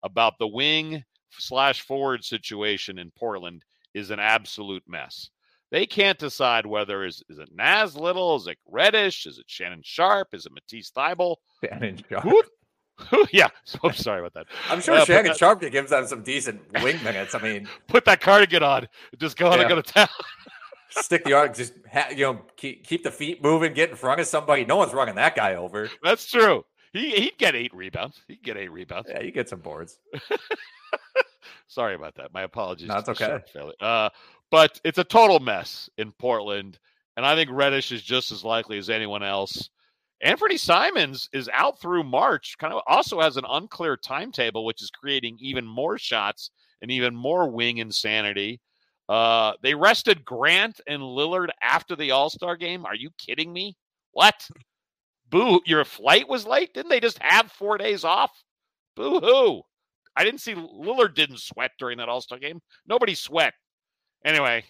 about 0.03 0.39
the 0.39 0.47
wing 0.47 1.05
slash 1.31 1.83
forward 1.83 2.25
situation 2.25 2.99
in 2.99 3.11
Portland 3.17 3.65
is 3.95 4.11
an 4.11 4.21
absolute 4.21 4.83
mess. 4.87 5.31
They 5.71 5.87
can't 5.87 6.19
decide 6.19 6.67
whether 6.67 7.05
is 7.05 7.23
is 7.29 7.39
it 7.39 7.51
Nas 7.53 7.97
Little, 7.97 8.37
is 8.37 8.47
it 8.47 8.59
Reddish, 8.67 9.27
is 9.27 9.39
it 9.39 9.45
Shannon 9.49 9.83
Sharpe, 9.85 10.35
is 10.35 10.47
it 10.47 10.53
Matisse 10.53 10.91
Thybulle? 10.91 11.37
Shannon 11.65 12.03
Sharpe. 12.09 12.23
Who 12.23 12.43
yeah, 13.33 13.49
I'm 13.83 13.93
sorry 13.93 14.21
about 14.21 14.35
that. 14.35 14.47
I'm 14.71 14.81
sure 14.81 14.95
Uh, 14.95 15.05
Shannon 15.05 15.31
put, 15.33 15.39
Sharpe 15.39 15.61
gives 15.71 15.91
them 15.91 16.07
some 16.07 16.23
decent 16.23 16.61
wing 16.83 17.03
minutes. 17.05 17.35
I 17.35 17.41
mean, 17.41 17.69
put 17.87 18.05
that 18.07 18.21
cardigan 18.21 18.63
on. 18.63 18.89
Just 19.19 19.37
go 19.37 19.47
on 19.49 19.55
Yeah. 19.55 19.61
and 19.61 19.69
go 19.69 19.77
to 19.81 19.83
town. 19.83 20.09
stick 20.91 21.25
the 21.25 21.33
arm, 21.35 21.53
just 21.55 21.75
ha- 21.93 22.09
you 22.11 22.25
know, 22.25 22.41
keep 22.57 22.85
keep 22.87 23.05
the 23.05 23.11
feet 23.11 23.43
moving, 23.43 23.73
get 23.75 23.91
in 23.91 23.97
front 23.97 24.21
of 24.21 24.27
somebody. 24.27 24.65
No 24.65 24.77
one's 24.77 24.93
running 24.93 25.15
that 25.17 25.35
guy 25.37 25.55
over. 25.55 25.89
That's 26.03 26.27
true. 26.31 26.65
He 26.93 27.11
he'd 27.13 27.39
get 27.39 27.55
eight 27.55 27.75
rebounds. 27.75 28.21
He'd 28.27 28.43
get 28.43 28.57
eight 28.57 28.73
rebounds. 28.73 29.09
Yeah, 29.11 29.21
you 29.21 29.31
get 29.31 29.49
some 29.49 29.61
boards. 29.61 29.99
Sorry 31.67 31.95
about 31.95 32.15
that. 32.17 32.33
My 32.33 32.43
apologies. 32.43 32.89
No, 32.89 32.97
it's 32.97 33.05
to 33.09 33.15
the 33.15 33.33
okay. 33.55 33.73
Uh, 33.81 34.09
but 34.51 34.81
it's 34.85 34.97
a 34.99 35.05
total 35.05 35.39
mess 35.39 35.91
in 35.99 36.13
Portland, 36.13 36.79
and 37.17 37.27
I 37.27 37.35
think 37.35 37.51
Reddish 37.53 37.93
is 37.93 38.03
just 38.03 38.33
as 38.33 38.43
likely 38.43 38.79
as 38.79 38.89
anyone 38.89 39.23
else. 39.23 39.69
Anthony 40.21 40.57
Simons 40.57 41.29
is 41.33 41.49
out 41.53 41.81
through 41.81 42.03
March. 42.03 42.57
Kind 42.59 42.73
of 42.73 42.83
also 42.87 43.21
has 43.21 43.37
an 43.37 43.45
unclear 43.49 43.97
timetable, 43.97 44.65
which 44.65 44.83
is 44.83 44.91
creating 44.91 45.39
even 45.41 45.65
more 45.65 45.99
shots 45.99 46.51
and 46.83 46.91
even 46.91 47.15
more 47.15 47.51
wing 47.51 47.79
insanity. 47.79 48.61
Uh, 49.09 49.53
they 49.63 49.75
rested 49.75 50.25
Grant 50.25 50.81
and 50.87 51.03
Lillard 51.03 51.49
after 51.63 51.97
the 51.97 52.11
All 52.11 52.31
Star 52.31 52.57
game. 52.57 52.85
Are 52.85 52.95
you 52.95 53.11
kidding 53.17 53.53
me? 53.53 53.77
What? 54.13 54.49
Boo! 55.31 55.61
Your 55.67 55.85
flight 55.85 56.29
was 56.29 56.47
late. 56.47 56.75
Didn't 56.75 56.91
they 56.91 57.01
just 57.01 57.19
have 57.21 57.53
four 57.53 57.79
days 57.79 58.05
off? 58.05 58.33
Boo 58.97 59.21
hoo! 59.21 59.63
I 60.17 60.25
didn't 60.25 60.41
see 60.41 60.55
Lillard 60.55 61.15
didn't 61.15 61.39
sweat 61.39 61.71
during 61.79 61.99
that 61.99 62.09
All 62.09 62.21
Star 62.21 62.39
game. 62.39 62.61
Nobody 62.87 63.15
sweat. 63.15 63.55
Anyway, 64.25 64.65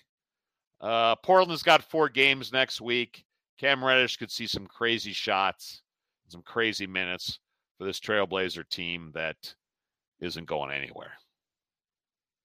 uh, 0.80 1.16
Portland's 1.16 1.62
got 1.62 1.82
four 1.82 2.08
games 2.08 2.52
next 2.52 2.80
week. 2.80 3.24
Cam 3.58 3.84
Reddish 3.84 4.16
could 4.16 4.30
see 4.30 4.46
some 4.46 4.66
crazy 4.66 5.12
shots, 5.12 5.82
some 6.28 6.42
crazy 6.42 6.86
minutes 6.86 7.40
for 7.76 7.84
this 7.84 8.00
Trailblazer 8.00 8.68
team 8.68 9.10
that 9.14 9.54
isn't 10.20 10.46
going 10.46 10.70
anywhere. 10.72 11.12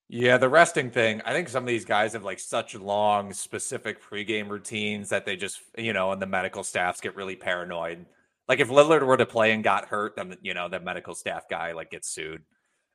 Yeah, 0.10 0.38
the 0.38 0.50
resting 0.50 0.92
thing. 0.92 1.22
I 1.26 1.34
think 1.34 1.50
some 1.50 1.64
of 1.64 1.68
these 1.68 1.86
guys 1.86 2.14
have 2.14 2.24
like 2.24 2.40
such 2.40 2.76
long, 2.76 3.34
specific 3.34 4.04
pregame 4.04 4.50
routines 4.50 5.10
that 5.10 5.26
they 5.26 5.36
just, 5.36 5.62
you 5.78 5.94
know, 5.94 6.12
and 6.12 6.22
the 6.22 6.28
medical 6.28 6.64
staffs 6.64 7.02
get 7.02 7.16
really 7.16 7.36
paranoid. 7.36 8.06
Like 8.48 8.60
if 8.60 8.70
Lillard 8.70 9.06
were 9.06 9.18
to 9.18 9.26
play 9.26 9.54
and 9.54 9.64
got 9.64 9.86
hurt, 9.86 10.16
then 10.16 10.36
you 10.42 10.54
know 10.54 10.68
the 10.68 10.80
medical 10.80 11.16
staff 11.16 11.48
guy 11.50 11.72
like 11.72 11.90
gets 11.90 12.10
sued. 12.10 12.42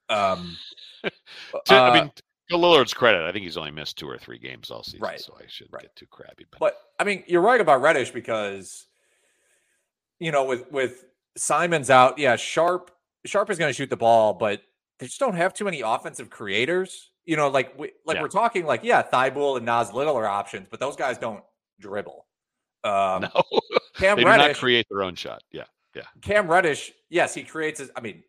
Um, 0.08 0.56
To, 1.64 1.74
I 1.74 1.88
uh, 1.88 1.94
mean, 1.94 2.12
to 2.50 2.56
Lillard's 2.56 2.94
credit, 2.94 3.22
I 3.22 3.32
think 3.32 3.44
he's 3.44 3.56
only 3.56 3.70
missed 3.70 3.98
two 3.98 4.08
or 4.08 4.18
three 4.18 4.38
games 4.38 4.70
all 4.70 4.82
season, 4.82 5.00
Right, 5.00 5.20
so 5.20 5.34
I 5.38 5.44
shouldn't 5.48 5.74
right. 5.74 5.82
get 5.82 5.96
too 5.96 6.06
crabby. 6.06 6.46
But, 6.50 6.60
But 6.60 6.76
I 6.98 7.04
mean, 7.04 7.24
you're 7.26 7.42
right 7.42 7.60
about 7.60 7.80
Reddish 7.82 8.10
because 8.10 8.86
you 10.20 10.32
know, 10.32 10.44
with 10.44 10.70
with 10.72 11.04
Simons 11.36 11.90
out, 11.90 12.18
yeah, 12.18 12.36
Sharpe 12.36 12.90
Sharpe 13.24 13.50
is 13.50 13.58
going 13.58 13.68
to 13.70 13.74
shoot 13.76 13.90
the 13.90 13.96
ball, 13.96 14.34
but 14.34 14.62
they 14.98 15.06
just 15.06 15.20
don't 15.20 15.34
have 15.36 15.54
too 15.54 15.64
many 15.64 15.80
offensive 15.80 16.30
creators. 16.30 17.10
You 17.24 17.36
know, 17.36 17.48
like 17.48 17.78
we, 17.78 17.92
like 18.06 18.16
Yeah. 18.16 18.22
we're 18.22 18.28
talking 18.28 18.64
like 18.66 18.82
yeah, 18.82 19.02
Thybulle 19.02 19.56
and 19.58 19.66
Nas 19.66 19.92
Little 19.92 20.16
are 20.16 20.26
options, 20.26 20.66
but 20.70 20.80
those 20.80 20.96
guys 20.96 21.18
don't 21.18 21.42
dribble. 21.78 22.26
Um, 22.84 23.22
no, 23.34 23.42
Cam 23.94 24.16
they 24.16 24.24
do 24.24 24.28
not 24.28 24.56
create 24.56 24.86
their 24.90 25.02
own 25.02 25.14
shot. 25.14 25.42
Yeah, 25.52 25.64
yeah. 25.94 26.02
Cam 26.22 26.48
Reddish, 26.50 26.92
yes, 27.10 27.34
he 27.34 27.44
creates 27.44 27.80
his. 27.80 27.90
I 27.94 28.00
mean, 28.00 28.22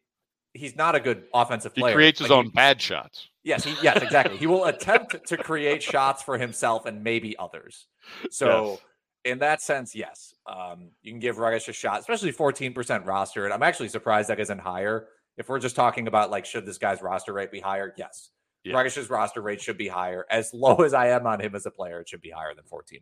he's 0.54 0.76
not 0.76 0.96
a 0.96 1.00
good 1.00 1.24
offensive 1.34 1.76
player. 1.76 1.92
He 1.92 1.96
creates 1.96 2.20
his 2.20 2.30
Like, 2.30 2.38
own 2.38 2.46
he- 2.46 2.52
bad 2.52 2.82
shots. 2.82 3.28
Yes, 3.44 3.64
he, 3.64 3.74
yes, 3.82 4.02
exactly. 4.02 4.38
he 4.38 4.48
will 4.48 4.66
attempt 4.74 5.28
to 5.28 5.38
create 5.38 5.82
shots 5.82 6.22
for 6.24 6.38
himself 6.38 6.86
and 6.86 7.04
maybe 7.04 7.38
others. 7.38 7.88
So, 8.32 8.72
Yes. 8.72 8.80
in 9.26 9.40
that 9.40 9.62
sense, 9.62 9.96
yes, 9.96 10.34
um, 10.46 10.90
you 11.02 11.12
can 11.12 11.20
give 11.20 11.38
Reddish 11.38 11.68
a 11.68 11.74
shot, 11.74 12.00
especially 12.02 12.32
14% 12.34 13.06
roster. 13.06 13.46
And 13.46 13.54
I'm 13.54 13.64
actually 13.64 13.90
surprised 13.90 14.30
that 14.30 14.40
isn't 14.40 14.60
higher. 14.60 15.08
If 15.38 15.48
we're 15.50 15.60
just 15.60 15.76
talking 15.76 16.08
about 16.08 16.30
like, 16.32 16.46
should 16.46 16.66
this 16.66 16.78
guy's 16.78 17.02
roster 17.02 17.32
rate 17.34 17.52
be 17.52 17.60
higher? 17.62 17.94
Yes. 17.98 18.30
Yeah. 18.66 18.76
Reddish's 18.76 19.10
roster 19.10 19.42
rate 19.42 19.62
should 19.62 19.78
be 19.78 19.88
higher. 19.88 20.26
As 20.30 20.54
low 20.54 20.76
as 20.78 20.94
I 20.94 21.08
am 21.08 21.26
on 21.26 21.40
him 21.40 21.56
as 21.56 21.66
a 21.66 21.72
player, 21.72 22.02
it 22.02 22.10
should 22.10 22.22
be 22.22 22.30
higher 22.30 22.54
than 22.54 22.66
14%. 22.66 23.00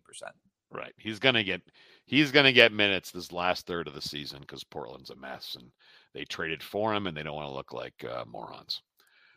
Right. 0.72 0.94
He's 0.98 1.18
gonna 1.18 1.44
get 1.44 1.62
he's 2.06 2.32
gonna 2.32 2.52
get 2.52 2.72
minutes 2.74 3.10
this 3.10 3.32
last 3.32 3.66
third 3.66 3.88
of 3.88 3.96
the 3.96 4.02
season 4.02 4.42
because 4.42 4.64
Portland's 4.64 5.10
a 5.10 5.16
mess 5.16 5.56
and 5.60 5.72
they 6.18 6.26
traded 6.26 6.64
for 6.64 6.94
him 6.96 7.06
and 7.06 7.16
they 7.16 7.22
don't 7.22 7.36
want 7.36 7.48
to 7.48 7.54
look 7.54 7.74
like 7.74 8.04
uh, 8.04 8.26
morons. 8.26 8.82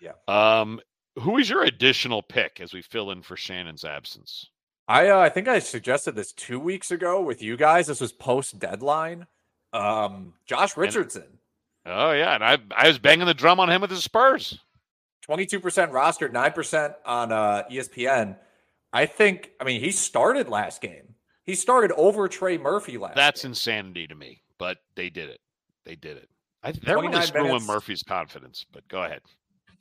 Yeah. 0.01 0.13
Um, 0.27 0.81
who 1.19 1.37
is 1.37 1.51
your 1.51 1.63
additional 1.63 2.23
pick 2.23 2.59
as 2.59 2.73
we 2.73 2.81
fill 2.81 3.11
in 3.11 3.21
for 3.21 3.37
Shannon's 3.37 3.85
absence? 3.85 4.47
I 4.89 5.09
uh, 5.09 5.19
I 5.19 5.29
think 5.29 5.47
I 5.47 5.59
suggested 5.59 6.17
this 6.17 6.33
two 6.33 6.59
weeks 6.59 6.91
ago 6.91 7.21
with 7.21 7.43
you 7.43 7.57
guys. 7.59 7.87
This 7.87 8.01
was 8.01 8.13
post 8.13 8.59
deadline. 8.59 9.27
Um, 9.75 10.33
Josh 10.47 10.77
Richardson. 10.77 11.39
Oh 11.85 12.13
yeah, 12.13 12.35
and 12.35 12.43
I 12.43 12.59
I 12.75 12.89
was 12.89 12.99
banging 12.99 13.27
the 13.27 13.35
drum 13.35 13.61
on 13.61 13.71
him 13.71 13.83
with 13.83 13.91
the 13.91 13.97
Spurs. 13.97 14.59
22% 15.29 15.61
rostered, 15.93 16.33
9% 16.33 16.95
on 17.05 17.31
uh, 17.31 17.63
ESPN. 17.71 18.37
I 18.93 19.07
think, 19.07 19.51
I 19.61 19.65
mean, 19.65 19.81
he 19.81 19.93
started 19.93 20.49
last 20.49 20.81
game. 20.81 21.15
He 21.45 21.55
started 21.55 21.93
over 21.93 22.27
Trey 22.27 22.59
Murphy 22.59 22.99
last 22.99 23.15
That's 23.15 23.43
game. 23.43 23.51
insanity 23.51 24.09
to 24.09 24.15
me, 24.17 24.43
but 24.59 24.79
they 24.97 25.09
did 25.09 25.29
it. 25.29 25.41
They 25.85 25.95
did 25.95 26.17
it. 26.17 26.29
I, 26.63 26.73
they're 26.73 26.95
29 26.95 27.13
really 27.13 27.27
screwing 27.27 27.47
minutes. 27.49 27.67
Murphy's 27.67 28.03
confidence. 28.03 28.67
But 28.73 28.87
go 28.89 29.03
ahead. 29.03 29.21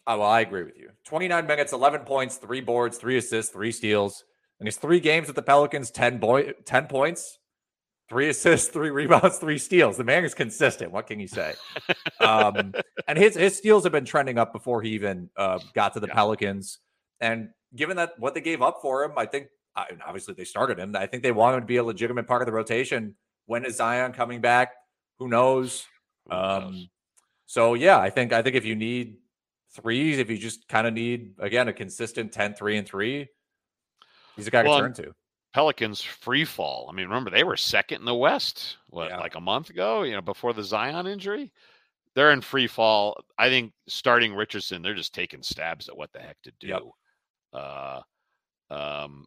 Oh, 0.08 0.20
well, 0.20 0.30
I 0.30 0.42
agree 0.42 0.64
with 0.64 0.78
you. 0.78 0.90
29 1.06 1.46
minutes, 1.46 1.74
11 1.74 2.02
points, 2.02 2.38
three 2.38 2.62
boards, 2.62 2.98
three 2.98 3.18
assists, 3.18 3.52
three 3.52 3.72
steals. 3.72 4.24
And 4.60 4.68
his 4.68 4.78
three 4.78 5.00
games 5.00 5.28
with 5.28 5.36
the 5.36 5.42
Pelicans, 5.42 5.92
10, 5.92 6.18
boy, 6.18 6.54
10 6.66 6.88
points, 6.88 7.38
three 8.10 8.30
assists, 8.30 8.70
three 8.70 8.90
rebounds, 8.90 9.38
three 9.38 9.58
steals. 9.58 9.98
The 9.98 10.04
man 10.04 10.26
is 10.26 10.34
consistent. 10.34 10.92
What 10.92 11.08
can 11.08 11.20
you 11.20 11.28
say? 11.28 11.54
um, 12.20 12.74
and 13.08 13.18
his, 13.18 13.36
his 13.36 13.58
steals 13.58 13.84
have 13.84 13.92
been 13.92 14.06
trending 14.06 14.38
up 14.38 14.52
before 14.52 14.82
he 14.82 14.92
even 14.92 15.30
uh, 15.38 15.60
got 15.74 15.94
to 15.94 16.00
the 16.00 16.08
Yeah. 16.08 16.14
Pelicans. 16.16 16.80
And 17.22 17.50
given 17.76 17.98
that 17.98 18.14
what 18.18 18.34
they 18.34 18.42
gave 18.42 18.62
up 18.62 18.80
for 18.82 19.04
him, 19.04 19.12
I 19.18 19.26
think 19.26 19.48
obviously 20.06 20.34
they 20.34 20.44
started 20.44 20.80
him. 20.80 20.96
I 20.96 21.06
think 21.06 21.24
they 21.24 21.32
want 21.32 21.56
him 21.56 21.62
to 21.62 21.68
be 21.68 21.78
a 21.78 21.84
legitimate 21.84 22.28
part 22.28 22.42
of 22.42 22.46
the 22.46 22.52
rotation. 22.52 23.16
When 23.46 23.66
is 23.66 23.78
Zion 23.78 24.14
coming 24.14 24.42
back? 24.42 24.72
Who 25.20 25.28
knows? 25.28 25.86
Um, 26.32 26.90
so 27.46 27.74
yeah, 27.74 27.98
I 27.98 28.10
think 28.10 28.34
I 28.34 28.42
think 28.42 28.56
if 28.56 28.66
you 28.66 28.76
need 28.76 29.18
threes, 29.72 30.20
if 30.20 30.30
you 30.30 30.38
just 30.38 30.68
kind 30.68 30.88
of 30.88 30.94
need 30.94 31.34
again 31.40 31.68
a 31.68 31.74
consistent 31.74 32.32
10, 32.32 32.56
3, 32.56 32.78
and 32.78 32.88
3, 32.88 33.28
he's 34.36 34.48
a 34.48 34.52
guy 34.52 34.64
Well, 34.64 34.78
to 34.78 34.82
turn 34.82 34.94
to. 34.94 35.14
Pelicans 35.54 36.02
free 36.02 36.46
fall. 36.46 36.88
I 36.90 36.94
mean, 36.96 37.08
remember 37.08 37.32
they 37.32 37.44
were 37.44 37.58
second 37.58 38.00
in 38.00 38.06
the 38.06 38.14
West. 38.16 38.78
What, 38.90 39.10
Yeah. 39.10 39.18
like 39.20 39.36
a 39.36 39.42
month 39.42 39.70
ago? 39.72 40.04
You 40.04 40.14
know, 40.14 40.22
before 40.22 40.54
the 40.54 40.64
Zion 40.64 41.08
injury, 41.08 41.52
they're 42.14 42.32
in 42.32 42.42
free 42.42 42.68
fall. 42.68 43.24
I 43.38 43.50
think 43.50 43.74
starting 43.88 44.36
Richardson, 44.36 44.82
they're 44.84 44.94
just 44.94 45.14
taking 45.16 45.42
stabs 45.42 45.90
at 45.90 45.98
what 45.98 46.12
the 46.14 46.20
heck 46.20 46.40
to 46.44 46.52
do. 46.60 46.68
Yep. 46.68 46.82
Uh, 47.54 48.02
um, 48.70 49.26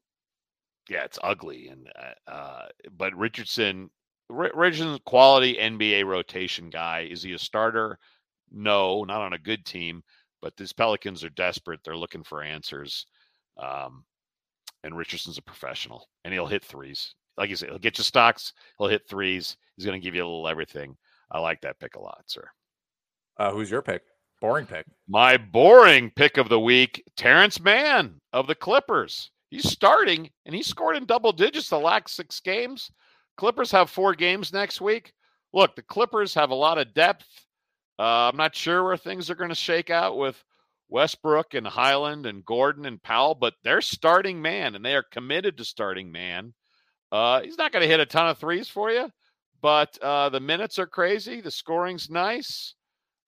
yeah, 0.88 1.03
it's 1.05 1.18
ugly, 1.24 1.68
and 1.68 1.90
uh, 1.96 2.30
uh, 2.30 2.66
but 2.96 3.16
Richardson, 3.16 3.90
Richardson's 4.33 5.01
quality 5.05 5.57
NBA 5.57 6.07
rotation 6.07 6.70
guy. 6.70 7.09
Is 7.11 7.22
he 7.22 7.33
a 7.33 7.39
starter? 7.39 7.99
No, 8.51 9.05
not 9.05 9.20
on 9.20 9.33
a 9.33 9.39
good 9.39 9.64
team. 9.64 10.03
But 10.41 10.57
these 10.57 10.72
Pelicans 10.72 11.22
are 11.22 11.30
desperate. 11.30 11.80
They're 11.85 11.97
looking 11.97 12.24
for 12.24 12.43
answers. 12.43 13.07
Um, 13.57 14.05
and 14.83 14.97
Richardson's 14.97 15.39
a 15.39 15.43
professional, 15.43 16.09
and 16.24 16.35
he'll 16.35 16.47
hit 16.47 16.64
threes. 16.64 17.14
Like 17.37 17.51
you 17.51 17.57
said, 17.57 17.68
he'll 17.68 17.78
get 17.78 17.99
you 17.99 18.05
stocks. 18.05 18.53
He'll 18.78 18.89
hit 18.89 19.09
threes. 19.09 19.57
He's 19.76 19.87
going 19.87 20.01
to 20.01 20.05
give 20.05 20.14
you 20.14 20.22
a 20.22 20.26
little 20.26 20.49
everything. 20.49 20.97
I 21.30 21.39
like 21.39 21.61
that 21.62 21.78
pick 21.78 21.95
a 21.95 22.01
lot, 22.01 22.24
sir. 22.26 22.49
Uh, 23.39 23.53
who's 23.53 23.70
your 23.70 23.83
pick? 23.83 24.03
Boring 24.41 24.66
pick. 24.66 24.85
My 25.09 25.37
boring 25.37 26.11
pick 26.11 26.37
of 26.37 26.49
the 26.49 26.61
week, 26.61 27.05
Terance 27.16 27.61
Mann 27.61 28.20
of 28.33 28.49
the 28.49 28.57
Clippers. 28.57 29.30
He's 29.51 29.70
starting, 29.70 30.30
and 30.45 30.55
he 30.55 30.62
scored 30.62 30.97
in 30.97 31.05
double 31.05 31.33
digits 31.33 31.68
the 31.68 31.78
last 31.78 32.14
six 32.14 32.41
games. 32.41 32.91
Clippers 33.37 33.70
have 33.72 33.91
four 33.91 34.14
games 34.14 34.53
next 34.53 34.80
week. 34.80 35.12
Look, 35.53 35.76
the 35.76 35.83
Clippers 35.83 36.35
have 36.35 36.51
a 36.51 36.55
lot 36.55 36.78
of 36.78 36.95
depth. 36.95 37.26
Uh, 37.99 38.28
I'm 38.30 38.37
not 38.37 38.55
sure 38.55 38.85
where 38.85 38.97
things 38.97 39.30
are 39.30 39.35
going 39.35 39.51
to 39.51 39.55
shake 39.55 39.91
out 39.91 40.16
with 40.16 40.43
Westbrook 40.89 41.55
and 41.55 41.66
Hyland 41.66 42.26
and 42.26 42.45
Gordon 42.45 42.85
and 42.87 43.03
Powell, 43.03 43.35
but 43.35 43.55
they're 43.62 43.80
starting 43.80 44.41
Mann, 44.43 44.74
and 44.74 44.85
they 44.85 44.95
are 44.95 45.05
committed 45.11 45.57
to 45.59 45.64
starting 45.64 46.11
Mann. 46.11 46.55
Uh, 47.11 47.43
he's 47.43 47.59
not 47.59 47.72
going 47.72 47.83
to 47.83 47.89
hit 47.89 48.01
a 48.01 48.07
ton 48.07 48.28
of 48.28 48.39
threes 48.39 48.68
for 48.68 48.91
you, 48.91 49.11
but 49.61 49.97
uh, 50.03 50.28
the 50.30 50.41
minutes 50.41 50.78
are 50.78 50.87
crazy. 50.87 51.41
The 51.41 51.51
scoring's 51.51 52.09
nice. 52.11 52.74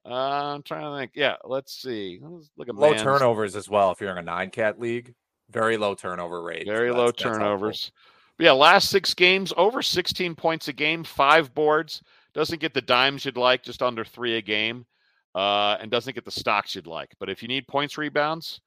Uh, 0.07 0.55
I'm 0.55 0.62
trying 0.62 0.90
to 0.90 0.98
think. 0.98 1.12
Yeah, 1.14 1.36
let's 1.44 1.80
see. 1.80 2.18
Let's 2.22 2.50
look 2.57 2.68
at 2.68 2.74
Low 2.74 2.90
Mann's- 2.90 3.02
turnovers 3.02 3.57
as 3.57 3.68
well. 3.68 3.90
If 3.90 4.00
you're 4.00 4.11
in 4.11 4.18
a 4.18 4.22
nine 4.22 4.50
cat 4.50 4.78
league, 4.78 5.14
very 5.50 5.76
low 5.76 5.94
turnover 5.94 6.42
rate. 6.42 6.66
Very 6.66 6.90
so 6.90 6.94
low 6.96 7.07
that's- 7.07 7.22
that's 7.22 7.36
turnovers. 7.38 7.92
But 8.39 8.45
yeah, 8.45 8.53
last 8.53 8.91
six 8.91 9.14
games, 9.14 9.53
over 9.57 9.82
16 9.82 10.35
points 10.35 10.68
a 10.68 10.72
game, 10.72 11.05
five 11.05 11.55
boards. 11.55 12.03
Doesn't 12.35 12.61
get 12.61 12.74
the 12.74 12.82
dimes 12.82 13.24
you'd 13.24 13.37
like, 13.37 13.62
just 13.62 13.82
under 13.82 14.05
three 14.05 14.37
a 14.37 14.43
game, 14.43 14.87
uh, 15.35 15.76
and 15.80 15.91
doesn't 15.91 16.14
get 16.14 16.24
the 16.24 16.30
stocks 16.32 16.74
you'd 16.74 16.89
like. 16.89 17.11
But 17.20 17.30
if 17.30 17.43
you 17.43 17.49
need 17.49 17.68
points, 17.68 17.97
rebounds, 17.97 18.61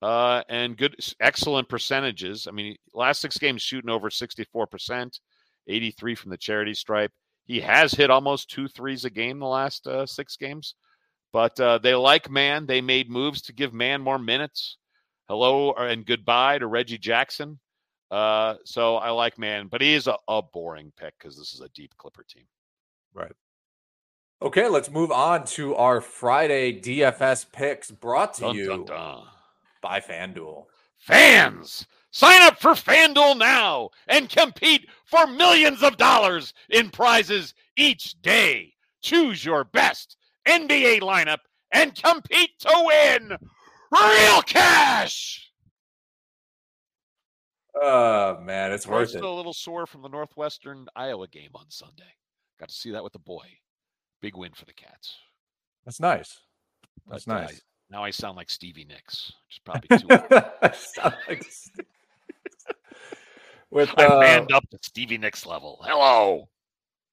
uh, 0.00 0.42
and 0.48 0.76
good, 0.76 0.96
excellent 1.20 1.68
percentages. 1.68 2.46
I 2.46 2.52
mean, 2.52 2.76
last 2.94 3.20
six 3.20 3.36
games 3.36 3.60
shooting 3.60 3.90
over 3.90 4.08
64%, 4.08 5.20
83 5.68 6.14
from 6.14 6.30
the 6.30 6.38
charity 6.38 6.72
stripe. 6.72 7.12
He 7.44 7.60
has 7.60 7.92
hit 7.92 8.10
almost 8.10 8.50
two 8.50 8.68
threes 8.68 9.04
a 9.04 9.10
game 9.10 9.38
the 9.38 9.46
last 9.46 9.86
uh, 9.86 10.06
six 10.06 10.36
games, 10.36 10.76
but 11.32 11.58
uh, 11.60 11.78
they 11.78 11.94
like 11.94 12.30
Mann. 12.30 12.64
They 12.64 12.80
made 12.80 13.10
moves 13.10 13.42
to 13.42 13.52
give 13.52 13.74
Mann 13.74 14.00
more 14.00 14.18
minutes. 14.18 14.78
Hello 15.28 15.72
and 15.72 16.06
goodbye 16.06 16.58
to 16.58 16.66
Reggie 16.66 16.98
Jackson. 16.98 17.58
Uh, 18.10 18.56
so 18.64 18.96
I 18.96 19.10
like 19.10 19.38
Mann, 19.38 19.68
but 19.68 19.80
he 19.80 19.94
is 19.94 20.06
a, 20.06 20.16
a 20.28 20.42
boring 20.42 20.92
pick 20.96 21.14
because 21.18 21.36
this 21.38 21.54
is 21.54 21.60
a 21.60 21.68
deep 21.70 21.94
Clipper 21.96 22.24
team. 22.24 22.44
Right. 23.14 23.32
Okay, 24.42 24.68
let's 24.68 24.90
move 24.90 25.12
on 25.12 25.44
to 25.44 25.74
our 25.76 26.00
Friday 26.00 26.80
DFS 26.80 27.46
picks 27.52 27.90
brought 27.90 28.34
to 28.34 28.42
Dun, 28.42 28.56
you 28.56 28.66
dun, 28.68 28.84
dun. 28.86 29.22
by 29.82 30.00
FanDuel. 30.00 30.64
Fans, 30.96 31.86
sign 32.10 32.42
up 32.42 32.58
for 32.58 32.70
FanDuel 32.70 33.38
now 33.38 33.90
and 34.08 34.28
compete 34.28 34.88
for 35.04 35.26
millions 35.26 35.82
of 35.82 35.96
dollars 35.98 36.54
in 36.70 36.90
prizes 36.90 37.54
each 37.76 38.20
day. 38.22 38.72
Choose 39.02 39.44
your 39.44 39.64
best 39.64 40.16
NBA 40.48 41.00
lineup 41.00 41.40
and 41.72 41.94
compete 41.94 42.58
to 42.60 42.84
win 42.86 43.36
real 43.92 44.42
cash. 44.42 45.49
Oh 47.80 48.40
man, 48.40 48.72
it's 48.72 48.86
worth 48.86 49.10
still 49.10 49.24
it. 49.24 49.32
a 49.32 49.34
little 49.34 49.52
sore 49.52 49.86
from 49.86 50.02
the 50.02 50.08
Northwestern 50.08 50.86
Iowa 50.96 51.28
game 51.28 51.50
on 51.54 51.66
Sunday. 51.68 52.14
Got 52.58 52.68
to 52.70 52.74
see 52.74 52.90
that 52.92 53.04
with 53.04 53.12
the 53.12 53.18
boy. 53.18 53.46
Big 54.20 54.36
win 54.36 54.52
for 54.52 54.64
the 54.64 54.72
Cats. 54.72 55.16
That's 55.84 56.00
nice. 56.00 56.38
That's 57.08 57.24
But, 57.24 57.32
uh, 57.36 57.40
nice. 57.42 57.62
now 57.90 58.04
I 58.04 58.10
sound 58.10 58.36
like 58.36 58.50
Stevie 58.50 58.84
Nicks, 58.84 59.32
which 59.46 59.56
is 59.56 59.60
probably 59.64 59.98
too. 59.98 60.74
Sound 60.74 61.16
like 61.28 61.44
Steve- 61.44 61.86
with 63.70 63.90
I 63.96 64.04
uh, 64.06 64.20
manned 64.20 64.52
up 64.52 64.68
to 64.70 64.78
Stevie 64.82 65.18
Nicks 65.18 65.46
level. 65.46 65.80
Hello. 65.86 66.48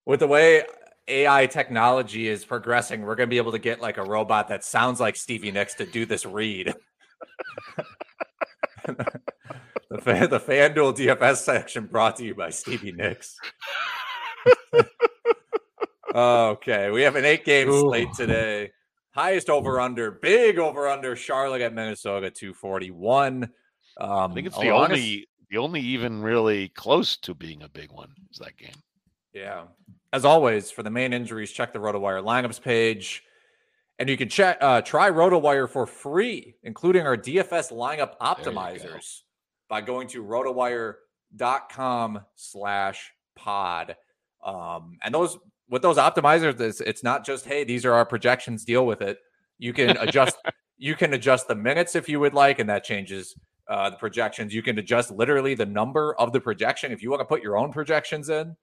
with 0.06 0.20
the 0.22 0.28
way 0.28 0.64
AI 1.08 1.46
technology 1.46 2.28
is 2.28 2.44
progressing, 2.44 3.04
we're 3.04 3.16
gonna 3.16 3.28
be 3.28 3.38
able 3.38 3.54
to 3.54 3.60
get 3.60 3.80
like 3.80 3.98
a 3.98 4.04
robot 4.04 4.50
that 4.50 4.64
sounds 4.66 5.00
like 5.00 5.16
Stevie 5.16 5.52
Nicks 5.52 5.76
to 5.76 5.86
do 5.86 6.06
this 6.06 6.26
read. 6.26 6.74
the 9.90 10.00
fan, 10.00 10.30
the 10.30 10.40
FanDuel 10.40 10.96
DFS 10.98 11.38
section 11.38 11.86
brought 11.86 12.16
to 12.18 12.26
you 12.26 12.36
by 12.36 12.50
Stevie 12.50 12.92
Nicks. 12.92 13.36
okay, 16.16 16.90
we 16.90 17.02
have 17.04 17.16
an 17.16 17.26
eight 17.26 17.46
game 17.46 17.70
Ooh. 17.70 17.82
slate 17.82 18.14
today. 18.16 18.72
Highest 19.12 19.50
over 19.50 19.80
under, 19.80 20.12
big 20.12 20.60
over 20.60 20.88
under. 20.88 21.16
Charlotte 21.16 21.62
at 21.62 21.74
Minnesota, 21.74 22.30
two 22.30 22.54
forty 22.54 22.92
one. 22.92 23.50
Um, 24.00 24.32
I 24.32 24.34
think 24.34 24.48
it's 24.48 24.58
the 24.58 24.70
lot 24.70 24.86
of- 24.86 24.92
only, 24.92 25.28
the 25.50 25.58
only 25.58 25.82
even 25.82 26.22
really 26.22 26.70
close 26.70 27.18
to 27.18 27.34
being 27.34 27.64
a 27.64 27.70
big 27.70 27.92
one 27.92 28.10
is 28.32 28.38
that 28.40 28.58
game. 28.58 28.76
Yeah. 29.34 29.64
As 30.14 30.24
always, 30.24 30.72
for 30.72 30.84
the 30.84 30.90
main 30.90 31.14
injuries, 31.14 31.52
check 31.52 31.74
the 31.74 31.80
RotoWire 31.80 32.24
lineups 32.24 32.62
page. 32.62 33.24
And 34.00 34.08
you 34.08 34.16
can 34.16 34.30
check 34.30 34.60
uh, 34.62 34.82
try 34.82 35.10
RotoWire 35.10 35.68
for 35.68 35.88
free, 35.88 36.56
including 36.64 37.08
our 37.08 37.18
DFS 37.18 37.72
lineup 37.72 37.98
There 38.20 38.38
you 38.38 38.44
go. 38.46 38.52
optimizers 38.52 39.22
by 39.70 39.82
going 39.82 40.08
to 40.10 40.24
rotowire.com 40.24 42.22
slash 42.36 43.12
pod. 43.36 43.96
Um, 44.44 44.98
and 45.04 45.14
those 45.14 45.38
with 45.70 45.82
those 45.82 45.98
optimizers, 45.98 46.60
it's, 46.60 46.82
it's 46.82 47.04
not 47.04 47.26
just, 47.26 47.46
hey, 47.46 47.64
these 47.64 47.86
are 47.86 47.94
our 47.94 48.06
projections, 48.06 48.64
deal 48.64 48.86
with 48.86 49.02
it. 49.02 49.20
You 49.58 49.74
can 49.74 49.98
adjust 49.98 50.38
you 50.78 50.96
can 50.96 51.14
adjust 51.14 51.48
the 51.48 51.56
minutes 51.56 51.96
if 51.96 52.08
you 52.08 52.20
would 52.20 52.34
like, 52.34 52.60
and 52.60 52.70
that 52.70 52.84
changes 52.84 53.36
uh, 53.68 53.90
the 53.90 53.98
projections. 53.98 54.54
You 54.54 54.62
can 54.62 54.78
adjust 54.78 55.12
literally 55.12 55.56
the 55.56 55.66
number 55.66 56.16
of 56.16 56.32
the 56.32 56.40
projection 56.40 56.92
if 56.92 57.02
you 57.04 57.10
want 57.10 57.22
to 57.22 57.26
put 57.26 57.44
your 57.44 57.58
own 57.58 57.72
projections 57.72 58.30
in 58.30 58.56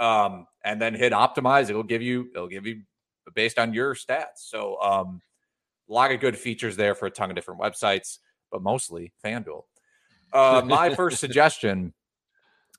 um, 0.00 0.46
and 0.64 0.80
then 0.80 0.94
hit 0.94 1.12
optimize. 1.12 1.70
It'll 1.70 1.82
give 1.82 2.02
you 2.02 2.28
it'll 2.34 2.48
give 2.48 2.66
you 2.66 2.82
based 3.34 3.58
on 3.58 3.72
your 3.74 3.94
stats. 3.94 4.38
So 4.38 4.80
um, 4.80 5.20
a 5.88 5.92
lot 5.92 6.10
of 6.10 6.20
good 6.20 6.36
features 6.36 6.76
there 6.76 6.94
for 6.94 7.06
a 7.06 7.10
ton 7.10 7.30
of 7.30 7.36
different 7.36 7.60
websites, 7.60 8.18
but 8.50 8.62
mostly 8.62 9.12
FanDuel. 9.24 9.64
Uh, 10.32 10.62
my 10.66 10.94
first 10.94 11.18
suggestion 11.18 11.92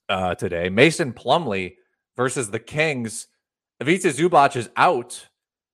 uh, 0.10 0.36
today: 0.36 0.70
Mason 0.70 1.14
Plumlee 1.14 1.76
versus 2.16 2.50
the 2.52 2.60
Kings. 2.60 3.28
Ivica 3.80 4.10
Zubac 4.10 4.56
is 4.56 4.70
out. 4.78 5.28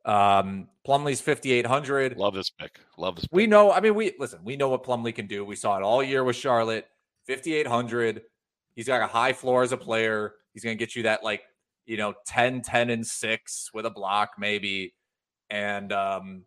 Um, 0.05 0.69
Plumlee's 0.87 1.21
fifty 1.21 1.51
eight 1.51 1.65
hundred. 1.65 2.17
Love 2.17 2.33
this 2.33 2.49
pick. 2.49 2.79
Love 2.97 3.15
this 3.15 3.25
pick. 3.25 3.33
We 3.33 3.47
know. 3.47 3.71
I 3.71 3.81
mean, 3.81 3.95
we 3.95 4.13
listen. 4.17 4.39
We 4.43 4.55
know 4.55 4.69
what 4.69 4.83
Plumlee 4.83 5.13
can 5.13 5.27
do. 5.27 5.43
We 5.43 5.55
saw 5.55 5.77
it 5.77 5.83
all 5.83 6.01
year 6.01 6.23
with 6.23 6.35
Charlotte. 6.35 6.87
Fifty 7.25 7.53
eight 7.55 7.67
hundred. 7.67 8.21
He's 8.75 8.87
got 8.87 9.01
a 9.01 9.07
high 9.07 9.33
floor 9.33 9.63
as 9.63 9.71
a 9.71 9.77
player. 9.77 10.35
He's 10.53 10.63
going 10.63 10.77
to 10.77 10.79
get 10.79 10.95
you 10.95 11.03
that 11.03 11.23
like 11.23 11.41
you 11.87 11.97
know 11.97 12.13
10, 12.27 12.61
10 12.61 12.89
and 12.91 13.05
six 13.05 13.71
with 13.73 13.85
a 13.85 13.89
block 13.89 14.31
maybe. 14.37 14.93
And 15.49 15.91
um, 15.91 16.43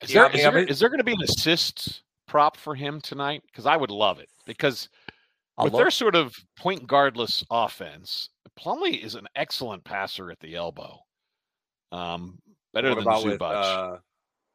Is 0.00 0.14
Yeah, 0.14 0.28
there, 0.28 0.28
I 0.28 0.32
mean, 0.32 0.38
is 0.40 0.46
I 0.46 0.50
mean- 0.50 0.68
is 0.68 0.78
there 0.80 0.88
going 0.88 0.98
to 0.98 1.04
be 1.04 1.12
an 1.12 1.22
assist 1.22 2.02
prop 2.32 2.56
for 2.56 2.74
him 2.74 2.98
tonight? 3.02 3.42
Because 3.46 3.66
I 3.66 3.76
would 3.76 3.90
love 3.90 4.18
it. 4.18 4.30
Because 4.46 4.88
I'll 5.58 5.64
with 5.64 5.74
their 5.74 5.90
sort 5.90 6.14
of 6.14 6.34
point 6.56 6.86
guardless 6.86 7.44
offense, 7.50 8.30
Plumlee 8.58 9.04
is 9.04 9.14
an 9.16 9.26
excellent 9.36 9.84
passer 9.84 10.30
at 10.30 10.40
the 10.40 10.54
elbow. 10.56 10.98
Um, 11.92 12.38
better 12.72 12.88
what 12.88 12.94
than 12.96 13.02
about 13.06 13.22
Zubac. 13.22 13.30
with, 13.32 13.42
uh, 13.42 13.96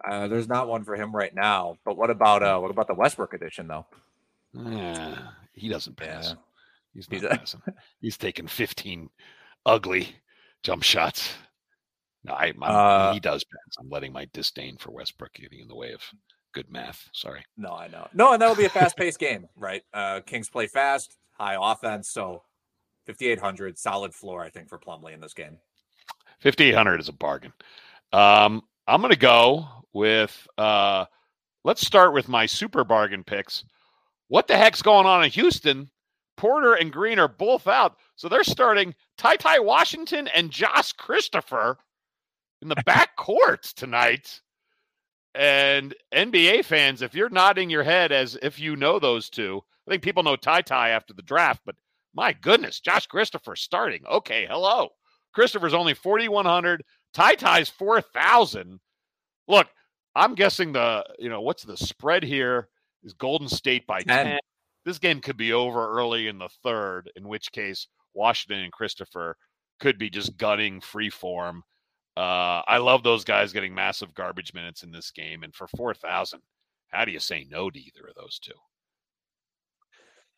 uh, 0.10 0.28
there's 0.28 0.48
not 0.50 0.68
one 0.68 0.84
for 0.84 0.96
him 0.96 1.16
right 1.16 1.34
now. 1.36 1.76
But 1.86 1.98
what 1.98 2.10
about 2.10 2.42
uh, 2.42 2.58
what 2.60 2.72
about 2.72 2.88
the 2.88 2.96
Westbrook 2.96 3.34
edition 3.36 3.68
though? 3.68 3.86
Eh, 4.60 5.16
he 5.54 5.70
doesn't 5.70 5.98
pass. 5.98 6.30
Yeah. 6.30 6.36
He's 6.96 7.08
He's 7.12 7.22
not 7.22 7.34
a- 7.34 7.38
passing. 7.40 7.62
He's 8.02 8.18
taking 8.18 8.48
15 8.48 9.10
ugly 9.68 10.16
jump 10.64 10.82
shots. 10.82 11.36
No, 12.24 12.34
I, 12.34 12.46
I'm- 12.46 12.58
Uh, 12.64 13.14
he 13.14 13.20
does 13.20 13.44
pass. 13.44 13.76
I'm 13.80 13.90
letting 13.90 14.12
my 14.14 14.28
disdain 14.34 14.78
for 14.78 14.90
Westbrook 14.90 15.34
getting 15.34 15.60
in 15.60 15.68
the 15.68 15.76
way 15.76 15.94
of 15.94 16.02
good 16.54 16.72
math. 16.72 17.10
Sorry. 17.14 17.44
No, 17.58 17.74
I 17.74 17.88
know. 17.88 18.08
No, 18.14 18.34
and 18.34 18.42
that'll 18.42 18.56
be 18.56 18.66
a 18.66 18.70
fast 18.70 18.98
paced 18.98 19.20
game, 19.20 19.48
right? 19.56 19.84
Uh, 19.94 20.22
Kings 20.26 20.50
play 20.50 20.68
fast, 20.68 21.18
high 21.32 21.58
offense, 21.60 22.10
so 22.10 22.44
5800 23.06 23.78
solid 23.78 24.14
floor, 24.14 24.44
I 24.44 24.50
think, 24.50 24.70
for 24.70 24.78
Plumlee 24.78 25.14
in 25.14 25.22
this 25.22 25.34
game. 25.34 25.58
5800 26.40 27.00
is 27.00 27.10
a 27.10 27.14
bargain. 27.14 27.54
Um, 28.14 28.62
I'm 28.88 29.02
going 29.02 29.14
to 29.14 29.20
go 29.20 29.68
with, 29.94 30.48
uh, 30.58 31.06
let's 31.64 31.86
start 31.86 32.14
with 32.14 32.28
my 32.28 32.46
super 32.46 32.84
bargain 32.84 33.24
picks. 33.24 33.64
What 34.28 34.48
the 34.48 34.58
heck's 34.58 34.82
going 34.82 35.06
on 35.06 35.24
in 35.24 35.32
Houston? 35.32 35.90
Porter 36.36 36.76
and 36.76 36.92
Green 36.92 37.18
are 37.20 37.28
both 37.28 37.68
out. 37.68 37.98
So 38.16 38.30
they're 38.30 38.44
starting 38.44 38.94
Ty 39.18 39.38
Ty 39.38 39.60
Washington 39.60 40.28
and 40.30 40.52
Josh 40.52 40.94
Christopher 40.94 41.78
in 42.62 42.68
the 42.68 42.76
back 42.86 43.16
court 43.16 43.64
tonight. 43.76 44.42
And 45.36 45.94
NBA 46.14 46.66
fans, 46.66 47.02
if 47.02 47.14
you're 47.14 47.30
nodding 47.30 47.70
your 47.70 47.84
head 47.84 48.12
as 48.12 48.38
if 48.42 48.60
you 48.60 48.76
know 48.76 49.00
those 49.00 49.30
two, 49.30 49.62
I 49.88 49.92
think 49.92 50.04
people 50.04 50.24
know 50.24 50.36
Ty 50.36 50.62
Ty 50.62 50.90
after 50.90 51.14
the 51.14 51.22
draft, 51.22 51.62
but 51.66 51.76
my 52.14 52.34
goodness, 52.34 52.80
Josh 52.80 53.06
Christopher 53.06 53.56
starting. 53.56 54.04
Okay, 54.08 54.48
hello. 54.50 54.90
Christopher's 55.34 55.74
only 55.74 55.94
4,100. 55.94 56.84
Ty 57.14 57.36
Ty's 57.36 57.70
4,000. 57.70 58.80
Look, 59.48 59.68
I'm 60.16 60.34
guessing 60.34 60.74
the, 60.74 61.06
you 61.20 61.30
know, 61.30 61.42
what's 61.42 61.64
the 61.64 61.78
spread 61.78 62.24
here 62.24 62.70
is 63.04 63.14
Golden 63.14 63.48
State 63.48 63.86
by 63.86 64.02
10. 64.02 64.26
10. 64.26 64.40
This 64.84 64.98
game 64.98 65.20
could 65.22 65.38
be 65.38 65.54
over 65.54 65.92
early 65.92 66.28
in 66.28 66.40
the 66.40 66.50
third, 66.64 67.12
in 67.16 67.28
which 67.28 67.52
case 67.52 67.88
Washington 68.14 68.64
and 68.64 68.72
Christopher 68.72 69.38
could 69.80 70.00
be 70.00 70.10
just 70.10 70.38
gutting 70.38 70.82
free 70.82 71.10
form. 71.10 71.64
Uh, 72.18 72.64
I 72.68 72.78
love 72.80 73.04
those 73.04 73.24
guys 73.24 73.54
getting 73.54 73.76
massive 73.76 74.16
garbage 74.16 74.52
minutes 74.54 74.82
in 74.82 74.92
this 74.92 75.12
game. 75.12 75.44
And 75.44 75.54
for 75.54 75.68
4,000, 75.78 76.42
how 76.88 77.06
do 77.06 77.12
you 77.12 77.20
say 77.20 77.46
no 77.48 77.70
to 77.70 77.80
either 77.80 78.08
of 78.08 78.16
those 78.16 78.40
two? 78.40 78.54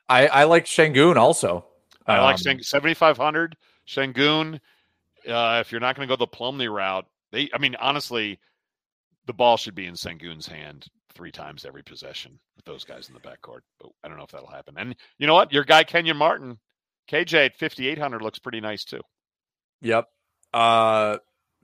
I, 0.09 0.27
I 0.27 0.43
like 0.43 0.65
Sengun 0.65 1.15
also. 1.15 1.65
I 2.05 2.19
like 2.19 2.36
Um, 2.36 2.57
Sengun 2.57 2.65
7,500. 2.65 3.55
Sengun, 3.88 4.59
uh, 5.27 5.59
if 5.61 5.71
you're 5.71 5.80
not 5.80 5.95
going 5.95 6.05
to 6.05 6.11
go 6.11 6.17
the 6.17 6.27
Plumlee 6.27 6.69
route, 6.69 7.05
they, 7.32 7.49
I 7.53 7.59
mean, 7.59 7.75
honestly, 7.75 8.39
the 9.25 9.34
ball 9.34 9.55
should 9.55 9.75
be 9.75 9.86
in 9.86 9.93
Sengun's 9.93 10.47
hand 10.47 10.86
three 11.13 11.32
times 11.32 11.63
every 11.63 11.84
possession 11.84 12.39
with 12.57 12.65
those 12.65 12.84
guys 12.84 13.07
in 13.07 13.13
the 13.13 13.21
backcourt. 13.21 13.61
But 13.80 13.91
I 14.03 14.09
don't 14.09 14.17
know 14.17 14.23
if 14.23 14.32
that'll 14.32 14.49
happen. 14.49 14.75
And 14.77 14.95
you 15.17 15.27
know 15.27 15.36
what? 15.36 15.53
Your 15.53 15.63
guy, 15.63 15.86
Kenyon 15.86 16.17
Martin, 16.17 16.59
KJ 17.09 17.45
at 17.45 17.57
5,800 17.57 18.21
looks 18.21 18.39
pretty 18.39 18.59
nice 18.59 18.84
too. 18.84 19.01
Yep. 19.82 20.07
Uh, 20.53 21.17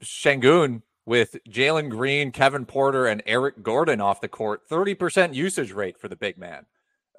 Sengun 0.05 0.81
with 1.05 1.37
Jalen 1.49 1.89
Green, 1.89 2.31
Kevin 2.31 2.65
Porter, 2.65 3.07
and 3.07 3.21
Eric 3.25 3.61
Gordon 3.61 4.01
off 4.01 4.21
the 4.21 4.27
court. 4.27 4.61
30% 4.69 5.33
usage 5.33 5.71
rate 5.71 5.99
for 5.99 6.07
the 6.07 6.15
big 6.15 6.37
man. 6.37 6.65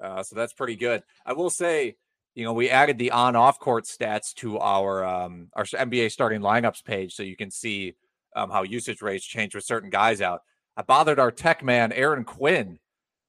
Uh, 0.01 0.21
so 0.23 0.35
that's 0.35 0.53
pretty 0.53 0.75
good. 0.75 1.03
I 1.25 1.33
will 1.33 1.49
say, 1.49 1.95
you 2.35 2.43
know, 2.43 2.53
we 2.53 2.69
added 2.69 2.97
the 2.97 3.11
on 3.11 3.35
off 3.35 3.59
court 3.59 3.85
stats 3.85 4.33
to 4.35 4.59
our 4.59 5.03
um, 5.03 5.49
our 5.53 5.63
NBA 5.63 6.11
starting 6.11 6.41
lineups 6.41 6.83
page 6.83 7.13
so 7.15 7.23
you 7.23 7.35
can 7.35 7.49
see 7.49 7.95
um, 8.35 8.51
how 8.51 8.63
usage 8.63 9.01
rates 9.01 9.25
change 9.25 9.55
with 9.55 9.63
certain 9.63 9.89
guys 9.89 10.21
out. 10.21 10.41
I 10.75 10.83
bothered 10.83 11.17
our 11.19 11.31
tech 11.31 11.63
man, 11.63 11.91
Aaron 11.91 12.23
Quinn. 12.23 12.77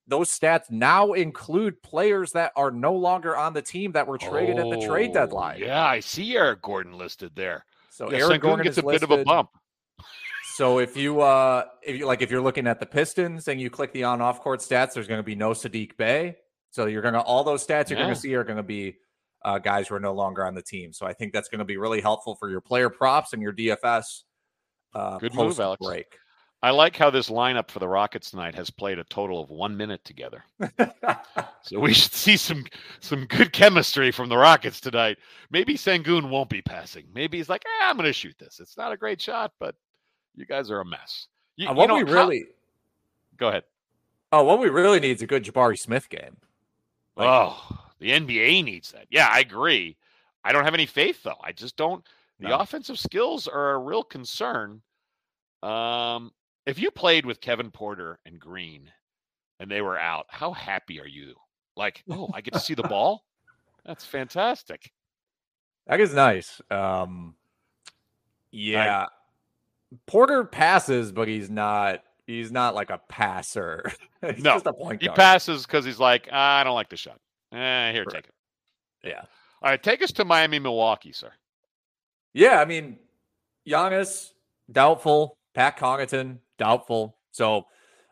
Those 0.07 0.29
stats 0.31 0.71
now 0.71 1.13
include 1.13 1.83
players 1.83 2.33
that 2.33 2.53
are 2.57 2.71
no 2.71 2.95
longer 2.95 3.37
on 3.37 3.53
the 3.55 3.63
team 3.63 3.93
that 3.93 4.07
were 4.07 4.19
traded 4.19 4.59
at 4.59 4.69
the 4.71 4.87
trade 4.87 5.11
Oh, 5.11 5.15
deadline. 5.15 5.61
Yeah, 5.61 5.85
I 5.85 6.01
see 6.01 6.37
Eric 6.37 6.63
Gordon 6.63 6.97
listed 6.99 7.33
there. 7.35 7.65
So 7.99 8.09
Yeah, 8.13 8.19
Aaron 8.19 8.39
Gordon 8.39 8.63
gets 8.63 8.79
a 8.79 8.83
bit 8.85 9.03
of 9.03 9.11
a 9.11 9.25
bump. 9.25 9.51
So 10.55 10.79
if 10.79 10.97
you 10.97 11.21
uh 11.21 11.65
if 11.83 11.97
you 11.99 12.07
like 12.07 12.23
if 12.23 12.31
you're 12.31 12.41
looking 12.41 12.69
at 12.69 12.79
the 12.79 12.87
Pistons 12.87 13.49
and 13.49 13.61
you 13.61 13.71
click 13.71 13.93
the 13.93 14.05
on 14.05 14.21
off 14.21 14.41
court 14.41 14.61
stats, 14.61 14.93
there's 14.93 15.09
going 15.09 15.19
to 15.19 15.25
be 15.25 15.35
no 15.35 15.51
Saddiq 15.51 15.97
Bey. 15.97 16.37
So 16.71 16.87
you're 16.87 17.03
going 17.03 17.15
to 17.15 17.21
all 17.21 17.43
those 17.43 17.67
stats 17.67 17.91
you're 17.91 17.99
Yeah. 17.99 18.05
going 18.05 18.15
to 18.15 18.21
see 18.21 18.33
are 18.37 18.45
going 18.45 18.57
to 18.57 18.63
be 18.63 18.99
uh, 19.45 19.59
guys 19.59 19.89
who 19.89 19.97
are 19.97 20.01
no 20.01 20.13
longer 20.13 20.47
on 20.47 20.55
the 20.55 20.63
team. 20.63 20.93
So 20.93 21.07
I 21.07 21.13
think 21.13 21.33
that's 21.33 21.49
going 21.49 21.59
to 21.59 21.65
be 21.65 21.77
really 21.77 22.01
helpful 22.01 22.37
for 22.37 22.49
your 22.49 22.61
player 22.61 22.89
props 22.89 23.33
and 23.33 23.43
your 23.43 23.53
DFS. 23.53 24.23
Uh, 24.95 25.19
Good 25.19 25.35
move, 25.35 25.59
Alex. 25.59 25.85
Break. 25.85 26.07
I 26.61 26.71
like 26.71 26.97
how 26.97 27.09
this 27.11 27.29
lineup 27.31 27.71
for 27.71 27.79
the 27.79 27.87
Rockets 27.89 28.31
tonight 28.33 28.55
has 28.57 28.69
played 28.69 28.99
a 28.99 29.05
total 29.05 29.41
of 29.41 29.49
one 29.51 29.77
minute 29.77 30.05
together. 30.05 30.45
So 31.63 31.79
we 31.81 31.93
should 31.93 32.13
see 32.13 32.37
some 32.39 32.65
some 33.01 33.27
good 33.27 33.53
chemistry 33.53 34.11
from 34.11 34.31
the 34.31 34.39
Rockets 34.39 34.81
tonight. 34.81 35.19
Maybe 35.51 35.75
Sengun 35.75 36.31
won't 36.31 36.49
be 36.49 36.63
passing. 36.63 37.05
Maybe 37.13 37.37
he's 37.37 37.49
like, 37.51 37.63
eh, 37.67 37.85
I'm 37.85 37.97
going 37.97 38.07
to 38.07 38.13
shoot 38.13 38.37
this. 38.39 38.59
It's 38.59 38.77
not 38.79 38.93
a 38.93 38.97
great 38.97 39.21
shot, 39.21 39.53
but 39.61 39.75
you 40.35 40.47
guys 40.47 40.71
are 40.71 40.81
a 40.81 40.85
mess. 40.85 41.27
You, 41.57 41.69
Uh, 41.69 41.73
you 41.73 41.77
what 41.77 41.89
know, 41.89 41.97
we 41.97 42.05
how- 42.05 42.13
really 42.13 42.45
go 43.37 43.49
ahead. 43.49 43.65
oh 44.33 44.45
what 44.45 44.61
we 44.61 44.69
really 44.71 44.99
need 45.01 45.17
is 45.17 45.23
a 45.23 45.27
good 45.27 45.45
Jabari 45.45 45.79
Smith 45.79 46.09
game. 46.09 46.39
Like- 47.17 47.29
oh, 47.29 47.79
the 47.99 48.13
NBA 48.13 48.65
needs 48.65 48.93
that. 48.93 49.07
Yeah, 49.11 49.29
I 49.31 49.41
agree. 49.41 49.97
I 50.45 50.53
don't 50.53 50.65
have 50.65 50.75
any 50.75 50.87
faith 50.87 51.23
though. 51.23 51.39
I 51.43 51.53
just 51.53 51.77
don't. 51.77 52.03
The 52.41 52.49
No. 52.49 52.59
offensive 52.59 52.99
skills 52.99 53.47
are 53.47 53.73
a 53.73 53.79
real 53.79 54.05
concern. 54.05 54.81
Um, 55.63 56.33
if 56.69 56.79
you 56.79 56.91
played 56.91 57.25
with 57.27 57.41
Kevin 57.41 57.71
Porter 57.71 58.19
and 58.27 58.39
Green, 58.39 58.91
and 59.59 59.71
they 59.71 59.81
were 59.81 59.99
out, 59.99 60.27
how 60.29 60.53
happy 60.53 61.01
are 61.01 61.07
you? 61.07 61.35
Like, 61.77 62.05
oh, 62.11 62.29
I 62.35 62.41
get 62.43 62.55
to 62.55 62.61
see 62.61 62.75
the 62.75 62.83
ball. 62.89 63.25
That's 63.85 64.05
fantastic. 64.05 64.93
That 65.87 66.01
is 66.01 66.13
nice. 66.15 66.61
Um, 66.71 67.35
yeah, 68.51 69.07
Porter 70.07 70.45
passes, 70.45 71.13
but 71.13 71.29
he's 71.29 71.51
not. 71.51 72.01
He's 72.27 72.53
not 72.53 72.75
like 72.75 72.91
a 72.91 73.01
passer. 73.09 73.91
he's 74.35 74.43
No, 74.45 74.53
just 74.55 74.67
a 74.67 74.73
point 74.75 75.01
He 75.01 75.07
guard. 75.09 75.17
passes 75.17 75.65
because 75.65 75.87
he's 75.87 75.99
like, 75.99 76.29
"Ah, 76.31 76.59
I 76.61 76.65
don't 76.65 76.75
like 76.75 76.91
the 76.91 76.97
shot. 76.99 77.19
Eh, 77.53 77.93
here, 77.93 78.05
take 78.05 78.27
it. 78.27 78.35
Yeah, 79.03 79.23
All 79.63 79.71
right, 79.71 79.83
take 79.83 80.03
us 80.03 80.13
to 80.13 80.25
Miami, 80.27 80.59
Milwaukee, 80.59 81.13
sir. 81.13 81.33
yeah. 82.35 82.61
I 82.61 82.67
mean, 82.67 82.99
Giannis 83.67 84.33
doubtful. 84.71 85.37
Pat 85.55 85.79
Connaughton 85.79 86.39
doubtful. 86.59 87.17
So 87.31 87.67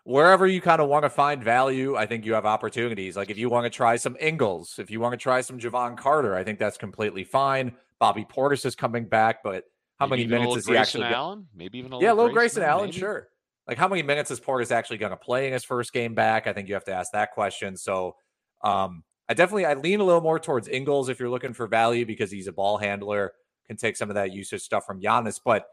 wherever 0.05 0.47
you 0.47 0.61
kind 0.61 0.81
of 0.81 0.89
want 0.89 1.05
to 1.05 1.11
find 1.11 1.43
value, 1.43 1.97
I 1.97 2.07
think 2.07 2.25
you 2.25 2.35
have 2.35 2.47
opportunities. 2.47 3.17
Like 3.17 3.31
if 3.31 3.39
you 3.39 3.51
want 3.51 3.65
to 3.65 3.71
try 3.71 3.97
some 3.97 4.17
Ingles, 4.21 4.79
if 4.79 4.91
you 4.91 5.01
want 5.01 5.13
to 5.13 5.17
try 5.19 5.41
some 5.41 5.59
Jevon 5.59 5.97
Carter, 5.97 6.37
I 6.37 6.45
think 6.45 6.59
that's 6.59 6.79
completely 6.79 7.25
fine. 7.25 7.73
Bobby 7.99 8.25
Portis 8.25 8.65
is 8.65 8.77
coming 8.77 9.07
back, 9.07 9.43
but 9.43 9.65
how 9.99 10.07
Maybe 10.07 10.23
many 10.23 10.27
minutes 10.29 10.57
is 10.57 10.67
he 10.67 10.73
Grayson 10.73 11.01
actually? 11.01 11.15
Allen? 11.15 11.47
Maybe 11.55 11.79
even 11.79 11.93
a 11.93 11.99
Yeah, 11.99 12.11
little 12.11 12.25
little 12.25 12.33
Grayson 12.35 12.63
Allen, 12.63 12.87
maybe? 12.91 13.01
sure. 13.01 13.29
Like 13.67 13.79
how 13.79 13.89
many 13.89 14.03
minutes 14.03 14.31
is 14.31 14.39
Portis 14.39 14.71
actually 14.71 14.99
going 14.99 15.11
to 15.11 15.17
play 15.17 15.47
in 15.49 15.53
his 15.53 15.65
first 15.65 15.93
game 15.93 16.15
back? 16.15 16.47
I 16.47 16.53
think 16.53 16.69
you 16.69 16.75
have 16.75 16.85
to 16.85 16.93
ask 16.95 17.13
that 17.13 17.33
question. 17.33 17.77
So, 17.77 18.15
um, 18.63 19.03
I 19.29 19.35
definitely 19.35 19.67
I 19.67 19.75
lean 19.75 19.99
a 20.01 20.05
little 20.05 20.21
more 20.21 20.39
towards 20.39 20.69
Ingles 20.69 21.09
if 21.09 21.19
you're 21.19 21.31
looking 21.31 21.53
for 21.53 21.67
value 21.67 22.07
because 22.07 22.31
he's 22.31 22.47
a 22.47 22.53
ball 22.53 22.79
handler, 22.79 23.33
can 23.67 23.77
take 23.77 23.97
some 23.97 24.09
of 24.09 24.15
that 24.15 24.33
usage 24.33 24.63
stuff 24.63 24.87
from 24.87 25.01
Giannis. 25.01 25.41
But 25.45 25.67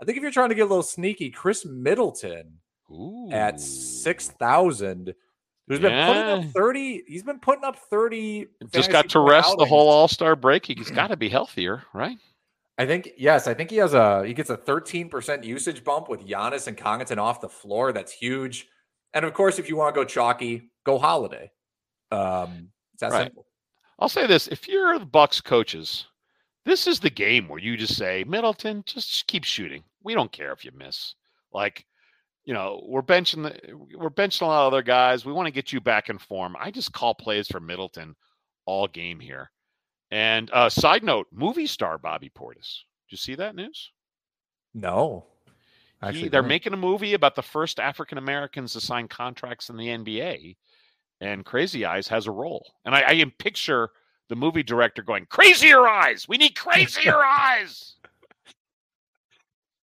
I 0.00 0.04
think 0.04 0.16
if 0.16 0.22
you're 0.22 0.32
trying 0.32 0.50
to 0.50 0.54
get 0.54 0.62
a 0.62 0.66
little 0.66 0.82
sneaky, 0.82 1.30
Khris 1.30 1.66
Middleton 1.66 2.58
Ooh. 2.90 3.28
at 3.32 3.60
six 3.60 4.28
thousand, 4.28 5.14
who's 5.66 5.80
been 5.80 6.06
putting 6.06 6.22
up 6.22 6.44
thirty. 6.54 7.02
He's 7.06 7.22
been 7.22 7.40
putting 7.40 7.64
up 7.64 7.76
thirty. 7.90 8.46
Just 8.72 8.90
got 8.90 9.08
to 9.10 9.20
rest 9.20 9.56
the 9.58 9.64
whole. 9.64 9.88
All 9.88 10.08
Star 10.08 10.36
break. 10.36 10.66
He's 10.66 10.90
got 10.94 11.08
to 11.08 11.16
be 11.16 11.28
healthier, 11.28 11.82
right? 11.92 12.18
I 12.78 12.86
think 12.86 13.10
yes, 13.18 13.48
I 13.48 13.54
think 13.54 13.70
he 13.70 13.76
has 13.78 13.92
a 13.94 14.24
he 14.24 14.32
gets 14.34 14.50
a 14.50 14.56
13% 14.56 15.42
usage 15.44 15.82
bump 15.82 16.08
with 16.08 16.24
Giannis 16.24 16.68
and 16.68 16.76
Connaughton 16.76 17.18
off 17.18 17.40
the 17.40 17.48
floor. 17.48 17.92
That's 17.92 18.12
huge. 18.12 18.68
And 19.14 19.24
of 19.24 19.32
course, 19.34 19.58
if 19.58 19.68
you 19.68 19.76
want 19.76 19.94
to 19.94 20.00
go 20.00 20.04
chalky, 20.04 20.70
go 20.84 20.96
Holiday. 20.98 21.50
Um 22.12 22.68
it's 22.92 23.00
that 23.00 23.10
Right. 23.10 23.24
simple. 23.24 23.46
I'll 23.98 24.08
say 24.08 24.28
this: 24.28 24.46
if 24.46 24.68
you're 24.68 24.96
the 24.98 25.06
Bucks 25.06 25.40
coaches, 25.40 26.06
this 26.68 26.86
is 26.86 27.00
the 27.00 27.10
game 27.10 27.48
where 27.48 27.58
you 27.58 27.76
just 27.76 27.96
say, 27.96 28.24
Middleton, 28.26 28.82
just 28.86 29.26
keep 29.26 29.44
shooting. 29.44 29.82
We 30.04 30.14
don't 30.14 30.32
care 30.32 30.52
if 30.52 30.64
you 30.64 30.70
miss. 30.76 31.14
Like, 31.52 31.86
you 32.44 32.54
know, 32.54 32.82
we're 32.86 33.02
benching 33.02 33.42
the 33.42 33.76
we're 33.96 34.10
benching 34.10 34.42
a 34.42 34.46
lot 34.46 34.66
of 34.66 34.72
other 34.72 34.82
guys. 34.82 35.24
We 35.24 35.32
want 35.32 35.46
to 35.46 35.52
get 35.52 35.72
you 35.72 35.80
back 35.80 36.08
in 36.08 36.18
form. 36.18 36.56
I 36.58 36.70
just 36.70 36.92
call 36.92 37.14
plays 37.14 37.48
for 37.48 37.60
Middleton 37.60 38.14
all 38.66 38.86
game 38.86 39.20
here. 39.20 39.50
And 40.10 40.50
uh 40.52 40.70
side 40.70 41.02
note, 41.02 41.26
movie 41.32 41.66
star 41.66 41.98
Bobby 41.98 42.30
Portis. 42.30 42.82
Did 43.08 43.12
you 43.12 43.16
see 43.18 43.34
that 43.36 43.54
news? 43.54 43.90
No. 44.74 45.26
He- 46.00 46.06
Actually, 46.06 46.28
they're 46.28 46.42
no. 46.42 46.48
making 46.48 46.72
a 46.74 46.78
movie 46.78 47.14
about 47.14 47.34
the 47.34 47.42
first 47.42 47.80
African 47.80 48.18
Americans 48.18 48.74
to 48.74 48.80
sign 48.80 49.08
contracts 49.08 49.68
in 49.68 49.76
the 49.76 49.88
NBA, 49.88 50.56
and 51.20 51.44
Crazy 51.44 51.84
Eyes 51.84 52.06
has 52.08 52.26
a 52.26 52.30
role. 52.30 52.64
And 52.84 52.94
I, 52.94 53.02
I 53.08 53.16
can 53.16 53.32
picture 53.32 53.90
the 54.28 54.36
movie 54.36 54.62
director 54.62 55.02
going, 55.02 55.26
"Crazier 55.26 55.86
eyes! 55.86 56.26
We 56.28 56.36
need 56.36 56.56
crazier 56.56 57.22
eyes!" 57.24 57.96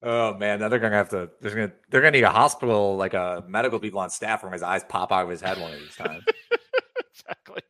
Oh 0.02 0.34
man, 0.34 0.60
now 0.60 0.68
they're 0.68 0.80
gonna 0.80 0.96
have 0.96 1.10
to 1.10 1.30
they're 1.42 1.56
gonna 1.56 1.72
they're 1.90 2.02
gonna 2.02 2.12
need 2.12 2.24
a 2.24 2.30
hospital, 2.30 2.98
like 2.98 3.14
a 3.14 3.44
medical 3.48 3.80
people 3.80 4.00
on 4.00 4.10
staff 4.10 4.44
when 4.44 4.52
his 4.52 4.64
eyes 4.64 4.84
pop 4.88 5.12
out 5.12 5.24
of 5.24 5.30
his 5.30 5.42
head 5.42 5.60
one 5.60 5.74
of 5.74 5.80
these 5.80 5.96
times. 5.96 6.24
exactly. 7.10 7.62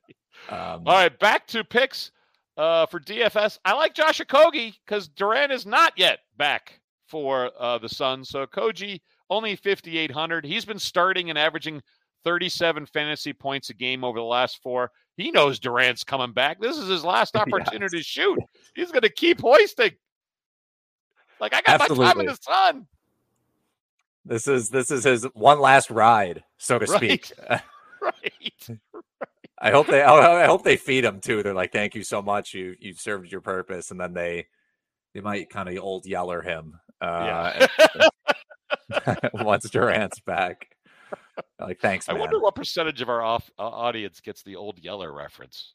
Um, 0.49 0.83
All 0.85 0.95
right, 0.95 1.17
back 1.19 1.47
to 1.47 1.63
picks 1.63 2.11
uh, 2.57 2.85
for 2.87 2.99
DFS. 2.99 3.59
I 3.65 3.73
like 3.73 3.93
Josh 3.93 4.19
Okogie 4.19 4.73
because 4.85 5.07
Durant 5.07 5.51
is 5.51 5.65
not 5.65 5.93
yet 5.95 6.19
back 6.37 6.79
for 7.07 7.51
uh, 7.59 7.77
the 7.77 7.89
Suns. 7.89 8.29
So 8.29 8.45
Koji 8.45 8.99
only 9.29 9.55
5,800. 9.55 10.45
He's 10.45 10.65
been 10.65 10.79
starting 10.79 11.29
and 11.29 11.37
averaging 11.37 11.81
37 12.23 12.85
fantasy 12.87 13.33
points 13.33 13.69
a 13.69 13.73
game 13.73 14.03
over 14.03 14.19
the 14.19 14.25
last 14.25 14.61
four. 14.61 14.91
He 15.17 15.31
knows 15.31 15.59
Durant's 15.59 16.03
coming 16.03 16.33
back. 16.33 16.59
This 16.59 16.77
is 16.77 16.87
his 16.89 17.03
last 17.05 17.35
opportunity 17.35 17.97
to 17.97 18.03
shoot. 18.03 18.39
He's 18.75 18.91
going 18.91 19.01
to 19.03 19.09
keep 19.09 19.41
hoisting. 19.41 19.91
Like 21.39 21.53
I 21.53 21.61
got 21.61 21.79
my 21.79 21.87
time 21.95 22.19
in 22.21 22.25
the 22.27 22.35
sun. 22.41 22.87
this 24.25 24.47
is 24.47 24.69
this 24.69 24.89
is 24.91 25.03
his 25.03 25.23
one 25.33 25.59
last 25.59 25.89
ride, 25.91 26.43
so 26.57 26.79
to 26.79 26.85
Right. 26.85 26.97
speak. 26.97 27.31
Right. 28.01 28.67
I 29.61 29.71
hope 29.71 29.87
they. 29.87 30.01
I 30.03 30.45
hope 30.45 30.63
they 30.63 30.75
feed 30.75 31.05
him 31.05 31.21
too. 31.21 31.41
They're 31.41 31.53
like, 31.53 31.71
"Thank 31.71 31.95
you 31.95 32.03
so 32.03 32.21
much. 32.21 32.53
You 32.53 32.75
you 32.79 32.93
served 32.95 33.31
your 33.31 33.39
purpose." 33.39 33.91
And 33.91 33.99
then 33.99 34.13
they 34.13 34.47
they 35.13 35.21
might 35.21 35.49
kind 35.49 35.69
of 35.69 35.77
old 35.81 36.05
yeller 36.05 36.41
him 36.41 36.77
uh, 36.99 37.53
Yeah. 37.55 39.19
once 39.35 39.69
Durant's 39.69 40.19
back. 40.19 40.72
Like, 41.59 41.79
thanks, 41.79 42.09
I 42.09 42.13
wonder 42.13 42.39
what 42.39 42.55
percentage 42.55 43.01
of 43.01 43.09
our 43.09 43.21
off, 43.21 43.49
uh, 43.57 43.63
audience 43.63 44.19
gets 44.21 44.43
the 44.43 44.55
old 44.55 44.79
Yeller 44.79 45.11
reference. 45.11 45.73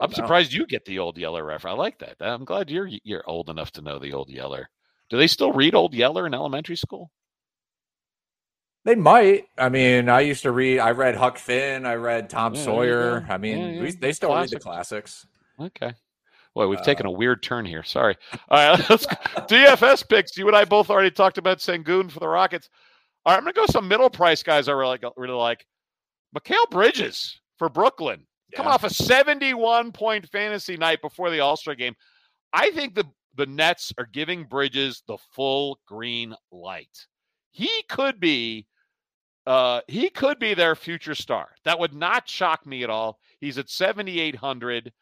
I'm 0.00 0.10
know. 0.10 0.14
surprised 0.16 0.52
you 0.52 0.66
get 0.66 0.84
the 0.84 0.98
old 0.98 1.16
Yeller 1.18 1.44
reference. 1.44 1.74
I 1.74 1.76
like 1.76 1.98
that. 2.00 2.16
I'm 2.20 2.44
glad 2.44 2.70
you're 2.70 2.88
you're 3.04 3.28
old 3.28 3.48
enough 3.50 3.70
to 3.72 3.82
know 3.82 3.98
the 3.98 4.12
old 4.12 4.28
Yeller. 4.28 4.68
Do 5.10 5.16
they 5.16 5.26
still 5.26 5.52
read 5.52 5.74
old 5.74 5.94
Yeller 5.94 6.26
in 6.26 6.34
elementary 6.34 6.76
school? 6.76 7.10
They 8.84 8.94
might. 8.96 9.44
I 9.56 9.68
mean, 9.68 10.08
I 10.08 10.20
used 10.20 10.42
to 10.42 10.50
read. 10.50 10.80
I 10.80 10.90
read 10.90 11.14
Huck 11.16 11.38
Finn. 11.38 11.86
I 11.86 11.94
read 11.94 12.28
Tom 12.30 12.54
Yeah, 12.54 12.64
Sawyer. 12.64 13.26
I 13.28 13.38
mean, 13.38 13.58
Yeah, 13.58 13.70
yeah. 13.70 13.80
we, 13.82 13.90
they 13.92 14.12
still 14.12 14.34
read 14.34 14.50
the 14.50 14.58
Classics. 14.58 15.24
Okay. 15.60 15.92
Boy, 16.54 16.66
we've 16.66 16.82
taken 16.82 17.06
a 17.06 17.10
Uh, 17.10 17.16
weird 17.16 17.42
turn 17.42 17.64
here. 17.64 17.84
Sorry. 17.84 18.16
All 18.48 18.70
right, 18.76 18.78
let's. 18.90 19.06
DFS 19.06 20.08
picks. 20.08 20.36
You 20.36 20.48
and 20.48 20.56
I 20.56 20.64
both 20.64 20.90
already 20.90 21.10
talked 21.12 21.38
about 21.38 21.58
Sengun 21.58 22.10
for 22.10 22.18
the 22.20 22.28
Rockets. 22.28 22.68
All 23.24 23.32
right, 23.32 23.38
I'm 23.38 23.44
gonna 23.44 23.52
go 23.52 23.66
some 23.66 23.88
middle 23.88 24.10
price 24.10 24.42
guys 24.42 24.68
I 24.68 24.72
really 24.72 24.98
really 25.16 25.34
like. 25.34 25.64
Mikal 26.36 26.68
Bridges 26.70 27.40
for 27.58 27.68
Brooklyn, 27.68 28.26
coming 28.54 28.72
off 28.72 28.84
a 28.84 28.90
71 28.90 29.92
point 29.92 30.28
fantasy 30.28 30.76
night 30.76 31.00
before 31.02 31.30
the 31.30 31.40
All 31.40 31.56
Star 31.56 31.74
game. 31.74 31.94
I 32.52 32.70
think 32.72 32.94
the 32.94 33.04
the 33.34 33.46
Nets 33.46 33.92
are 33.98 34.06
giving 34.06 34.44
Bridges 34.44 35.02
the 35.06 35.18
full 35.34 35.78
green 35.86 36.34
light. 36.50 37.06
He 37.52 37.70
could 37.88 38.18
be 38.18 38.66
uh 39.46 39.80
he 39.88 40.10
could 40.10 40.38
be 40.38 40.54
their 40.54 40.74
future 40.74 41.14
star. 41.14 41.50
That 41.64 41.78
would 41.78 41.94
not 41.94 42.28
shock 42.28 42.66
me 42.66 42.82
at 42.82 42.90
all. 42.90 43.18
He's 43.40 43.58
at 43.58 43.70
7800. 43.70 44.92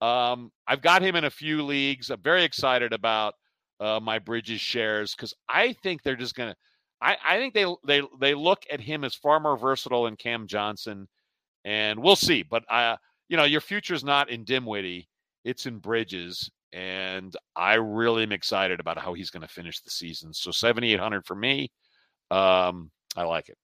Um 0.00 0.52
I've 0.66 0.82
got 0.82 1.02
him 1.02 1.16
in 1.16 1.24
a 1.24 1.30
few 1.30 1.62
leagues. 1.62 2.10
I'm 2.10 2.22
very 2.22 2.44
excited 2.44 2.92
about 2.92 3.34
uh 3.80 4.00
my 4.02 4.18
Bridges 4.18 4.60
shares 4.60 5.14
cuz 5.14 5.34
I 5.48 5.74
think 5.74 6.02
they're 6.02 6.16
just 6.16 6.34
going 6.34 6.50
to 6.50 6.56
I 7.00 7.16
I 7.26 7.38
think 7.38 7.54
they 7.54 7.66
they 7.86 8.02
they 8.20 8.34
look 8.34 8.64
at 8.70 8.80
him 8.80 9.04
as 9.04 9.14
far 9.14 9.40
more 9.40 9.56
versatile 9.56 10.04
than 10.04 10.16
Cam 10.16 10.46
Johnson 10.46 11.08
and 11.64 12.00
we'll 12.00 12.16
see. 12.16 12.42
But 12.42 12.64
uh 12.70 12.96
you 13.28 13.36
know, 13.36 13.44
your 13.44 13.60
future's 13.60 14.04
not 14.04 14.30
in 14.30 14.44
Dinwiddie, 14.44 15.08
it's 15.44 15.66
in 15.66 15.78
Bridges 15.78 16.50
and 16.72 17.34
I 17.56 17.74
really 17.74 18.22
am 18.24 18.32
excited 18.32 18.80
about 18.80 18.98
how 18.98 19.14
he's 19.14 19.30
going 19.30 19.42
to 19.42 19.48
finish 19.48 19.80
the 19.80 19.90
season. 19.90 20.34
So 20.34 20.50
7800 20.50 21.26
for 21.26 21.34
me. 21.34 21.70
Um 22.30 22.90
I 23.16 23.24
like 23.24 23.48
it. 23.48 23.58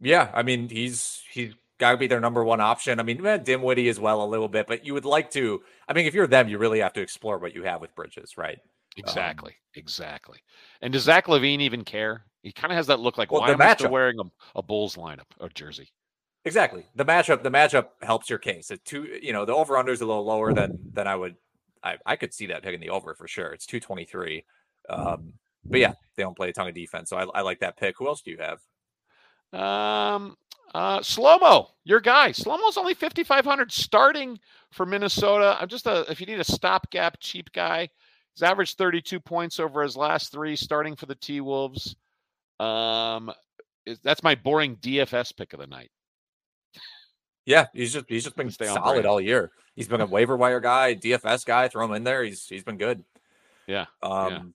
Yeah, 0.00 0.30
I 0.34 0.42
mean, 0.42 0.68
he's 0.68 1.22
he's 1.30 1.54
got 1.78 1.92
to 1.92 1.96
be 1.98 2.06
their 2.06 2.20
number 2.20 2.44
one 2.44 2.60
option. 2.60 3.00
I 3.00 3.02
mean, 3.02 3.24
eh, 3.26 3.38
Dinwiddie 3.38 3.88
as 3.88 3.98
well 3.98 4.22
a 4.24 4.26
little 4.26 4.48
bit, 4.48 4.66
but 4.66 4.84
you 4.84 4.94
would 4.94 5.04
like 5.04 5.30
to. 5.32 5.62
I 5.88 5.92
mean, 5.92 6.06
if 6.06 6.14
you're 6.14 6.26
them, 6.26 6.48
you 6.48 6.58
really 6.58 6.80
have 6.80 6.92
to 6.94 7.00
explore 7.00 7.38
what 7.38 7.54
you 7.54 7.64
have 7.64 7.80
with 7.80 7.94
Bridges, 7.94 8.36
right? 8.36 8.58
Exactly. 8.96 9.52
Um, 9.52 9.56
exactly. 9.74 10.38
And 10.80 10.92
does 10.92 11.02
Zach 11.02 11.26
LaVine 11.26 11.60
even 11.60 11.84
care? 11.84 12.24
He 12.42 12.52
kind 12.52 12.72
of 12.72 12.76
has 12.76 12.86
that 12.88 13.00
look 13.00 13.18
like, 13.18 13.32
well, 13.32 13.40
why 13.40 13.50
am. 13.50 13.60
I 13.60 13.74
still 13.74 13.90
wearing 13.90 14.18
a, 14.20 14.58
a 14.58 14.62
Bulls 14.62 14.96
lineup 14.96 15.26
or 15.40 15.48
jersey? 15.48 15.88
Exactly. 16.44 16.86
The 16.94 17.04
matchup, 17.04 17.42
the 17.42 17.50
matchup 17.50 17.86
helps 18.02 18.28
your 18.28 18.38
case. 18.38 18.70
It 18.70 18.84
two, 18.84 19.18
you 19.22 19.32
know, 19.32 19.44
the 19.44 19.54
over 19.54 19.78
under 19.78 19.92
is 19.92 20.02
a 20.02 20.06
little 20.06 20.26
lower 20.26 20.52
than 20.52 20.78
than 20.92 21.06
I 21.06 21.16
would. 21.16 21.36
I, 21.82 21.96
I 22.04 22.16
could 22.16 22.34
see 22.34 22.46
that 22.46 22.62
picking 22.62 22.80
the 22.80 22.90
over 22.90 23.14
for 23.14 23.26
sure. 23.26 23.52
It's 23.52 23.66
two 23.66 23.80
twenty 23.80 24.04
three. 24.04 24.44
Um, 24.90 25.32
but 25.64 25.80
yeah, 25.80 25.94
they 26.16 26.22
don't 26.22 26.36
play 26.36 26.50
a 26.50 26.52
ton 26.52 26.68
of 26.68 26.74
defense, 26.74 27.08
so 27.08 27.16
I, 27.16 27.24
I 27.38 27.40
like 27.40 27.60
that 27.60 27.78
pick. 27.78 27.96
Who 27.98 28.08
else 28.08 28.20
do 28.20 28.30
you 28.30 28.38
have? 28.38 28.58
Um, 29.58 30.36
uh, 30.74 31.00
Slomo, 31.00 31.68
your 31.84 32.00
guy. 32.00 32.32
Slomo's 32.32 32.76
only 32.76 32.92
fifty 32.92 33.24
five 33.24 33.46
hundred 33.46 33.72
starting 33.72 34.38
for 34.70 34.84
Minnesota. 34.84 35.56
I'm 35.58 35.68
just 35.68 35.86
a 35.86 36.04
if 36.10 36.20
you 36.20 36.26
need 36.26 36.40
a 36.40 36.44
stopgap 36.44 37.16
cheap 37.20 37.52
guy. 37.52 37.88
He's 38.34 38.42
averaged 38.42 38.78
32 38.78 39.20
points 39.20 39.60
over 39.60 39.82
his 39.82 39.96
last 39.96 40.32
three, 40.32 40.56
starting 40.56 40.96
for 40.96 41.06
the 41.06 41.14
T 41.14 41.40
Wolves. 41.40 41.94
Um, 42.58 43.32
that's 44.02 44.22
my 44.22 44.34
boring 44.34 44.76
DFS 44.76 45.36
pick 45.36 45.52
of 45.52 45.60
the 45.60 45.66
night. 45.66 45.90
Yeah, 47.46 47.66
he's 47.74 47.92
just 47.92 48.06
he's 48.08 48.24
just 48.24 48.36
been 48.36 48.50
solid 48.50 49.04
all 49.04 49.20
year. 49.20 49.52
He's 49.76 49.88
been 49.88 50.00
a 50.00 50.06
waiver 50.06 50.36
wire 50.36 50.60
guy, 50.60 50.94
DFS 50.94 51.44
guy. 51.44 51.68
Throw 51.68 51.84
him 51.84 51.92
in 51.92 52.04
there. 52.04 52.24
He's 52.24 52.46
he's 52.46 52.64
been 52.64 52.78
good. 52.78 53.04
Yeah. 53.66 53.86
Um, 54.02 54.54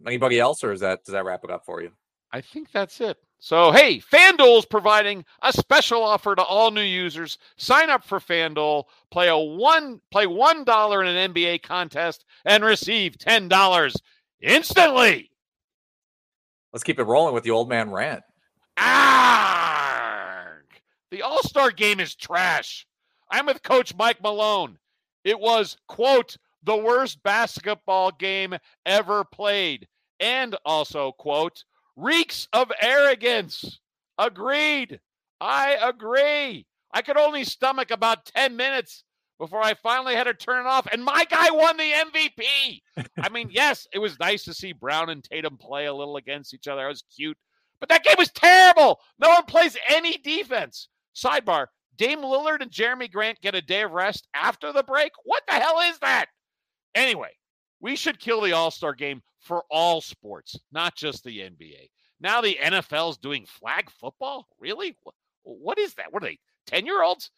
yeah. 0.00 0.08
anybody 0.08 0.40
else, 0.40 0.64
or 0.64 0.72
is 0.72 0.80
that 0.80 1.04
does 1.04 1.12
that 1.12 1.24
wrap 1.24 1.44
it 1.44 1.50
up 1.50 1.64
for 1.64 1.80
you? 1.80 1.92
I 2.34 2.40
think 2.40 2.72
that's 2.72 3.00
it. 3.00 3.16
So 3.38 3.70
hey, 3.70 4.00
FanDuel's 4.00 4.66
providing 4.66 5.24
a 5.40 5.52
special 5.52 6.02
offer 6.02 6.34
to 6.34 6.42
all 6.42 6.72
new 6.72 6.80
users. 6.80 7.38
Sign 7.56 7.90
up 7.90 8.02
for 8.02 8.18
FanDuel, 8.18 8.84
play 9.12 9.28
a 9.28 9.38
one 9.38 10.00
play 10.10 10.26
one 10.26 10.64
dollar 10.64 11.04
in 11.04 11.14
an 11.14 11.32
NBA 11.32 11.62
contest, 11.62 12.24
and 12.44 12.64
receive 12.64 13.18
ten 13.18 13.48
dollars 13.48 13.94
instantly. 14.40 15.30
Let's 16.72 16.82
keep 16.82 16.98
it 16.98 17.04
rolling 17.04 17.34
with 17.34 17.44
the 17.44 17.52
old 17.52 17.68
man 17.68 17.92
rant. 17.92 18.24
Ah, 18.76 20.48
the 21.12 21.22
All 21.22 21.44
Star 21.44 21.70
game 21.70 22.00
is 22.00 22.16
trash. 22.16 22.84
I'm 23.30 23.46
with 23.46 23.62
Coach 23.62 23.94
Mike 23.96 24.20
Malone. 24.20 24.76
It 25.22 25.38
was, 25.38 25.76
quote, 25.86 26.36
the 26.64 26.76
worst 26.76 27.22
basketball 27.22 28.10
game 28.10 28.56
ever 28.84 29.22
played. 29.22 29.86
And 30.18 30.56
also, 30.64 31.12
quote, 31.12 31.62
reeks 31.96 32.48
of 32.52 32.70
arrogance. 32.80 33.80
Agreed. 34.18 35.00
I 35.40 35.76
agree. 35.82 36.66
I 36.92 37.02
could 37.02 37.16
only 37.16 37.44
stomach 37.44 37.90
about 37.90 38.26
10 38.26 38.56
minutes 38.56 39.04
before 39.38 39.62
I 39.62 39.74
finally 39.74 40.14
had 40.14 40.24
to 40.24 40.34
turn 40.34 40.64
it 40.64 40.68
off. 40.68 40.86
And 40.92 41.04
my 41.04 41.24
guy 41.24 41.50
won 41.50 41.76
the 41.76 41.92
MVP. 41.92 43.06
I 43.18 43.28
mean, 43.28 43.48
yes, 43.52 43.86
it 43.92 43.98
was 43.98 44.18
nice 44.20 44.44
to 44.44 44.54
see 44.54 44.72
Brown 44.72 45.10
and 45.10 45.22
Tatum 45.22 45.56
play 45.58 45.86
a 45.86 45.94
little 45.94 46.16
against 46.16 46.54
each 46.54 46.68
other. 46.68 46.86
It 46.86 46.88
was 46.88 47.04
cute. 47.14 47.36
But 47.80 47.88
that 47.88 48.04
game 48.04 48.14
was 48.16 48.30
terrible. 48.30 49.00
No 49.18 49.28
one 49.28 49.44
plays 49.44 49.76
any 49.88 50.16
defense. 50.18 50.88
Sidebar 51.14 51.66
Dame 51.96 52.22
Lillard 52.22 52.60
and 52.60 52.70
Jerami 52.70 53.10
Grant 53.10 53.40
get 53.40 53.54
a 53.54 53.62
day 53.62 53.82
of 53.82 53.92
rest 53.92 54.26
after 54.34 54.72
the 54.72 54.82
break? 54.82 55.12
What 55.24 55.42
the 55.46 55.54
hell 55.54 55.80
is 55.80 55.98
that? 56.00 56.26
Anyway, 56.94 57.30
we 57.84 57.96
should 57.96 58.18
kill 58.18 58.40
the 58.40 58.52
All 58.52 58.70
Star 58.70 58.94
game 58.94 59.22
for 59.40 59.62
all 59.70 60.00
sports, 60.00 60.58
not 60.72 60.96
just 60.96 61.22
the 61.22 61.40
NBA. 61.40 61.90
Now 62.18 62.40
the 62.40 62.56
NFL's 62.58 63.18
doing 63.18 63.44
flag 63.44 63.90
football? 63.90 64.48
Really? 64.58 64.96
What 65.42 65.78
is 65.78 65.92
that? 65.94 66.10
What 66.10 66.22
are 66.22 66.26
they, 66.26 66.38
10 66.66 66.86
year 66.86 67.02
olds? 67.02 67.30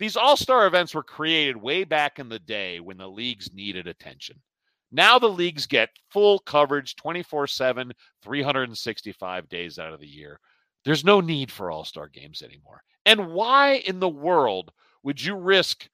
These 0.00 0.16
All 0.16 0.36
Star 0.36 0.66
events 0.66 0.92
were 0.92 1.04
created 1.04 1.56
way 1.56 1.84
back 1.84 2.18
in 2.18 2.28
the 2.28 2.40
day 2.40 2.80
when 2.80 2.96
the 2.96 3.06
leagues 3.06 3.54
needed 3.54 3.86
attention. 3.86 4.42
Now 4.90 5.20
the 5.20 5.28
leagues 5.28 5.68
get 5.68 5.90
full 6.10 6.40
coverage 6.40 6.96
24 6.96 7.46
7, 7.46 7.92
365 8.24 9.48
days 9.48 9.78
out 9.78 9.92
of 9.92 10.00
the 10.00 10.08
year. 10.08 10.40
There's 10.84 11.04
no 11.04 11.20
need 11.20 11.52
for 11.52 11.70
all 11.70 11.84
star 11.84 12.08
games 12.08 12.42
anymore. 12.42 12.82
And 13.06 13.28
why 13.28 13.74
in 13.86 14.00
the 14.00 14.08
world 14.08 14.72
would 15.04 15.22
you 15.22 15.36
risk 15.36 15.88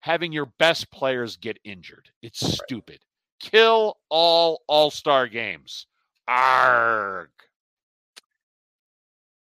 having 0.00 0.32
your 0.32 0.52
best 0.58 0.90
players 0.90 1.38
get 1.38 1.58
injured? 1.64 2.10
It's 2.20 2.46
stupid. 2.58 3.00
Kill 3.42 3.98
all 4.08 4.62
all 4.68 4.90
star 4.90 5.26
games. 5.26 5.86
Arg. 6.26 7.28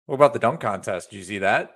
What 0.08 0.16
about 0.16 0.34
the 0.34 0.40
dunk 0.40 0.60
contest? 0.60 1.12
Did 1.12 1.18
you 1.18 1.24
see 1.24 1.38
that? 1.38 1.72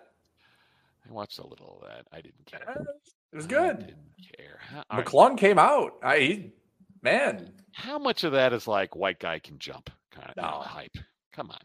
I 1.08 1.14
watched 1.14 1.38
a 1.40 1.48
little 1.48 1.80
of 1.82 1.88
that. 1.88 2.06
I 2.12 2.18
didn't 2.18 2.46
care. 2.46 2.86
It 3.32 3.36
was 3.36 3.46
good. 3.46 3.76
I 3.78 3.80
didn't 3.80 3.98
care. 4.38 4.60
McClung 4.92 5.38
came 5.38 5.60
out. 5.60 5.94
I 6.04 6.18
he, 6.18 6.54
man. 7.02 7.54
How 7.74 8.00
much 8.00 8.24
of 8.24 8.32
that 8.32 8.54
is 8.54 8.68
like 8.68 8.96
white 8.96 9.20
guy 9.20 9.40
can 9.40 9.60
jump 9.60 9.90
kind 10.12 10.30
of 10.30 10.36
no. 10.36 10.62
hype? 10.62 10.98
Come 11.32 11.52
on. 11.52 11.60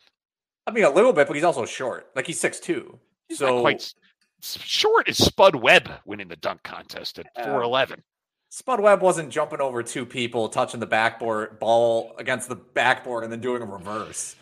I 0.66 0.72
mean, 0.72 0.84
a 0.84 0.90
little 0.90 1.12
bit, 1.12 1.26
but 1.26 1.34
he's 1.34 1.44
also 1.44 1.64
short. 1.64 2.10
Like 2.14 2.26
he's 2.26 2.38
six 2.38 2.60
two. 2.60 2.98
so 3.32 3.62
quite 3.62 3.94
short 4.42 5.08
is 5.08 5.16
Spud 5.16 5.54
Webb 5.54 5.90
winning 6.04 6.28
the 6.28 6.36
dunk 6.36 6.62
contest 6.62 7.18
at 7.18 7.26
four 7.44 7.62
eleven. 7.62 8.02
Spud 8.50 8.80
Webb 8.80 9.00
wasn't 9.00 9.30
jumping 9.30 9.60
over 9.60 9.82
two 9.82 10.04
people, 10.04 10.48
touching 10.48 10.80
the 10.80 10.86
backboard 10.86 11.60
ball 11.60 12.14
against 12.18 12.48
the 12.48 12.56
backboard, 12.56 13.22
and 13.22 13.32
then 13.32 13.40
doing 13.40 13.62
a 13.62 13.64
reverse. 13.64 14.34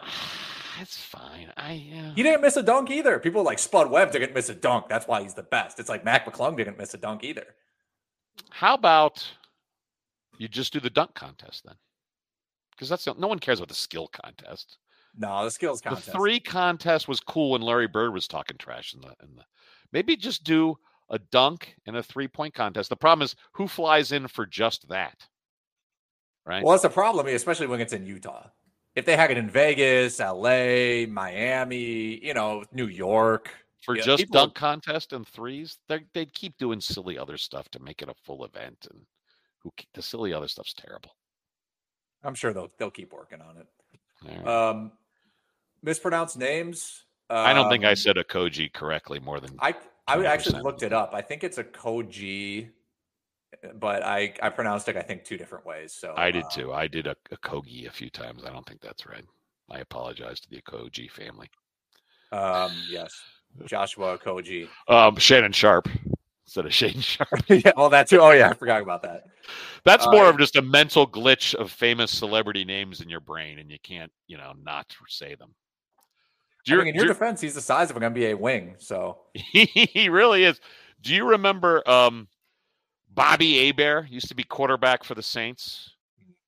That's 0.78 0.96
fine. 0.96 1.52
I 1.56 1.90
uh... 1.92 2.14
he 2.14 2.22
didn't 2.22 2.40
miss 2.40 2.56
a 2.56 2.62
dunk 2.62 2.88
either. 2.88 3.18
People 3.18 3.42
like 3.42 3.58
Spud 3.58 3.90
Webb 3.90 4.12
didn't 4.12 4.32
miss 4.32 4.48
a 4.48 4.54
dunk. 4.54 4.88
That's 4.88 5.08
why 5.08 5.22
he's 5.22 5.34
the 5.34 5.42
best. 5.42 5.80
It's 5.80 5.88
like 5.88 6.04
Mac 6.04 6.24
McClung 6.24 6.56
didn't 6.56 6.78
miss 6.78 6.94
a 6.94 6.98
dunk 6.98 7.24
either. 7.24 7.46
How 8.50 8.74
about 8.74 9.26
you 10.38 10.46
just 10.46 10.72
do 10.72 10.78
the 10.78 10.88
dunk 10.88 11.14
contest 11.14 11.64
then? 11.64 11.74
Because 12.70 12.88
that's 12.88 13.08
no 13.18 13.26
one 13.26 13.40
cares 13.40 13.58
about 13.58 13.70
the 13.70 13.74
skill 13.74 14.06
contest. 14.06 14.78
No, 15.16 15.42
the 15.42 15.50
skills 15.50 15.80
contest. 15.80 16.06
The 16.06 16.12
three 16.12 16.38
contest 16.38 17.08
was 17.08 17.18
cool 17.18 17.50
when 17.50 17.62
Larry 17.62 17.88
Bird 17.88 18.12
was 18.12 18.28
talking 18.28 18.56
trash 18.56 18.94
in 18.94 19.00
the 19.00 19.16
in 19.20 19.34
the. 19.34 19.42
Maybe 19.92 20.16
just 20.16 20.44
do 20.44 20.78
a 21.10 21.18
dunk 21.18 21.76
and 21.86 21.96
a 21.96 22.02
three 22.02 22.28
point 22.28 22.54
contest. 22.54 22.90
The 22.90 22.96
problem 22.96 23.24
is 23.24 23.34
who 23.52 23.68
flies 23.68 24.12
in 24.12 24.28
for 24.28 24.46
just 24.46 24.88
that. 24.88 25.26
Right. 26.46 26.64
Well, 26.64 26.72
that's 26.72 26.82
the 26.82 26.88
problem, 26.88 27.26
especially 27.26 27.66
when 27.66 27.80
it's 27.80 27.92
in 27.92 28.06
Utah. 28.06 28.48
If 28.94 29.04
they 29.04 29.16
had 29.16 29.30
it 29.30 29.38
in 29.38 29.50
Vegas, 29.50 30.18
LA, 30.18 31.06
Miami, 31.06 32.24
you 32.24 32.34
know, 32.34 32.64
New 32.72 32.86
York, 32.86 33.50
for 33.82 33.94
just 33.94 34.30
dunk 34.30 34.54
contest 34.54 35.12
and 35.12 35.26
threes, 35.26 35.78
they'd 35.88 36.32
keep 36.32 36.56
doing 36.58 36.80
silly 36.80 37.18
other 37.18 37.36
stuff 37.36 37.68
to 37.70 37.80
make 37.80 38.02
it 38.02 38.08
a 38.08 38.14
full 38.24 38.44
event, 38.44 38.88
and 38.90 39.02
who 39.62 39.70
the 39.94 40.02
silly 40.02 40.32
other 40.32 40.48
stuff's 40.48 40.74
terrible. 40.74 41.10
I'm 42.24 42.34
sure 42.34 42.52
they'll 42.52 42.70
they'll 42.78 42.90
keep 42.90 43.12
working 43.12 43.40
on 43.40 43.56
it. 43.58 43.66
Right. 44.26 44.46
Um, 44.46 44.92
mispronounced 45.82 46.36
names. 46.36 47.04
Um, 47.30 47.38
I 47.38 47.52
don't 47.52 47.70
think 47.70 47.84
I 47.84 47.90
um, 47.90 47.96
said 47.96 48.16
Okogie 48.16 48.72
correctly 48.72 49.20
more 49.20 49.38
than 49.38 49.54
I. 49.60 49.74
I 50.08 50.24
actually 50.24 50.62
looked 50.62 50.82
it 50.82 50.92
up. 50.92 51.10
I 51.12 51.20
think 51.20 51.44
it's 51.44 51.58
Okogie, 51.58 52.70
but 53.74 54.02
I 54.02 54.34
I 54.42 54.48
pronounced 54.48 54.88
it 54.88 54.96
I 54.96 55.02
think 55.02 55.24
two 55.24 55.36
different 55.36 55.66
ways. 55.66 55.92
So 55.92 56.14
I 56.16 56.30
did 56.30 56.44
uh, 56.44 56.48
too. 56.50 56.72
I 56.72 56.88
did 56.88 57.06
a, 57.06 57.16
a 57.30 57.36
Kogi 57.38 57.86
a 57.86 57.90
few 57.90 58.10
times. 58.10 58.44
I 58.44 58.50
don't 58.50 58.66
think 58.66 58.80
that's 58.80 59.06
right. 59.06 59.24
I 59.70 59.80
apologize 59.80 60.40
to 60.40 60.50
the 60.50 60.62
Koji 60.62 61.10
family. 61.10 61.48
Um. 62.32 62.72
Yes. 62.90 63.12
Josh 63.66 63.96
Okogie. 63.96 64.68
Um. 64.88 65.16
Shannon 65.16 65.52
Sharpe 65.52 65.88
instead 66.48 66.64
of 66.64 66.72
Shane 66.72 67.00
Sharpe. 67.00 67.28
yeah, 67.48 67.72
well, 67.76 67.90
that 67.90 68.08
too. 68.08 68.20
Oh, 68.20 68.30
yeah, 68.30 68.48
I 68.48 68.54
forgot 68.54 68.80
about 68.80 69.02
that. 69.02 69.24
That's 69.84 70.06
uh, 70.06 70.10
more 70.10 70.30
of 70.30 70.38
just 70.38 70.56
a 70.56 70.62
mental 70.62 71.06
glitch 71.06 71.54
of 71.54 71.70
famous 71.70 72.10
celebrity 72.10 72.64
names 72.64 73.02
in 73.02 73.10
your 73.10 73.20
brain, 73.20 73.58
and 73.58 73.70
you 73.70 73.76
can't, 73.82 74.10
you 74.28 74.38
know, 74.38 74.54
not 74.64 74.86
say 75.08 75.34
them. 75.34 75.54
You, 76.68 76.80
I 76.80 76.84
mean, 76.84 76.88
in 76.88 76.94
your 76.96 77.06
defense, 77.06 77.40
he's 77.40 77.54
the 77.54 77.60
size 77.60 77.90
of 77.90 77.96
an 77.96 78.14
NBA 78.14 78.38
wing, 78.38 78.74
so 78.78 79.18
he 79.34 80.08
really 80.08 80.44
is. 80.44 80.60
Do 81.00 81.14
you 81.14 81.28
remember 81.30 81.88
um, 81.88 82.28
Bobby 83.12 83.66
Hebert 83.66 84.08
used 84.10 84.28
to 84.28 84.34
be 84.34 84.42
quarterback 84.42 85.04
for 85.04 85.14
the 85.14 85.22
Saints? 85.22 85.90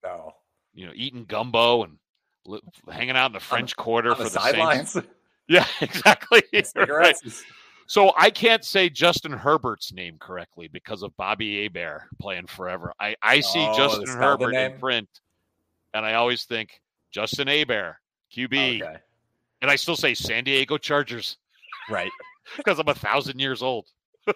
No. 0.04 0.32
You 0.74 0.86
know, 0.86 0.92
eating 0.94 1.24
gumbo 1.24 1.84
and 1.84 1.98
li- 2.46 2.60
hanging 2.90 3.16
out 3.16 3.26
in 3.26 3.32
the 3.32 3.40
French 3.40 3.74
on, 3.76 3.84
Quarter 3.84 4.10
on 4.10 4.16
for 4.16 4.24
the, 4.24 4.30
the 4.30 4.40
sidelines. 4.40 4.96
Yeah, 5.48 5.66
exactly. 5.80 6.44
right. 6.76 7.16
So 7.88 8.12
I 8.16 8.30
can't 8.30 8.64
say 8.64 8.88
Justin 8.88 9.32
Herbert's 9.32 9.92
name 9.92 10.16
correctly 10.20 10.68
because 10.68 11.02
of 11.02 11.16
Bobby 11.16 11.64
Hebert 11.64 12.02
playing 12.20 12.46
forever. 12.46 12.92
I, 13.00 13.16
I 13.20 13.40
see 13.40 13.58
oh, 13.58 13.76
Justin 13.76 14.16
Herbert 14.16 14.54
in 14.54 14.78
print, 14.78 15.08
and 15.92 16.06
I 16.06 16.14
always 16.14 16.44
think 16.44 16.80
Justin 17.10 17.48
Hebert, 17.48 17.96
QB. 18.32 18.80
Okay. 18.80 18.96
And 19.62 19.70
I 19.70 19.76
still 19.76 19.96
say 19.96 20.14
San 20.14 20.44
Diego 20.44 20.78
Chargers. 20.78 21.36
Right. 21.88 22.10
because 22.56 22.78
I'm 22.78 22.88
a 22.88 22.94
thousand 22.94 23.38
years 23.38 23.62
old. 23.62 23.86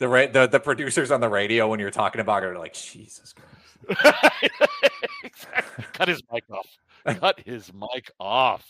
the, 0.00 0.08
ra- 0.08 0.26
the 0.32 0.46
the 0.46 0.60
producers 0.60 1.10
on 1.10 1.20
the 1.20 1.28
radio 1.28 1.68
when 1.68 1.78
you're 1.78 1.90
talking 1.90 2.20
about 2.20 2.42
it 2.42 2.46
are 2.46 2.58
like, 2.58 2.74
Jesus 2.74 3.34
Christ. 3.34 4.02
exactly. 5.24 5.84
Cut 5.92 6.08
his 6.08 6.22
mic 6.32 6.44
off. 6.50 7.18
Cut 7.18 7.40
his 7.44 7.72
mic 7.72 8.10
off. 8.18 8.66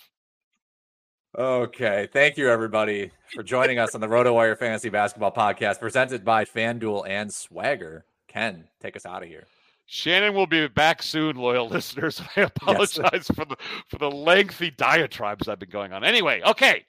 Okay. 1.37 2.09
Thank 2.13 2.37
you, 2.37 2.51
everybody, 2.51 3.11
for 3.35 3.43
joining 3.43 3.79
us 3.79 3.95
on 3.95 4.01
the 4.01 4.07
RotoWire 4.07 4.59
Fantasy 4.59 4.91
Basketball 4.91 5.33
Podcast 5.33 5.81
presented 5.81 6.25
by 6.25 6.45
FanDuel 6.45 7.09
and 7.09 7.33
Swagger. 7.33 8.05
Ken, 8.29 8.65
take 8.81 8.97
us 8.97 9.07
out 9.07 9.23
of 9.23 9.29
here. 9.29 9.47
Shannon 9.87 10.35
will 10.35 10.47
be 10.47 10.69
back 10.69 11.03
soon, 11.03 11.37
loyal 11.37 11.69
listeners. 11.71 12.21
I 12.37 12.43
apologize 12.43 13.11
yes. 13.13 13.31
for 13.35 13.45
the 13.45 13.57
for 13.89 13.99
the 13.99 14.11
lengthy 14.11 14.71
diatribes 14.71 15.49
I've 15.49 15.59
been 15.59 15.71
going 15.71 15.93
on. 15.93 16.05
Anyway, 16.05 16.43
okay. 16.45 16.85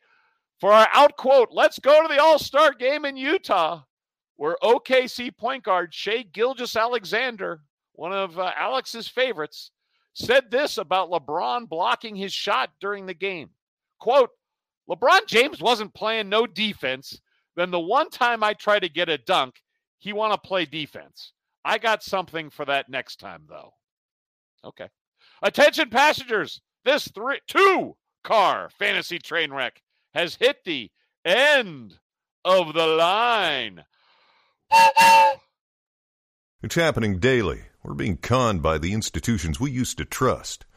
For 0.59 0.71
our 0.71 0.87
out 0.93 1.17
quote, 1.17 1.49
let's 1.51 1.79
go 1.79 2.01
to 2.01 2.07
the 2.07 2.21
All 2.21 2.39
Star 2.39 2.73
game 2.73 3.05
in 3.05 3.17
Utah, 3.17 3.81
where 4.37 4.55
OKC 4.63 5.35
point 5.35 5.63
guard 5.63 5.93
Shai 5.93 6.23
Gilgeous-Alexander, 6.31 7.61
one 7.93 8.13
of 8.13 8.39
uh, 8.39 8.51
Alex's 8.57 9.07
favorites, 9.07 9.71
said 10.13 10.49
this 10.49 10.77
about 10.77 11.09
LeBron 11.09 11.67
blocking 11.67 12.15
his 12.15 12.31
shot 12.31 12.69
during 12.79 13.05
the 13.05 13.13
game. 13.13 13.49
Quote, 13.99 14.29
LeBron 14.89 15.27
James 15.27 15.59
wasn't 15.61 15.93
playing 15.93 16.29
no 16.29 16.45
defense. 16.45 17.19
Then 17.55 17.71
the 17.71 17.79
one 17.79 18.09
time 18.09 18.43
I 18.43 18.53
try 18.53 18.79
to 18.79 18.89
get 18.89 19.09
a 19.09 19.17
dunk, 19.17 19.61
he 19.99 20.13
want 20.13 20.33
to 20.33 20.47
play 20.47 20.65
defense. 20.65 21.33
I 21.65 21.77
got 21.77 22.03
something 22.03 22.49
for 22.49 22.65
that 22.65 22.89
next 22.89 23.19
time, 23.19 23.43
though. 23.47 23.73
Okay. 24.65 24.89
Attention, 25.41 25.89
passengers. 25.89 26.61
This 26.85 27.07
three, 27.07 27.39
two 27.47 27.95
car 28.23 28.69
fantasy 28.77 29.19
train 29.19 29.51
wreck 29.51 29.81
has 30.13 30.35
hit 30.35 30.57
the 30.65 30.91
end 31.25 31.99
of 32.45 32.73
the 32.73 32.87
line. 32.87 33.83
It's 36.61 36.75
happening 36.75 37.19
daily. 37.19 37.63
We're 37.83 37.93
being 37.93 38.17
conned 38.17 38.61
by 38.61 38.77
the 38.77 38.93
institutions 38.93 39.59
we 39.59 39.71
used 39.71 39.97
to 39.97 40.05
trust. 40.05 40.65